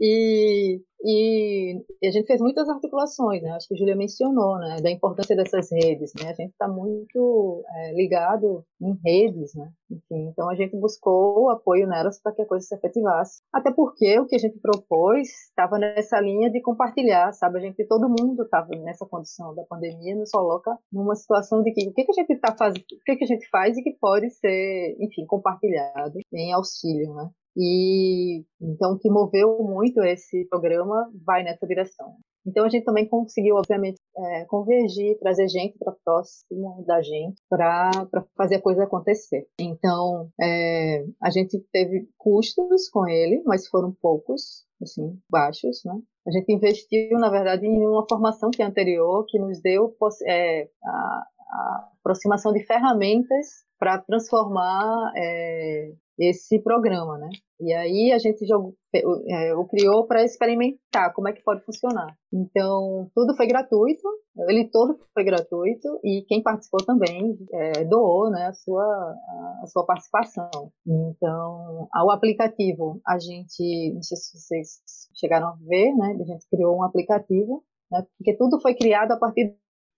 [0.00, 3.50] e, e, e, a gente fez muitas articulações, né?
[3.52, 4.80] Acho que a Júlia mencionou, né?
[4.80, 6.30] Da importância dessas redes, né?
[6.30, 9.70] A gente está muito é, ligado em redes, né?
[9.90, 13.42] Enfim, então a gente buscou o apoio nelas para que a coisa se efetivasse.
[13.52, 17.58] Até porque o que a gente propôs estava nessa linha de compartilhar, sabe?
[17.58, 21.88] A gente, todo mundo estava nessa condição da pandemia, nos coloca numa situação de que
[21.88, 23.96] o que, que a gente está fazendo, o que, que a gente faz e que
[24.00, 27.30] pode ser, enfim, compartilhado em auxílio, né?
[27.56, 32.16] E então o que moveu muito esse programa vai nessa direção.
[32.46, 37.90] Então a gente também conseguiu, obviamente, é, convergir, trazer gente para próximo da gente para
[38.36, 39.48] fazer a coisa acontecer.
[39.58, 45.94] Então é, a gente teve custos com ele, mas foram poucos, assim, baixos, né?
[46.26, 49.96] A gente investiu, na verdade, em uma formação que é anterior, que nos deu
[50.26, 57.28] é, a, a aproximação de ferramentas para transformar é, esse programa, né?
[57.60, 62.14] E aí a gente jogou, é, o criou para experimentar como é que pode funcionar.
[62.32, 64.02] Então tudo foi gratuito,
[64.48, 69.14] ele todo foi gratuito e quem participou também é, doou, né, a sua
[69.62, 70.50] a sua participação.
[70.86, 74.68] Então o aplicativo a gente, não sei se vocês
[75.14, 76.16] chegaram a ver, né?
[76.20, 78.04] A gente criou um aplicativo, né?
[78.18, 79.56] Porque tudo foi criado a partir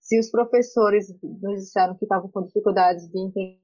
[0.09, 3.59] se os professores nos disseram que estavam com dificuldades de, entender,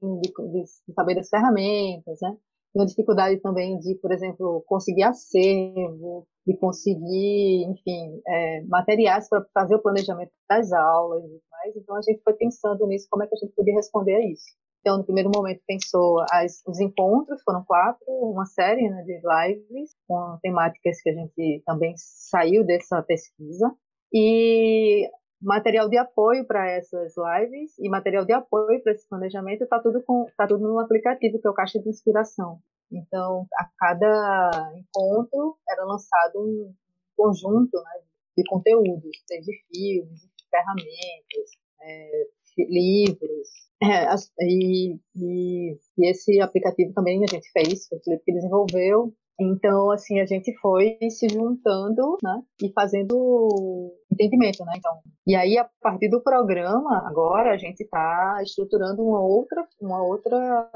[0.52, 2.36] de, saber das ferramentas, né?
[2.72, 9.74] Tinham dificuldade também de, por exemplo, conseguir acervo, de conseguir, enfim, é, materiais para fazer
[9.74, 11.76] o planejamento das aulas e mais.
[11.76, 14.46] Então, a gente foi pensando nisso, como é que a gente podia responder a isso.
[14.82, 19.96] Então, no primeiro momento, pensou as, os encontros, foram quatro, uma série né, de lives
[20.06, 23.74] com temáticas que a gente também saiu dessa pesquisa.
[24.12, 25.10] E
[25.40, 30.02] material de apoio para essas lives e material de apoio para esse planejamento está tudo
[30.02, 32.60] com tá tudo no aplicativo que é o Caixa de Inspiração.
[32.90, 36.72] Então, a cada encontro era lançado um
[37.16, 38.00] conjunto né,
[38.36, 41.50] de conteúdos, desde filmes, ferramentas,
[41.82, 42.26] é,
[42.58, 43.48] livros.
[43.82, 44.06] É,
[44.40, 49.90] e, e, e, esse aplicativo também a gente fez, foi o Felipe que desenvolveu, então,
[49.90, 54.98] assim, a gente foi se juntando, né, e fazendo entendimento, né, então.
[55.26, 60.70] E aí, a partir do programa, agora, a gente está estruturando uma outra, uma outra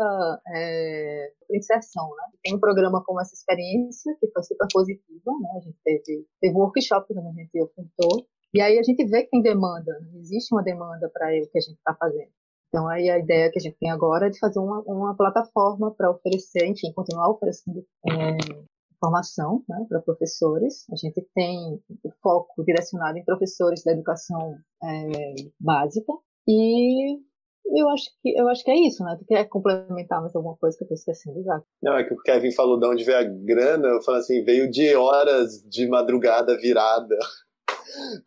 [0.54, 2.24] é, inserção, né.
[2.42, 6.54] Tem um programa como essa experiência, que foi super positiva, né, a gente teve, teve
[6.54, 10.18] um workshop que a gente ofertou, e aí a gente vê que tem demanda, né?
[10.18, 12.30] existe uma demanda para o que a gente está fazendo.
[12.70, 15.92] Então, aí a ideia que a gente tem agora é de fazer uma, uma plataforma
[15.92, 18.36] para oferecer, enfim, continuar oferecendo é,
[19.00, 20.84] formação né, para professores.
[20.92, 26.12] A gente tem o foco direcionado em professores da educação é, básica
[26.46, 27.18] e
[27.76, 29.16] eu acho que eu acho que é isso, né?
[29.18, 31.64] Tu quer complementar mais alguma coisa que eu estou esquecendo, Isaac?
[31.82, 34.70] Não, é que o Kevin falou de onde veio a grana, eu falo assim, veio
[34.70, 37.16] de horas de madrugada virada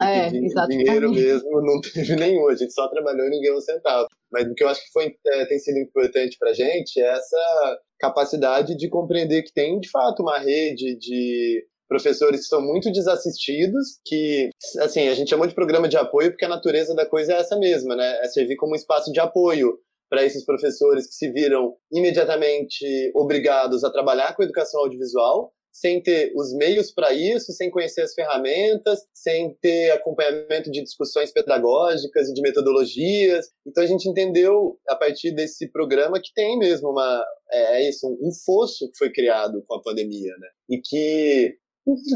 [0.02, 0.84] é, exatamente.
[0.84, 4.08] Dinheiro mesmo não teve nenhum, a gente só trabalhou e não ganhou um centavo.
[4.32, 7.14] Mas o que eu acho que foi, é, tem sido importante para a gente é
[7.14, 12.92] essa capacidade de compreender que tem, de fato, uma rede de professores que são muito
[12.92, 14.50] desassistidos, que,
[14.80, 17.58] assim, a gente chamou de programa de apoio porque a natureza da coisa é essa
[17.58, 18.20] mesma, né?
[18.24, 19.78] É servir como um espaço de apoio
[20.10, 26.32] para esses professores que se viram imediatamente obrigados a trabalhar com educação audiovisual, sem ter
[26.36, 32.34] os meios para isso, sem conhecer as ferramentas, sem ter acompanhamento de discussões pedagógicas e
[32.34, 33.48] de metodologias.
[33.66, 38.08] Então a gente entendeu a partir desse programa que tem mesmo uma é, é isso,
[38.22, 40.48] um fosso que foi criado com a pandemia, né?
[40.70, 41.56] E que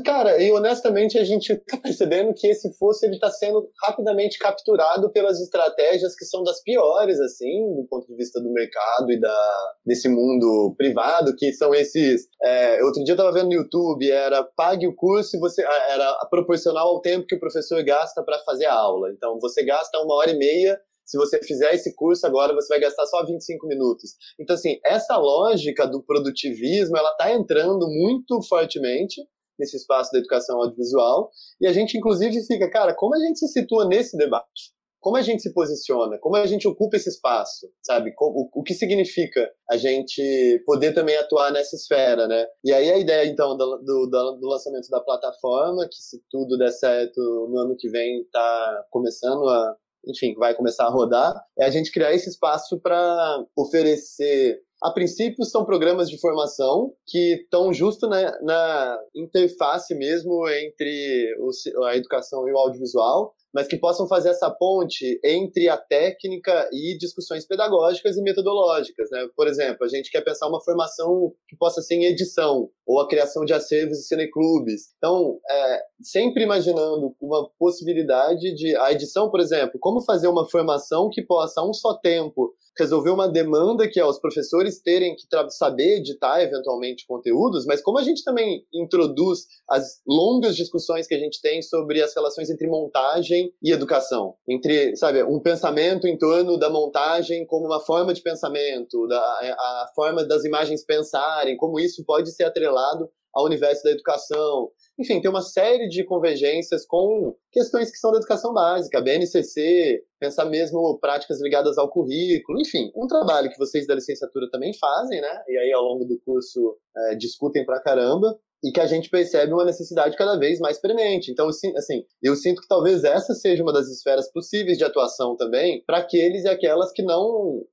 [0.05, 5.11] Cara, e honestamente a gente está percebendo que esse fosso ele está sendo rapidamente capturado
[5.11, 9.73] pelas estratégias que são das piores, assim, do ponto de vista do mercado e da,
[9.85, 12.27] desse mundo privado, que são esses.
[12.41, 16.15] É, outro dia eu estava vendo no YouTube, era pague o curso e você era
[16.29, 19.11] proporcional ao tempo que o professor gasta para fazer a aula.
[19.11, 22.81] Então você gasta uma hora e meia se você fizer esse curso agora, você vai
[22.81, 24.11] gastar só 25 minutos.
[24.37, 29.21] Então, assim, essa lógica do produtivismo, ela está entrando muito fortemente
[29.59, 31.29] nesse espaço da educação audiovisual.
[31.59, 34.75] E a gente, inclusive, fica, cara, como a gente se situa nesse debate?
[34.99, 36.17] Como a gente se posiciona?
[36.19, 37.69] Como a gente ocupa esse espaço?
[37.81, 38.13] Sabe?
[38.19, 42.45] O, o que significa a gente poder também atuar nessa esfera, né?
[42.63, 46.71] E aí a ideia, então, do, do, do lançamento da plataforma, que se tudo der
[46.71, 49.75] certo no ano que vem, está começando a
[50.09, 55.43] enfim, vai começar a rodar, é a gente criar esse espaço para oferecer a princípio,
[55.43, 62.47] são programas de formação que estão justo na, na interface mesmo entre o, a educação
[62.47, 68.15] e o audiovisual, mas que possam fazer essa ponte entre a técnica e discussões pedagógicas
[68.15, 69.09] e metodológicas.
[69.09, 69.27] Né?
[69.35, 73.07] Por exemplo, a gente quer pensar uma formação que possa ser em edição, ou a
[73.07, 74.93] criação de acervos e cineclubes.
[74.97, 78.75] Então, é, sempre imaginando uma possibilidade de.
[78.75, 83.09] A edição, por exemplo, como fazer uma formação que possa, a um só tempo, resolver
[83.09, 88.03] uma demanda que é os professores terem que saber editar eventualmente conteúdos, mas como a
[88.03, 93.46] gente também introduz as longas discussões que a gente tem sobre as relações entre montagem
[93.61, 99.07] e educação, entre, sabe, um pensamento em torno da montagem como uma forma de pensamento,
[99.07, 104.71] da, a forma das imagens pensarem, como isso pode ser atrelado ao universo da educação,
[104.99, 110.45] enfim, tem uma série de convergências com questões que são da educação básica, BNCC, pensar
[110.45, 115.43] mesmo práticas ligadas ao currículo, enfim, um trabalho que vocês da licenciatura também fazem, né?
[115.47, 119.53] E aí ao longo do curso é, discutem pra caramba e que a gente percebe
[119.53, 121.31] uma necessidade cada vez mais premente.
[121.31, 125.83] Então, assim, eu sinto que talvez essa seja uma das esferas possíveis de atuação também
[125.85, 127.63] para aqueles e aquelas que não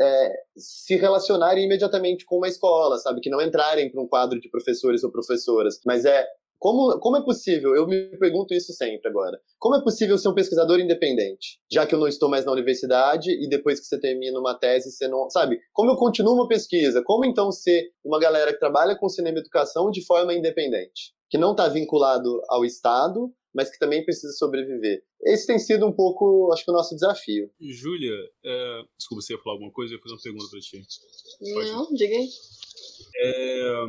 [0.00, 3.20] é, se relacionarem imediatamente com uma escola, sabe?
[3.20, 6.26] Que não entrarem para um quadro de professores ou professoras, mas é
[6.64, 7.76] como, como é possível?
[7.76, 9.38] Eu me pergunto isso sempre agora.
[9.58, 11.60] Como é possível ser um pesquisador independente?
[11.70, 14.90] Já que eu não estou mais na universidade e depois que você termina uma tese,
[14.90, 15.28] você não.
[15.28, 15.60] Sabe?
[15.74, 17.02] Como eu continuo uma pesquisa?
[17.04, 21.12] Como então ser uma galera que trabalha com cinema e educação de forma independente?
[21.28, 25.02] Que não está vinculado ao Estado, mas que também precisa sobreviver.
[25.22, 27.50] Esse tem sido um pouco, acho que, o nosso desafio.
[27.60, 28.82] Júlia, é...
[28.96, 29.92] desculpa, você ia falar alguma coisa?
[29.92, 30.82] Eu ia fazer uma pergunta para ti.
[31.42, 32.28] Não, diga aí.
[33.16, 33.84] É,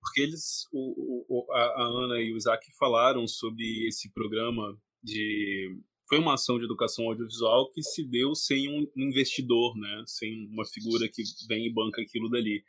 [0.00, 5.76] porque eles, o, o, a, Ana e o Isaac falaram sobre esse programa de
[6.08, 10.02] foi uma ação de educação audiovisual que se deu sem um investidor, né?
[10.06, 12.64] Sem uma figura que vem e banca aquilo dali.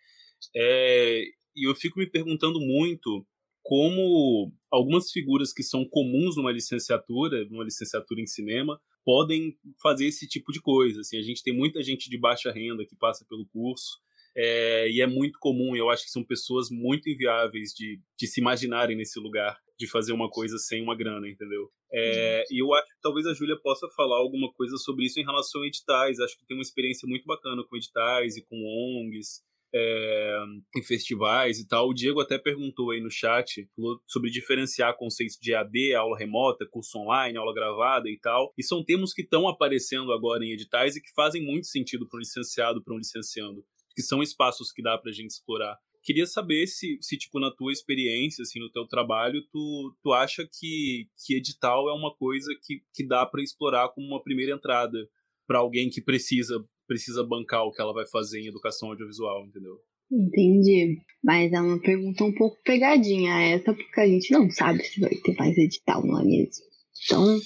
[0.53, 1.23] É,
[1.55, 3.25] e eu fico me perguntando muito
[3.63, 10.27] como algumas figuras que são comuns numa licenciatura, numa licenciatura em cinema, podem fazer esse
[10.27, 10.99] tipo de coisa.
[10.99, 13.99] Assim, a gente tem muita gente de baixa renda que passa pelo curso
[14.35, 18.39] É, e é muito comum, eu acho que são pessoas muito inviáveis de, de se
[18.39, 21.69] imaginarem nesse lugar, de fazer uma coisa sem uma grana, entendeu?
[21.91, 25.25] É, e eu acho que talvez a Júlia possa falar alguma coisa sobre isso em
[25.25, 26.19] relação a editais.
[26.19, 29.41] Acho que tem uma experiência muito bacana com editais e com ONGs
[29.73, 30.39] é,
[30.75, 31.89] em festivais e tal.
[31.89, 33.67] O Diego até perguntou aí no chat
[34.07, 38.53] sobre diferenciar conceitos de AD, aula remota, curso online, aula gravada e tal.
[38.57, 42.17] E são termos que estão aparecendo agora em editais e que fazem muito sentido para
[42.17, 43.63] um licenciado, para um licenciando,
[43.99, 45.77] que são espaços que dá para a gente explorar.
[46.01, 50.47] Queria saber se, se, tipo, na tua experiência, assim, no teu trabalho, tu, tu acha
[50.49, 54.97] que, que edital é uma coisa que, que dá para explorar como uma primeira entrada
[55.45, 59.75] para alguém que precisa precisa bancar o que ela vai fazer em educação audiovisual, entendeu?
[60.11, 60.97] Entendi.
[61.23, 65.13] Mas é uma pergunta um pouco pegadinha essa, porque a gente não sabe se vai
[65.13, 66.65] ter mais edital, não é mesmo?
[67.05, 67.39] Então,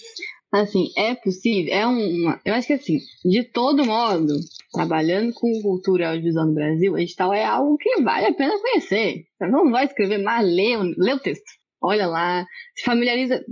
[0.54, 2.40] assim, é possível, é uma.
[2.46, 4.34] Eu acho que assim, de todo modo,
[4.74, 9.24] trabalhando com cultura audiovisual no Brasil, edital é algo que vale a pena conhecer.
[9.38, 11.46] Você não vai escrever, mas lê, lê o texto.
[11.82, 12.46] Olha lá,
[12.76, 13.44] se familiariza,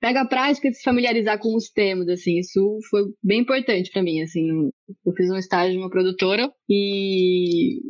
[0.00, 4.02] pega a prática de se familiarizar com os termos, assim, isso foi bem importante para
[4.02, 4.70] mim, assim,
[5.04, 7.80] eu fiz um estágio numa produtora e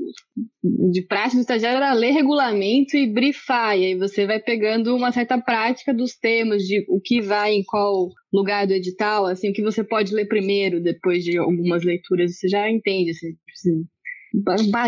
[0.92, 5.12] de prática do estagiário era ler regulamento e brifar, e aí você vai pegando uma
[5.12, 9.52] certa prática dos termos, de o que vai em qual lugar do edital, assim, o
[9.52, 13.84] que você pode ler primeiro, depois de algumas leituras, você já entende, assim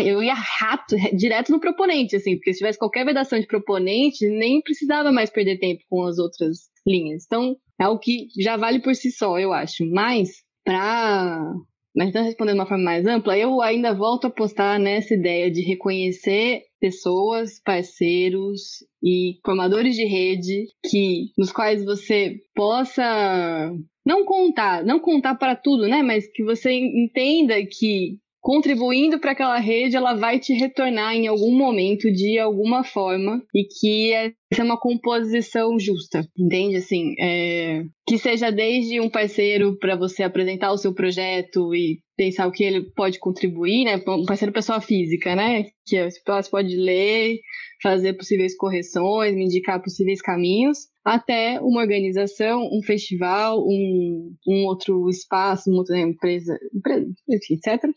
[0.05, 4.61] eu ia rato, direto no proponente, assim, porque se tivesse qualquer vedação de proponente, nem
[4.61, 7.23] precisava mais perder tempo com as outras linhas.
[7.25, 9.85] Então, é o que já vale por si só, eu acho.
[9.89, 11.53] Mas, para.
[11.95, 15.49] Mas então, respondendo de uma forma mais ampla, eu ainda volto a apostar nessa ideia
[15.49, 23.73] de reconhecer pessoas, parceiros e formadores de rede que nos quais você possa
[24.05, 29.59] não contar, não contar para tudo, né, mas que você entenda que contribuindo para aquela
[29.59, 34.63] rede, ela vai te retornar em algum momento, de alguma forma, e que essa é
[34.63, 36.77] uma composição justa, entende?
[36.77, 37.83] Assim, é...
[38.09, 42.63] que seja desde um parceiro para você apresentar o seu projeto e pensar o que
[42.63, 44.01] ele pode contribuir, né?
[44.07, 45.65] Um parceiro pessoa física, né?
[45.85, 47.39] Que você pode ler,
[47.83, 55.07] fazer possíveis correções, me indicar possíveis caminhos, até uma organização, um festival, um, um outro
[55.07, 57.93] espaço, uma outra empresa, empresa etc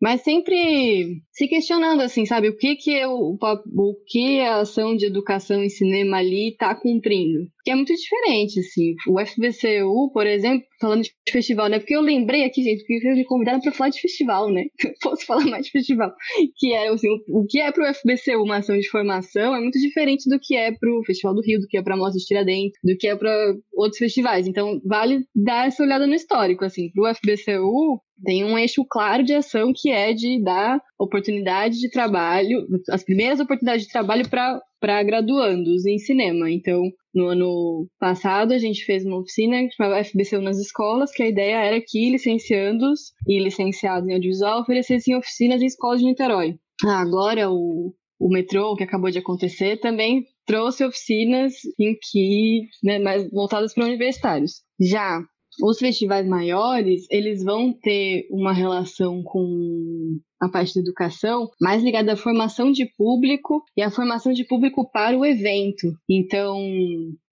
[0.00, 5.06] mas sempre se questionando assim, sabe, o que que eu, o que a ação de
[5.06, 7.48] educação em cinema ali está cumprindo?
[7.64, 8.94] Que é muito diferente, assim.
[9.08, 11.78] O FBCU, por exemplo, falando de festival, né?
[11.78, 14.64] Porque eu lembrei aqui, gente, que me convidaram para falar de festival, né?
[15.02, 16.12] Posso falar mais de festival.
[16.56, 19.60] Que é, assim, o, o que é para o FBCU uma ação de formação é
[19.60, 21.96] muito diferente do que é para o Festival do Rio, do que é para a
[21.96, 24.46] Mostra de Tiradentes, do que é para outros festivais.
[24.46, 26.90] Então, vale dar essa olhada no histórico, assim.
[26.92, 31.90] Para o FBCU, tem um eixo claro de ação que é de dar oportunidade de
[31.90, 36.50] trabalho, as primeiras oportunidades de trabalho para graduandos em cinema.
[36.50, 36.82] Então,
[37.16, 41.28] no ano passado, a gente fez uma oficina que chamava FBCU nas escolas, que a
[41.28, 46.56] ideia era que licenciandos e licenciados em audiovisual oferecessem oficinas em escolas de Niterói.
[46.84, 53.28] Agora, o, o metrô, que acabou de acontecer, também trouxe oficinas em que, né, mais
[53.30, 54.62] voltadas para universitários.
[54.78, 55.22] Já
[55.62, 62.12] os festivais maiores, eles vão ter uma relação com a parte da educação mais ligada
[62.12, 65.88] à formação de público e à formação de público para o evento.
[66.08, 66.58] Então,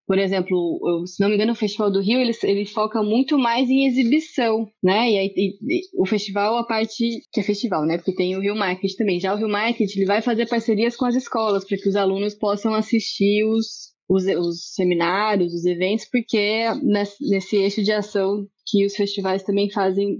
[0.06, 3.70] por exemplo, se não me engano, o Festival do Rio, ele, ele foca muito mais
[3.70, 5.10] em exibição, né?
[5.10, 7.96] E, aí, e, e, o festival, a parte que é festival, né?
[7.96, 9.18] Porque tem o Rio Market também.
[9.18, 12.34] Já o Rio Market, ele vai fazer parcerias com as escolas para que os alunos
[12.34, 18.84] possam assistir os, os, os seminários, os eventos, porque nesse, nesse eixo de ação que
[18.84, 20.18] os festivais também fazem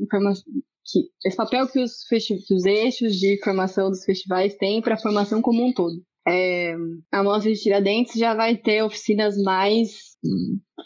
[0.86, 5.00] que esse papel que os, que os eixos de formação dos festivais têm para a
[5.00, 5.96] formação como um todo.
[6.26, 6.74] É,
[7.12, 10.16] a Mostra de Tiradentes já vai ter oficinas mais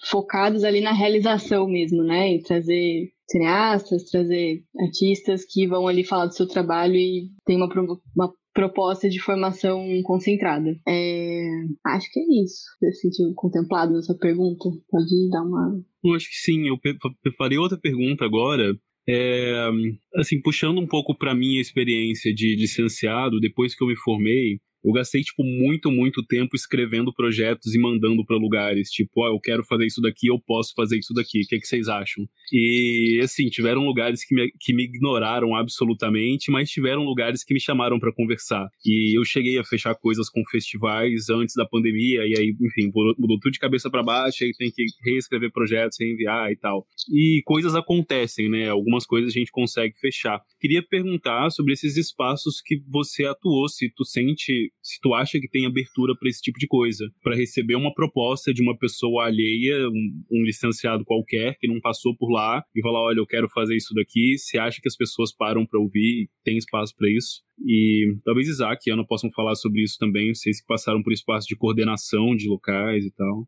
[0.05, 2.35] focadas ali na realização mesmo, né?
[2.35, 7.69] E trazer cineastas, trazer artistas que vão ali falar do seu trabalho e tem uma,
[8.17, 10.77] uma proposta de formação concentrada.
[10.89, 11.49] É,
[11.87, 12.65] acho que é isso.
[12.81, 14.69] Você se sentiu contemplado nessa pergunta?
[14.91, 15.81] Pode dar uma.
[16.03, 16.67] Eu acho que sim.
[16.67, 16.77] Eu
[17.23, 18.77] preparei outra pergunta agora.
[19.09, 19.71] É,
[20.17, 24.93] assim, puxando um pouco para minha experiência de licenciado, depois que eu me formei, eu
[24.95, 28.89] gastei, tipo, muito, muito tempo escrevendo projetos e mandando para lugares.
[28.91, 31.43] Tipo, ó, oh, eu quero fazer isso daqui, eu posso fazer isso daqui.
[31.43, 32.25] O que, é que vocês acham?
[32.51, 37.61] E, assim, tiveram lugares que me, que me ignoraram absolutamente, mas tiveram lugares que me
[37.61, 38.67] chamaram para conversar.
[38.83, 43.39] E eu cheguei a fechar coisas com festivais antes da pandemia, e aí, enfim, mudou
[43.39, 46.87] tudo de cabeça para baixo, aí tem que reescrever projetos, reenviar e tal.
[47.13, 48.71] E coisas acontecem, né?
[48.71, 50.41] Algumas coisas a gente consegue fechar.
[50.59, 55.49] Queria perguntar sobre esses espaços que você atuou, se tu sente, se tu acha que
[55.49, 59.87] tem abertura para esse tipo de coisa, para receber uma proposta de uma pessoa alheia,
[59.87, 63.77] um, um, licenciado qualquer que não passou por lá e falar, olha, eu quero fazer
[63.77, 64.39] isso daqui.
[64.39, 66.31] Você acha que as pessoas param para ouvir?
[66.43, 67.43] Tem espaço para isso?
[67.67, 71.47] E talvez Isaac e Ana possam falar sobre isso também, vocês que passaram por espaço
[71.47, 73.47] de coordenação de locais e tal.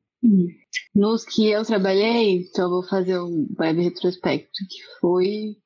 [0.94, 5.56] Nos que eu trabalhei, então eu vou fazer um breve retrospecto, que foi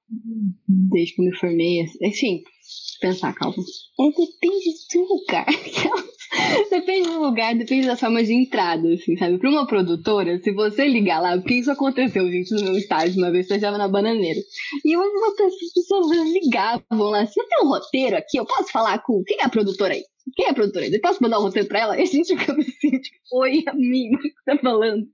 [0.69, 1.83] desde que eu me formei.
[1.83, 2.43] Assim,
[3.01, 3.55] pensar, calma.
[3.57, 5.47] É, depende do lugar.
[6.71, 9.39] depende do lugar, depende da forma de entrada, assim, sabe?
[9.39, 13.31] Para uma produtora, se você ligar lá, porque isso aconteceu, gente, no meu estágio, uma
[13.31, 14.41] vez eu estava na bananeira.
[14.85, 19.23] E uma, uma pessoas ligavam lá, eu tenho um roteiro aqui, eu posso falar com.
[19.25, 20.03] Quem é a produtora aí?
[20.35, 20.87] Quem é a produtora?
[20.87, 21.99] Eu posso mandar um roteiro pra ela?
[21.99, 25.07] E a gente fica assim, tipo, oi, amigo, o que você tá falando?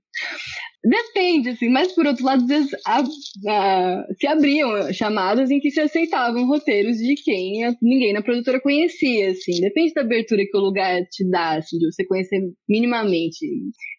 [0.83, 3.03] Depende, assim, mas por outro lado, às vezes a,
[3.47, 8.59] a, se abriam chamadas em que se aceitavam roteiros de quem a, ninguém na produtora
[8.59, 9.61] conhecia, assim.
[9.61, 13.45] Depende da abertura que o lugar te dá, assim, de você conhecer minimamente.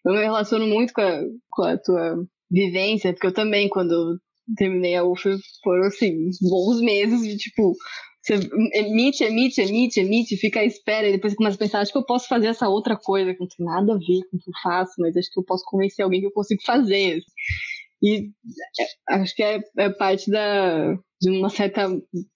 [0.05, 1.21] Eu me relaciono muito com a,
[1.51, 2.15] com a tua
[2.51, 4.19] vivência, porque eu também, quando
[4.57, 5.23] terminei a UF,
[5.63, 7.73] foram, assim, bons meses de, tipo,
[8.23, 8.35] você
[8.73, 12.05] emite, emite, emite, emite, fica à espera e depois começa a pensar, acho que eu
[12.05, 14.53] posso fazer essa outra coisa que não tem nada a ver com o que eu
[14.63, 17.21] faço, mas acho que eu posso convencer alguém que eu consigo fazer.
[18.03, 18.31] E
[19.09, 21.87] é, acho que é, é parte da, de uma certa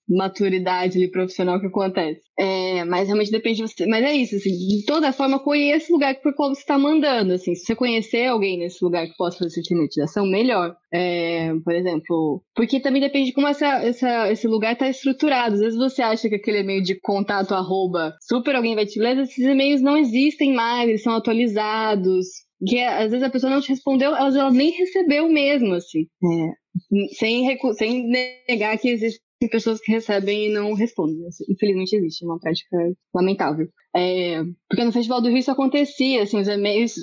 [0.07, 2.21] maturidade ali, profissional que acontece.
[2.39, 3.85] É, mas realmente depende de você.
[3.85, 7.33] Mas é isso, assim, de toda forma, conheça o lugar por qual você está mandando.
[7.33, 9.61] Assim, se você conhecer alguém nesse lugar que possa fazer
[9.99, 10.73] essa melhor.
[10.93, 15.55] É, por exemplo, porque também depende de como essa, essa, esse lugar está estruturado.
[15.55, 19.17] Às vezes você acha que aquele e-mail de contato arroba super alguém vai te ler,
[19.17, 23.69] esses e-mails não existem mais, eles são atualizados que às vezes a pessoa não te
[23.69, 26.07] respondeu, vezes ela nem recebeu mesmo, assim.
[26.23, 28.09] É, sem, sem
[28.47, 29.21] negar que existem
[29.51, 31.17] pessoas que recebem e não respondem.
[31.49, 32.75] Infelizmente existe, é uma prática
[33.13, 33.67] lamentável.
[33.95, 36.93] É, porque no Festival do Rio isso acontecia, assim, os e-mails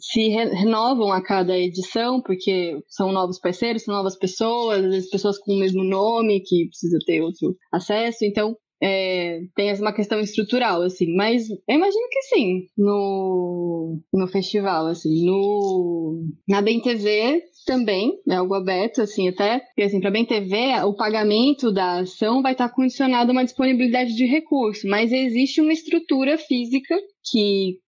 [0.00, 5.10] se re renovam a cada edição, porque são novos parceiros, são novas pessoas, às vezes
[5.10, 10.20] pessoas com o mesmo nome, que precisa ter outro acesso, então é, tem uma questão
[10.20, 17.42] estrutural, assim, mas eu imagino que sim, no, no festival, assim, no, na Bem TV
[17.66, 22.40] também, é algo aberto, assim, até, porque assim, para Bem TV, o pagamento da ação
[22.40, 26.96] vai estar condicionado a uma disponibilidade de recurso, mas existe uma estrutura física
[27.30, 27.78] que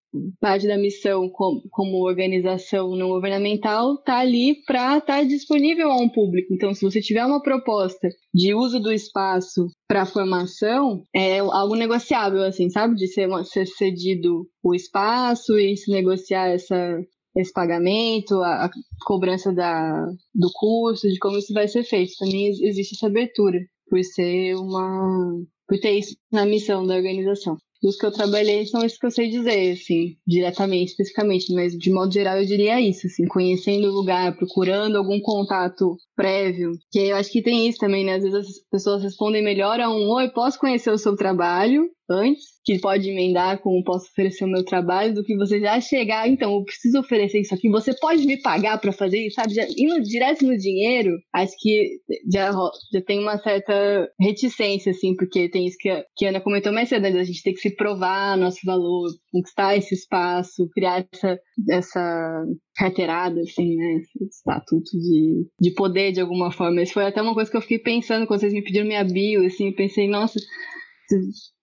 [0.41, 5.97] parte da missão como, como organização não governamental está ali para estar tá disponível a
[5.97, 6.53] um público.
[6.53, 12.43] Então, se você tiver uma proposta de uso do espaço para formação, é algo negociável,
[12.43, 12.95] assim, sabe?
[12.97, 17.01] De ser, ser cedido o espaço e se negociar essa,
[17.37, 18.71] esse pagamento, a, a
[19.05, 22.13] cobrança da, do curso, de como isso vai ser feito.
[22.19, 23.59] Também existe essa abertura,
[23.89, 25.41] por ser uma.
[25.69, 29.11] por ter isso na missão da organização dos que eu trabalhei são esses que eu
[29.11, 33.93] sei dizer, assim, diretamente, especificamente, mas de modo geral eu diria isso, assim, conhecendo o
[33.93, 38.17] lugar, procurando algum contato prévio, que eu acho que tem isso também, né?
[38.17, 42.45] Às vezes as pessoas respondem melhor a um oi, posso conhecer o seu trabalho antes,
[42.65, 46.53] que pode emendar como posso oferecer o meu trabalho, do que você já chegar, então,
[46.53, 49.55] eu preciso oferecer isso aqui, você pode me pagar para fazer isso, sabe?
[49.55, 52.51] Já, indo direto no dinheiro, acho que já,
[52.93, 56.73] já tem uma certa reticência, assim, porque tem isso que a, que a Ana comentou
[56.73, 57.11] mais cedo, né?
[57.11, 61.39] a gente tem que se provar nosso valor, conquistar esse espaço, criar essa,
[61.71, 62.45] essa
[62.81, 63.97] carteirada, assim, né?
[63.97, 66.83] Esse estatuto de, de poder de alguma forma.
[66.83, 69.45] Isso foi até uma coisa que eu fiquei pensando quando vocês me pediram minha bio,
[69.45, 70.41] assim, eu pensei, nossa,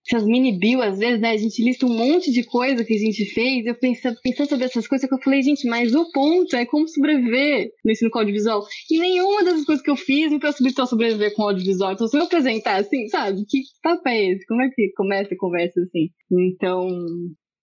[0.08, 1.32] essas mini bio, às vezes, né?
[1.32, 3.66] A gente lista um monte de coisa que a gente fez.
[3.66, 6.88] Eu pensando, pensando sobre essas coisas que eu falei, gente, mas o ponto é como
[6.88, 8.64] sobreviver no ensino com audiovisual.
[8.92, 11.94] E nenhuma dessas coisas que eu fiz me possibilitou sobreviver com audiovisual.
[11.94, 13.44] Então, se eu apresentar assim, sabe?
[13.48, 14.46] Que papo é esse?
[14.46, 16.10] Como é que começa a conversa assim?
[16.32, 16.88] Então,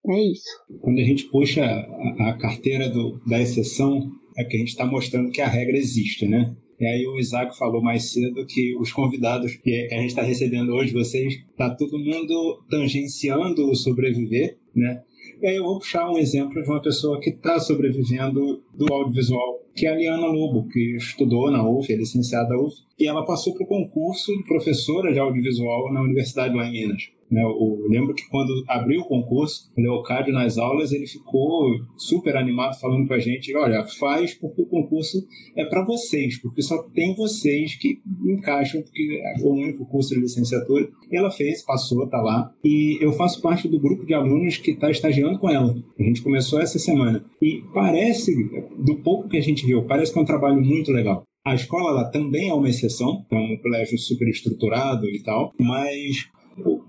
[0.07, 0.45] é isso.
[0.81, 4.85] Quando a gente puxa a, a carteira do, da exceção, é que a gente está
[4.85, 6.55] mostrando que a regra existe, né?
[6.79, 10.75] E aí o Isaac falou mais cedo que os convidados que a gente está recebendo
[10.75, 15.03] hoje, vocês, tá todo mundo tangenciando o sobreviver, né?
[15.41, 19.61] E aí eu vou puxar um exemplo de uma pessoa que está sobrevivendo do audiovisual,
[19.75, 23.55] que é a Liana Lobo, que estudou na UF, é licenciada UF, e ela passou
[23.55, 27.14] para o concurso de professora de audiovisual na universidade lá em Minas.
[27.35, 27.43] Né?
[27.43, 32.79] Eu lembro que quando abriu o concurso, o Leocádio nas aulas ele ficou super animado
[32.79, 35.19] falando com a gente, olha, faz porque o concurso
[35.57, 40.21] é para vocês, porque só tem vocês que encaixam, porque é o único curso de
[40.21, 40.89] licenciatura.
[41.11, 42.53] Ela fez, passou, tá lá.
[42.65, 45.75] E eu faço parte do grupo de alunos que está estagiando com ela.
[45.99, 47.25] A gente começou essa semana.
[47.43, 48.33] E parece,
[48.79, 51.25] do pouco que a gente viu, parece que é um trabalho muito legal.
[51.45, 56.29] A escola ela também é uma exceção, é um colégio super estruturado e tal, mas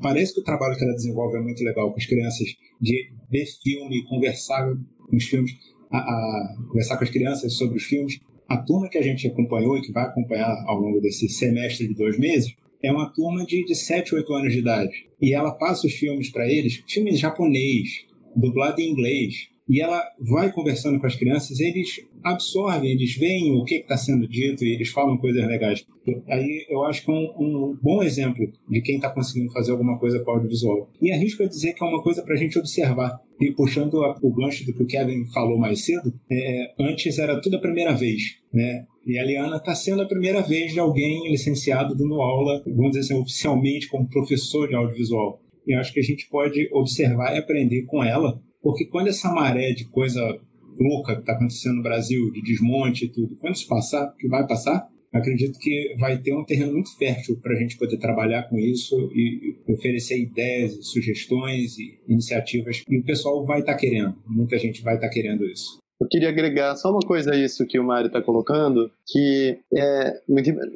[0.02, 2.48] parece que o trabalho que ela desenvolve é muito legal com as crianças,
[2.82, 4.74] de ver filme, conversar
[5.10, 5.52] com os filmes,
[5.92, 8.20] a, a, conversar com as crianças sobre os filmes.
[8.48, 11.94] A turma que a gente acompanhou e que vai acompanhar ao longo desse semestre de
[11.94, 15.08] dois meses é uma turma de, de 7, 8 anos de idade.
[15.20, 18.06] E ela passa os filmes para eles, filmes japonês,
[18.36, 21.90] dublado em inglês, e ela vai conversando com as crianças, eles
[22.24, 25.86] absorvem, eles veem o que está sendo dito e eles falam coisas legais.
[26.28, 29.98] Aí eu acho que é um, um bom exemplo de quem está conseguindo fazer alguma
[29.98, 30.90] coisa com o audiovisual.
[31.02, 33.20] E arrisco a dizer que é uma coisa para a gente observar.
[33.42, 37.58] E puxando o gancho do que o Kevin falou mais cedo, é, antes era tudo
[37.58, 38.22] a primeira vez,
[38.54, 38.86] né?
[39.06, 43.02] E a Liana está sendo a primeira vez de alguém licenciado dando aula, vamos dizer
[43.02, 45.42] assim, oficialmente como professor de audiovisual.
[45.68, 49.74] E acho que a gente pode observar e aprender com ela porque quando essa maré
[49.74, 50.20] de coisa
[50.80, 54.48] louca que está acontecendo no Brasil, de desmonte e tudo, quando isso passar, que vai
[54.48, 58.58] passar, acredito que vai ter um terreno muito fértil para a gente poder trabalhar com
[58.58, 62.82] isso e oferecer ideias, sugestões e iniciativas.
[62.90, 65.78] E o pessoal vai estar tá querendo, muita gente vai estar tá querendo isso.
[66.00, 70.20] Eu queria agregar só uma coisa a isso que o Mário está colocando, que é,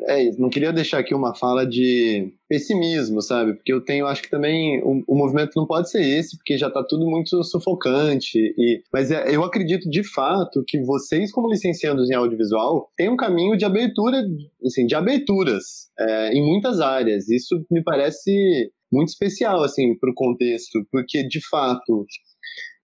[0.07, 3.53] é, não queria deixar aqui uma fala de pessimismo, sabe?
[3.53, 6.67] Porque eu tenho, acho que também o, o movimento não pode ser esse, porque já
[6.67, 8.37] está tudo muito sufocante.
[8.57, 13.17] E, mas é, eu acredito de fato que vocês, como licenciados em audiovisual, têm um
[13.17, 14.23] caminho de abertura,
[14.65, 17.29] assim, de aberturas é, em muitas áreas.
[17.29, 22.05] Isso me parece muito especial, assim, para o contexto, porque de fato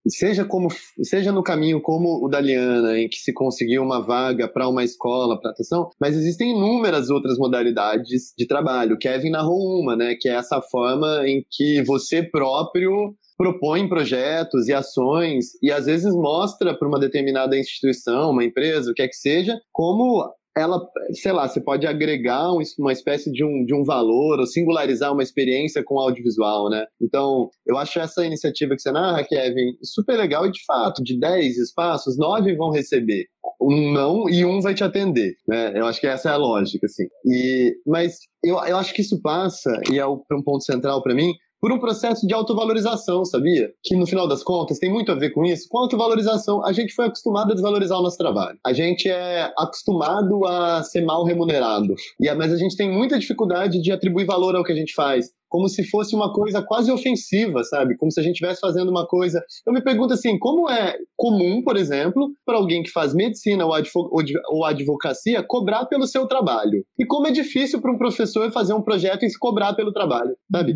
[0.07, 0.69] seja como
[1.03, 4.84] seja no caminho como o da Liana, em que se conseguiu uma vaga para uma
[4.84, 8.98] escola para atuação, mas existem inúmeras outras modalidades de trabalho.
[8.98, 14.73] Kevin narrou uma, né, que é essa forma em que você próprio propõe projetos e
[14.73, 19.15] ações e às vezes mostra para uma determinada instituição, uma empresa, o que é que
[19.15, 20.26] seja, como
[20.57, 20.80] ela,
[21.11, 25.23] sei lá, você pode agregar uma espécie de um, de um valor ou singularizar uma
[25.23, 26.86] experiência com audiovisual, né?
[27.02, 31.19] Então, eu acho essa iniciativa que você narra, Kevin, super legal e, de fato, de
[31.19, 33.26] 10 espaços, 9 vão receber
[33.61, 35.73] um não e um vai te atender, né?
[35.76, 37.06] Eu acho que essa é a lógica, assim.
[37.26, 41.34] E, mas eu, eu acho que isso passa, e é um ponto central para mim,
[41.65, 43.71] por um processo de autovalorização, sabia?
[43.83, 45.67] Que no final das contas tem muito a ver com isso.
[45.67, 48.55] Com autovalorização, a gente foi acostumado a desvalorizar o nosso trabalho.
[48.63, 51.95] A gente é acostumado a ser mal remunerado.
[52.19, 55.31] E, mas a gente tem muita dificuldade de atribuir valor ao que a gente faz
[55.49, 57.97] como se fosse uma coisa quase ofensiva, sabe?
[57.97, 59.43] Como se a gente estivesse fazendo uma coisa.
[59.65, 64.65] Eu me pergunto assim, como é comum, por exemplo, para alguém que faz medicina ou
[64.65, 66.85] advocacia cobrar pelo seu trabalho?
[66.99, 70.35] E como é difícil para um professor fazer um projeto e se cobrar pelo trabalho,
[70.51, 70.76] sabe?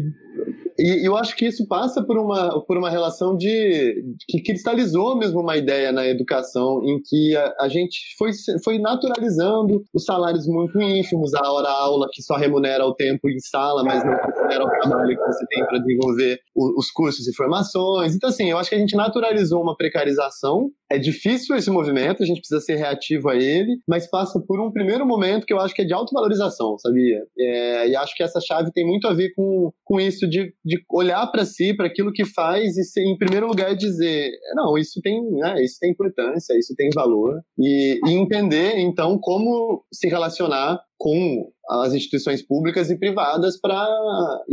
[0.79, 5.41] E eu acho que isso passa por uma, por uma relação de que cristalizou mesmo
[5.41, 8.31] uma ideia na educação em que a, a gente foi,
[8.63, 13.39] foi naturalizando os salários muito ínfimos, a hora aula que só remunera o tempo em
[13.39, 18.15] sala, mas não remunera o trabalho que você tem para desenvolver os cursos e formações.
[18.15, 20.69] Então, assim, eu acho que a gente naturalizou uma precarização.
[20.89, 24.71] É difícil esse movimento, a gente precisa ser reativo a ele, mas passa por um
[24.71, 27.21] primeiro momento que eu acho que é de autovalorização, sabia?
[27.37, 30.83] É, e acho que essa chave tem muito a ver com, com isso de de
[30.91, 35.01] olhar para si, para aquilo que faz e, ser, em primeiro lugar, dizer: não, isso
[35.01, 40.79] tem, né, isso tem importância, isso tem valor, e, e entender, então, como se relacionar
[40.97, 43.87] com as instituições públicas e privadas para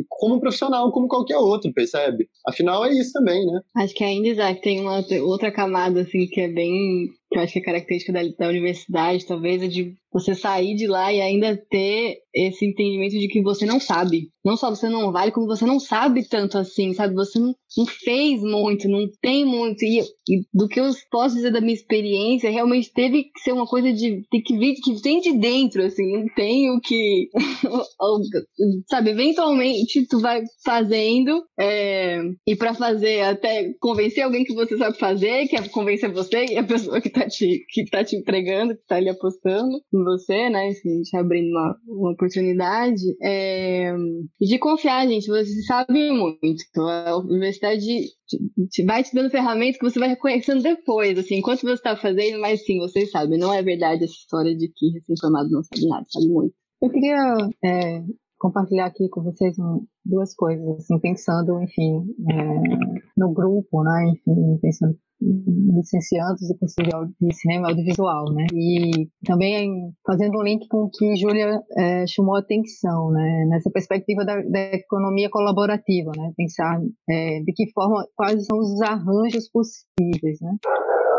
[0.08, 2.28] como profissional, como qualquer outro, percebe?
[2.46, 3.60] Afinal é isso também, né?
[3.76, 7.52] Acho que ainda Isaac tem uma outra camada assim que é bem que eu acho
[7.52, 11.56] que é característica da, da universidade, talvez, é de você sair de lá e ainda
[11.68, 14.30] ter esse entendimento de que você não sabe.
[14.44, 17.14] Não só você não vale, como você não sabe tanto assim, sabe?
[17.14, 19.82] Você não, não fez muito, não tem muito.
[19.84, 23.66] E, e, do que eu posso dizer da minha experiência, realmente teve que ser uma
[23.66, 24.22] coisa de.
[24.30, 27.28] Tem que vir, que vem de dentro, assim, não tem o que.
[28.88, 34.96] sabe, eventualmente tu vai fazendo, é, e para fazer, até convencer alguém que você sabe
[34.98, 38.76] fazer, que é convencer você e a pessoa que tá te, que tá te empregando,
[38.76, 40.68] que tá ali apostando em você, né?
[40.68, 43.02] Assim, te abrindo uma, uma oportunidade.
[43.22, 43.94] É,
[44.40, 45.26] de confiar, gente.
[45.26, 46.62] Você sabe muito.
[46.78, 47.84] A universidade
[48.26, 48.38] te,
[48.70, 52.40] te, vai te dando ferramentas que você vai reconhecendo depois, assim, enquanto você tá fazendo,
[52.40, 53.38] mas sim, vocês sabem.
[53.38, 56.54] Não é verdade essa história de que recém-formado não sabe nada, sabe muito.
[56.82, 58.02] Eu queria é,
[58.38, 59.56] compartilhar aqui com vocês
[60.04, 66.76] duas coisas, assim, pensando, enfim, é, no grupo, né, enfim, pensando licenciados de curso
[67.20, 68.46] de cinema audiovisual, né?
[68.52, 73.46] E também fazendo um link com o que Júlia é, chamou a atenção, né?
[73.48, 76.32] Nessa perspectiva da, da economia colaborativa, né?
[76.36, 80.56] Pensar é, de que forma, quais são os arranjos possíveis, né?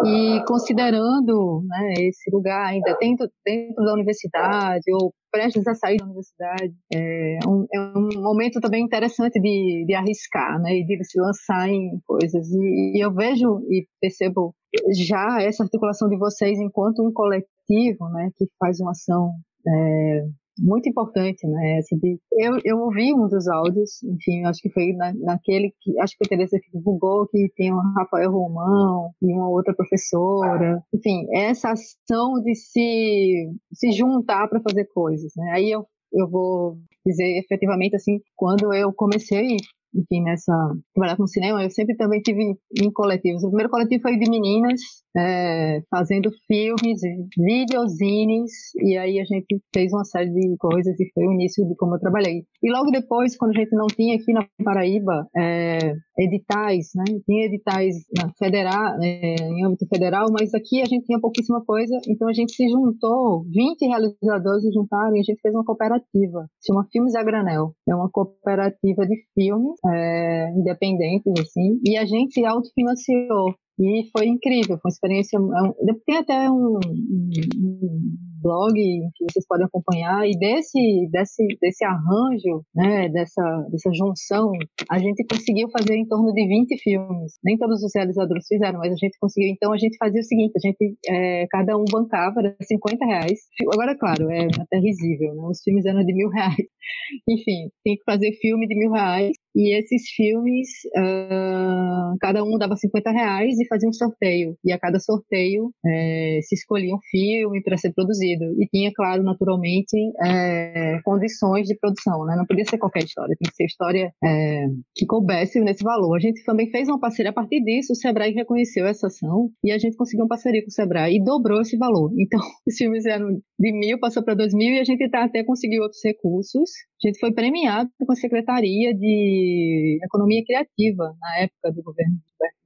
[0.06, 6.06] E considerando né, esse lugar ainda dentro, dentro da universidade ou prestes a sair da
[6.06, 11.20] universidade, é um, é um momento também interessante de, de arriscar, né, e de se
[11.20, 12.52] lançar em coisas.
[12.52, 14.56] E, e eu vejo e percebo
[14.96, 19.32] já essa articulação de vocês enquanto um coletivo, né, que faz uma ação
[19.68, 20.28] é,
[20.60, 21.80] muito importante, né?
[21.92, 26.14] De, eu, eu ouvi um dos áudios, enfim, acho que foi na, naquele que acho
[26.14, 31.28] que foi Teresa que divulgou que tem o Rafael Romão e uma outra professora, enfim,
[31.34, 35.52] essa ação de se se juntar para fazer coisas, né?
[35.54, 39.58] Aí eu eu vou dizer efetivamente assim, quando eu comecei
[39.96, 40.54] enfim, nessa
[40.94, 43.44] trabalhar com cinema, eu sempre também tive em coletivos.
[43.44, 44.80] O primeiro coletivo foi de meninas,
[45.18, 47.02] é, fazendo filmes,
[47.38, 51.76] videozines, e aí a gente fez uma série de coisas e foi o início de
[51.76, 52.44] como eu trabalhei.
[52.62, 57.04] E logo depois, quando a gente não tinha aqui na Paraíba é, editais, né?
[57.26, 61.98] Tinha editais na federal, é, em âmbito federal, mas aqui a gente tinha pouquíssima coisa,
[62.08, 66.48] então a gente se juntou, 20 realizadores se juntaram e a gente fez uma cooperativa,
[66.66, 67.74] chama Filmes a Granel.
[67.88, 73.56] É uma cooperativa de filmes é, independentes, assim, e a gente autofinanciou.
[73.80, 75.38] E foi incrível, foi uma experiência.
[75.38, 82.64] É tem até um, um, blog que vocês podem acompanhar, e desse, desse, desse arranjo,
[82.76, 84.52] né, dessa, dessa junção,
[84.90, 87.34] a gente conseguiu fazer em torno de 20 filmes.
[87.44, 89.52] Nem todos os realizadores fizeram, mas a gente conseguiu.
[89.52, 93.40] Então a gente fazia o seguinte: a gente, é, cada um bancava, era 50 reais.
[93.74, 95.44] Agora, claro, é até risível, né?
[95.50, 96.56] Os filmes eram de mil reais.
[97.30, 99.32] Enfim, tem que fazer filme de mil reais.
[99.56, 104.56] E esses filmes, uh, cada um dava 50 reais e fazia um sorteio.
[104.64, 108.27] E a cada sorteio é, se escolhia um filme para ser produzido.
[108.34, 112.26] E tinha, claro, naturalmente, é, condições de produção.
[112.26, 112.36] Né?
[112.36, 116.16] Não podia ser qualquer história, tem que ser história é, que coubesse nesse valor.
[116.16, 117.32] A gente também fez uma parceria.
[117.32, 120.70] A partir disso, o Sebrae reconheceu essa ação e a gente conseguiu uma parceria com
[120.70, 122.12] o Sebrae e dobrou esse valor.
[122.18, 123.30] Então, os filmes eram
[123.60, 126.70] de mil, passou para dois mil e a gente tá, até conseguiu outros recursos.
[127.04, 132.18] A gente foi premiado com a Secretaria de economia criativa na época do governo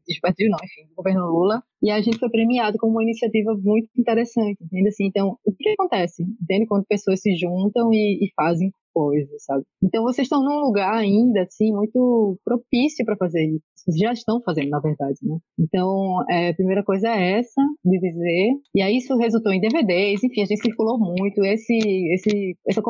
[0.10, 3.90] Gilberto não, enfim, do governo Lula, e a gente foi premiado com uma iniciativa muito
[3.98, 4.90] interessante, entende?
[4.90, 6.24] Assim, então, o que acontece?
[6.24, 6.66] Entende?
[6.68, 9.64] Quando pessoas se juntam e, e fazem coisas, sabe?
[9.82, 14.70] Então, vocês estão num lugar ainda, assim, muito propício para fazer isso já estão fazendo,
[14.70, 15.38] na verdade, né?
[15.60, 20.24] Então, é, a primeira coisa é essa, de dizer, e aí isso resultou em DVDs,
[20.24, 21.78] enfim, a gente circulou muito, esse,
[22.14, 22.82] esse, essa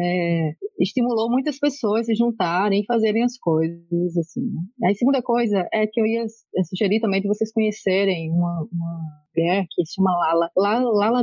[0.00, 4.42] é, estimulou muitas pessoas se juntarem e fazerem as coisas, assim,
[4.78, 4.90] né?
[4.90, 6.24] A segunda coisa é que eu ia
[6.68, 9.00] sugerir também de vocês conhecerem uma, uma
[9.34, 11.20] mulher que se chama Lala, Lala, Lala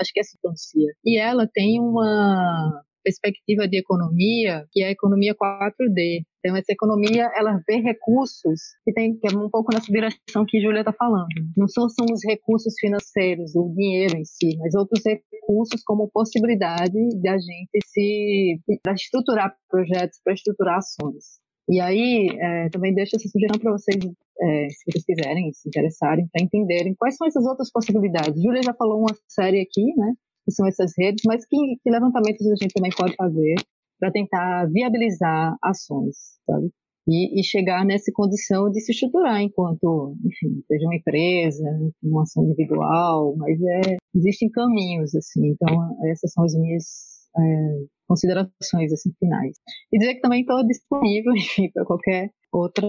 [0.00, 4.88] acho que é assim que pronuncia, e ela tem uma perspectiva de economia, que é
[4.88, 6.24] a economia 4D.
[6.40, 10.60] Então, essa economia, ela vê recursos que tem que é um pouco nessa direção que
[10.60, 11.28] Júlia está falando.
[11.56, 16.92] Não só são os recursos financeiros, o dinheiro em si, mas outros recursos como possibilidade
[16.92, 21.38] de a gente se para estruturar projetos, para estruturar ações.
[21.68, 26.28] E aí, é, também deixo essa sugestão para vocês, é, se vocês quiserem, se interessarem,
[26.32, 28.40] para entenderem quais são essas outras possibilidades.
[28.42, 30.12] Júlia já falou uma série aqui, né?
[30.46, 33.56] Que são essas redes, mas que, que levantamentos a gente também pode fazer
[33.98, 36.16] para tentar viabilizar ações,
[36.46, 36.70] sabe?
[37.08, 41.64] E, e, chegar nessa condição de se estruturar enquanto, enfim, seja uma empresa,
[42.02, 46.84] uma ação individual, mas é, existem caminhos, assim, então essas são as minhas
[47.38, 49.56] é, considerações, assim, finais.
[49.92, 52.84] E dizer que também estou disponível, enfim, para qualquer outra,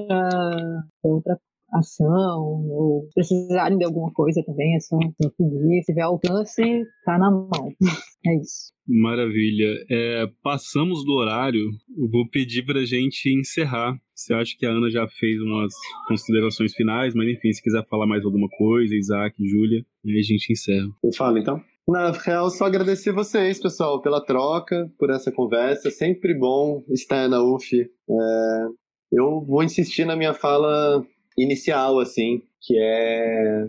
[1.03, 1.39] outra
[1.71, 4.97] ação, ou precisarem de alguma coisa também, é só
[5.37, 5.81] pedir.
[5.83, 6.61] Se tiver alcance,
[7.05, 7.49] tá na mão.
[8.25, 8.73] É isso.
[8.85, 9.85] Maravilha.
[9.89, 11.61] É, passamos do horário,
[11.97, 13.95] eu vou pedir para a gente encerrar.
[14.13, 15.71] Você acha que a Ana já fez umas
[16.09, 20.51] considerações finais, mas enfim, se quiser falar mais alguma coisa, Isaac, Júlia, aí a gente
[20.51, 20.89] encerra.
[21.01, 21.61] Eu falo então.
[21.87, 25.89] Na real, só agradecer vocês, pessoal, pela troca, por essa conversa.
[25.89, 27.79] Sempre bom estar na UF.
[27.79, 28.67] É,
[29.11, 31.01] eu vou insistir na minha fala
[31.37, 33.67] inicial, assim, que é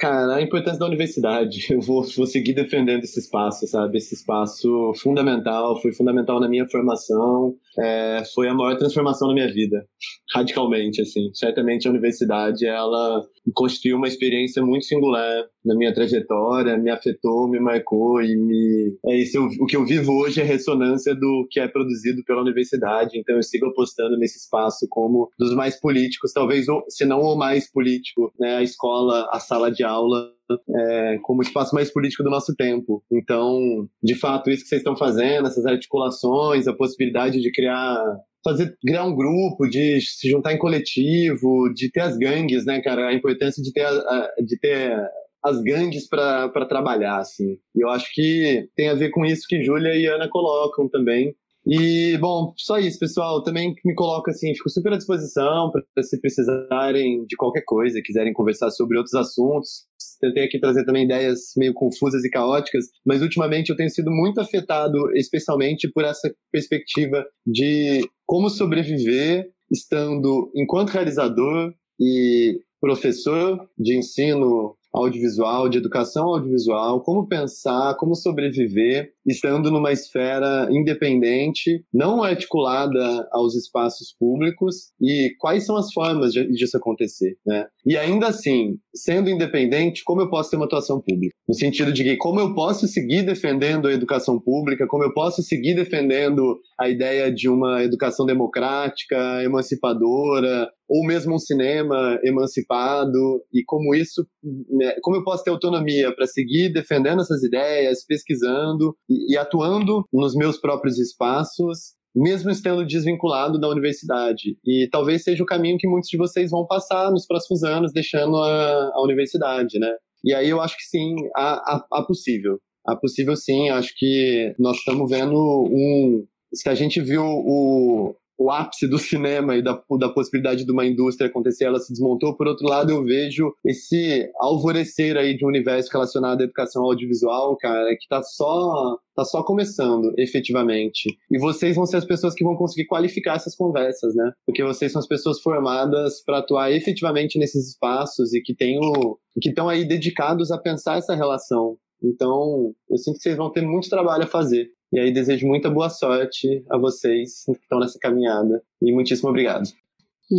[0.00, 1.66] Cara, a importância da universidade.
[1.70, 3.98] Eu vou, vou seguir defendendo esse espaço, sabe?
[3.98, 9.52] Esse espaço fundamental, foi fundamental na minha formação, é, foi a maior transformação na minha
[9.52, 9.84] vida,
[10.34, 11.30] radicalmente, assim.
[11.34, 13.22] Certamente a universidade, ela
[13.54, 18.96] constituiu uma experiência muito singular na minha trajetória, me afetou, me marcou e me...
[19.06, 22.40] É isso, eu, o que eu vivo hoje é ressonância do que é produzido pela
[22.40, 27.36] universidade, então eu sigo apostando nesse espaço como dos mais políticos, talvez, se não o
[27.36, 28.56] mais político, né?
[28.56, 30.30] A escola, a sala de aula
[30.76, 33.02] é, como espaço mais político do nosso tempo.
[33.10, 38.02] Então, de fato, isso que vocês estão fazendo, essas articulações, a possibilidade de criar
[38.42, 43.08] fazer criar um grupo, de se juntar em coletivo, de ter as gangues, né, cara?
[43.08, 44.96] A importância de ter, a, de ter
[45.44, 47.58] as gangues para trabalhar, assim.
[47.74, 51.34] E eu acho que tem a ver com isso que Júlia e Ana colocam também,
[51.66, 53.42] e, bom, só isso, pessoal.
[53.42, 58.32] Também me coloco assim, fico super à disposição para se precisarem de qualquer coisa, quiserem
[58.32, 59.84] conversar sobre outros assuntos.
[60.20, 64.40] Tentei aqui trazer também ideias meio confusas e caóticas, mas ultimamente eu tenho sido muito
[64.40, 74.76] afetado, especialmente por essa perspectiva de como sobreviver estando enquanto realizador e professor de ensino
[74.92, 83.54] audiovisual, de educação audiovisual, como pensar, como sobreviver estando numa esfera independente, não articulada aos
[83.54, 87.66] espaços públicos e quais são as formas de, disso acontecer, né?
[87.86, 91.34] E ainda assim, sendo independente, como eu posso ter uma atuação pública?
[91.48, 95.42] No sentido de que como eu posso seguir defendendo a educação pública, como eu posso
[95.42, 103.62] seguir defendendo a ideia de uma educação democrática, emancipadora, ou mesmo um cinema emancipado e
[103.64, 109.32] como isso, né, como eu posso ter autonomia para seguir defendendo essas ideias, pesquisando e,
[109.34, 114.56] e atuando nos meus próprios espaços, mesmo estando desvinculado da universidade.
[114.64, 118.36] E talvez seja o caminho que muitos de vocês vão passar nos próximos anos, deixando
[118.36, 119.90] a, a universidade, né?
[120.24, 122.58] E aí eu acho que sim, há, há, há possível.
[122.86, 126.26] Há possível sim, acho que nós estamos vendo um.
[126.52, 130.86] Se a gente viu o, o ápice do cinema e da, da possibilidade de uma
[130.86, 132.34] indústria acontecer, ela se desmontou.
[132.34, 137.54] Por outro lado, eu vejo esse alvorecer aí de um universo relacionado à educação audiovisual,
[137.58, 141.14] cara, que tá só tá só começando, efetivamente.
[141.30, 144.32] E vocês vão ser as pessoas que vão conseguir qualificar essas conversas, né?
[144.46, 149.18] Porque vocês são as pessoas formadas para atuar efetivamente nesses espaços e que têm o,
[149.42, 151.76] que estão aí dedicados a pensar essa relação.
[152.02, 154.70] Então, eu sinto que vocês vão ter muito trabalho a fazer.
[154.92, 158.62] E aí desejo muita boa sorte a vocês que estão nessa caminhada.
[158.82, 159.68] E muitíssimo obrigado.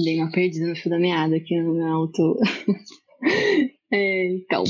[0.04, 2.38] Dei uma perdida no fio da meada aqui no meu auto.
[3.94, 4.64] é, então,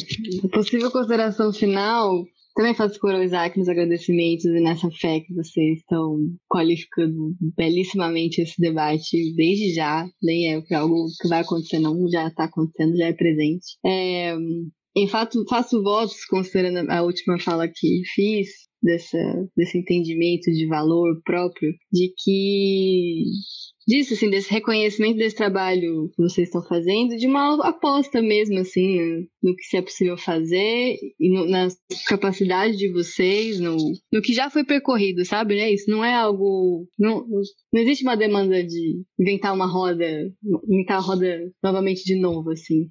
[0.52, 2.24] possível consideração final.
[2.56, 6.18] Também faço coro ao Isaac nos agradecimentos e nessa fé que vocês estão
[6.50, 10.06] qualificando belíssimamente esse debate desde já.
[10.22, 11.96] Nem é algo que vai acontecer, não.
[12.10, 13.78] Já está acontecendo, já é presente.
[13.86, 14.36] É,
[14.96, 18.50] em fato, faço votos, considerando a última fala que fiz,
[18.82, 19.18] dessa,
[19.56, 23.24] desse entendimento de valor próprio, de que
[23.88, 29.28] disso, assim, desse reconhecimento desse trabalho que vocês estão fazendo, de uma aposta mesmo, assim,
[29.42, 31.68] no, que se é possível fazer e no, na
[32.08, 33.76] capacidade de vocês, no,
[34.12, 35.56] no que já foi percorrido, sabe?
[35.56, 35.74] Né?
[35.74, 36.88] Isso não é algo.
[36.98, 37.26] Não,
[37.74, 40.06] não existe uma demanda de inventar uma roda,
[40.70, 42.90] inventar a roda novamente de novo, assim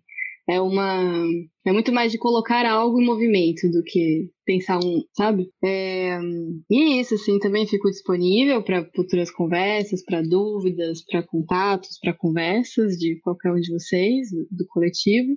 [0.48, 1.24] é uma
[1.64, 5.50] é muito mais de colocar algo em movimento do que pensar um, sabe?
[5.62, 6.18] É,
[6.70, 12.14] e é isso, assim, também fico disponível para futuras conversas, para dúvidas, para contatos, para
[12.14, 15.36] conversas de qualquer um de vocês, do coletivo.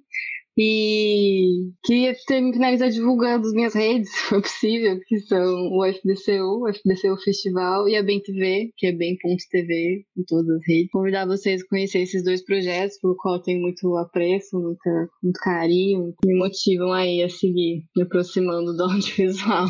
[0.58, 6.70] E queria finalizar divulgando as minhas redes, se for possível, que são o FDCU, o
[6.70, 10.92] FDCU Festival e a Bem TV, que é bem.tv em todas as redes.
[10.92, 15.40] Convidar vocês a conhecer esses dois projetos, pelo qual eu tenho muito apreço, muita, muito
[15.40, 19.68] carinho, me motivam aí a seguir me aproximando do audiovisual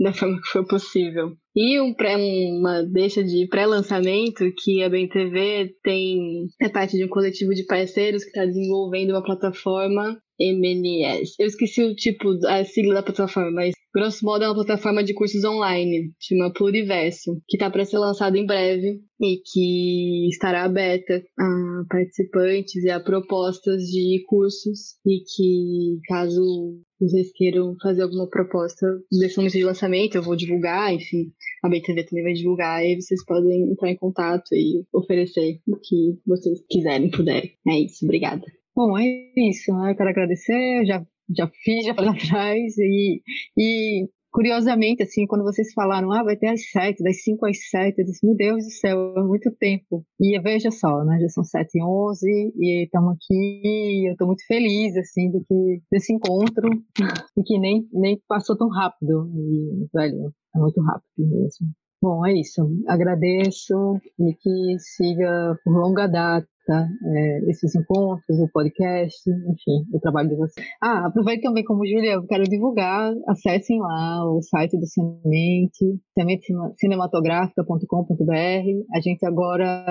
[0.00, 1.36] da forma que for possível.
[1.54, 7.08] E um pré, uma deixa de pré-lançamento que a BemTV tem é parte de um
[7.08, 11.34] coletivo de parceiros que está desenvolvendo uma plataforma MNS.
[11.38, 15.14] Eu esqueci o tipo, a sigla da plataforma, mas grosso modo é uma plataforma de
[15.14, 21.22] cursos online, chama Pluriverso, que está para ser lançado em breve e que estará aberta
[21.38, 28.86] a participantes e a propostas de cursos e que caso vocês queiram fazer alguma proposta
[29.10, 31.32] desse momento de lançamento, eu vou divulgar, enfim,
[31.64, 36.18] a BTV também vai divulgar, e vocês podem entrar em contato e oferecer o que
[36.26, 37.52] vocês quiserem, puderem.
[37.66, 38.42] É isso, obrigada.
[38.76, 39.04] Bom, é
[39.36, 39.72] isso.
[39.72, 41.04] Eu quero agradecer, já,
[41.36, 43.22] já fiz, já falei atrás, e,
[43.56, 48.00] e curiosamente, assim, quando vocês falaram, ah, vai ter às sete, das cinco às sete,
[48.00, 50.04] eu disse, meu Deus do céu, é muito tempo.
[50.20, 54.46] E veja só, né, já são sete e onze, e estamos aqui, eu estou muito
[54.46, 56.68] feliz, assim, de que, desse encontro,
[57.36, 61.68] e que nem, nem passou tão rápido, e, velho, é muito rápido mesmo.
[62.02, 62.62] Bom, é isso.
[62.88, 70.28] Agradeço e que siga por longa data é, esses encontros, o podcast, enfim, o trabalho
[70.28, 70.64] de vocês.
[70.82, 78.94] Ah, aproveito também como Julia, eu quero divulgar, acessem lá o site do Semente, sementecinematográfica.com.br.
[78.94, 79.84] A gente agora,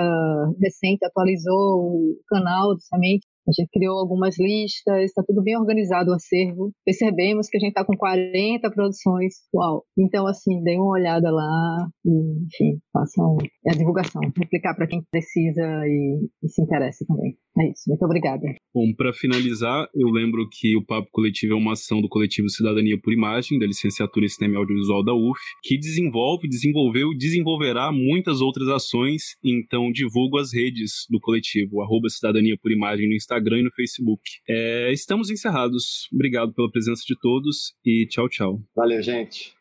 [0.61, 6.11] recente, atualizou o canal do Semente a gente criou algumas listas, está tudo bem organizado
[6.11, 6.71] o acervo.
[6.85, 9.34] Percebemos que a gente está com 40 produções.
[9.53, 9.84] Uau!
[9.97, 15.63] Então, assim, deem uma olhada lá e, enfim, façam a divulgação, explicar para quem precisa
[15.85, 17.35] e, e se interessa também.
[17.57, 17.84] É isso.
[17.88, 18.41] Muito obrigada.
[18.73, 22.97] Bom, para finalizar, eu lembro que o Papo Coletivo é uma ação do coletivo Cidadania
[23.01, 28.39] por Imagem, da licenciatura em Cinema Audiovisual da UF, que desenvolve, desenvolveu e desenvolverá muitas
[28.39, 29.35] outras ações.
[29.43, 34.21] Então, divulgo as redes do coletivo, arroba Cidadania por Imagem no Instagram e no Facebook.
[34.47, 36.09] É, estamos encerrados.
[36.13, 38.61] Obrigado pela presença de todos e tchau, tchau.
[38.75, 39.55] Valeu, gente.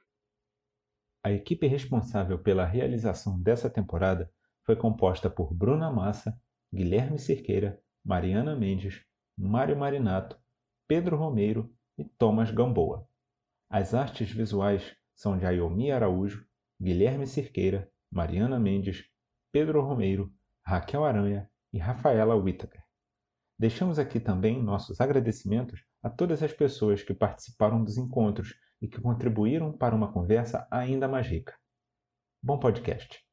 [1.24, 4.30] A equipe responsável pela realização dessa temporada
[4.64, 6.36] foi composta por Bruna Massa,
[6.74, 9.00] Guilherme Cerqueira, Mariana Mendes,
[9.38, 10.36] Mário Marinato,
[10.86, 13.06] Pedro Romeiro e Thomas Gamboa.
[13.70, 16.44] As artes visuais são de Ayomi Araújo,
[16.80, 19.04] Guilherme Cerqueira, Mariana Mendes,
[19.52, 20.32] Pedro Romeiro,
[20.66, 22.87] Raquel Aranha e Rafaela Whittaker.
[23.58, 29.00] Deixamos aqui também nossos agradecimentos a todas as pessoas que participaram dos encontros e que
[29.00, 31.56] contribuíram para uma conversa ainda mais rica.
[32.40, 33.27] Bom podcast!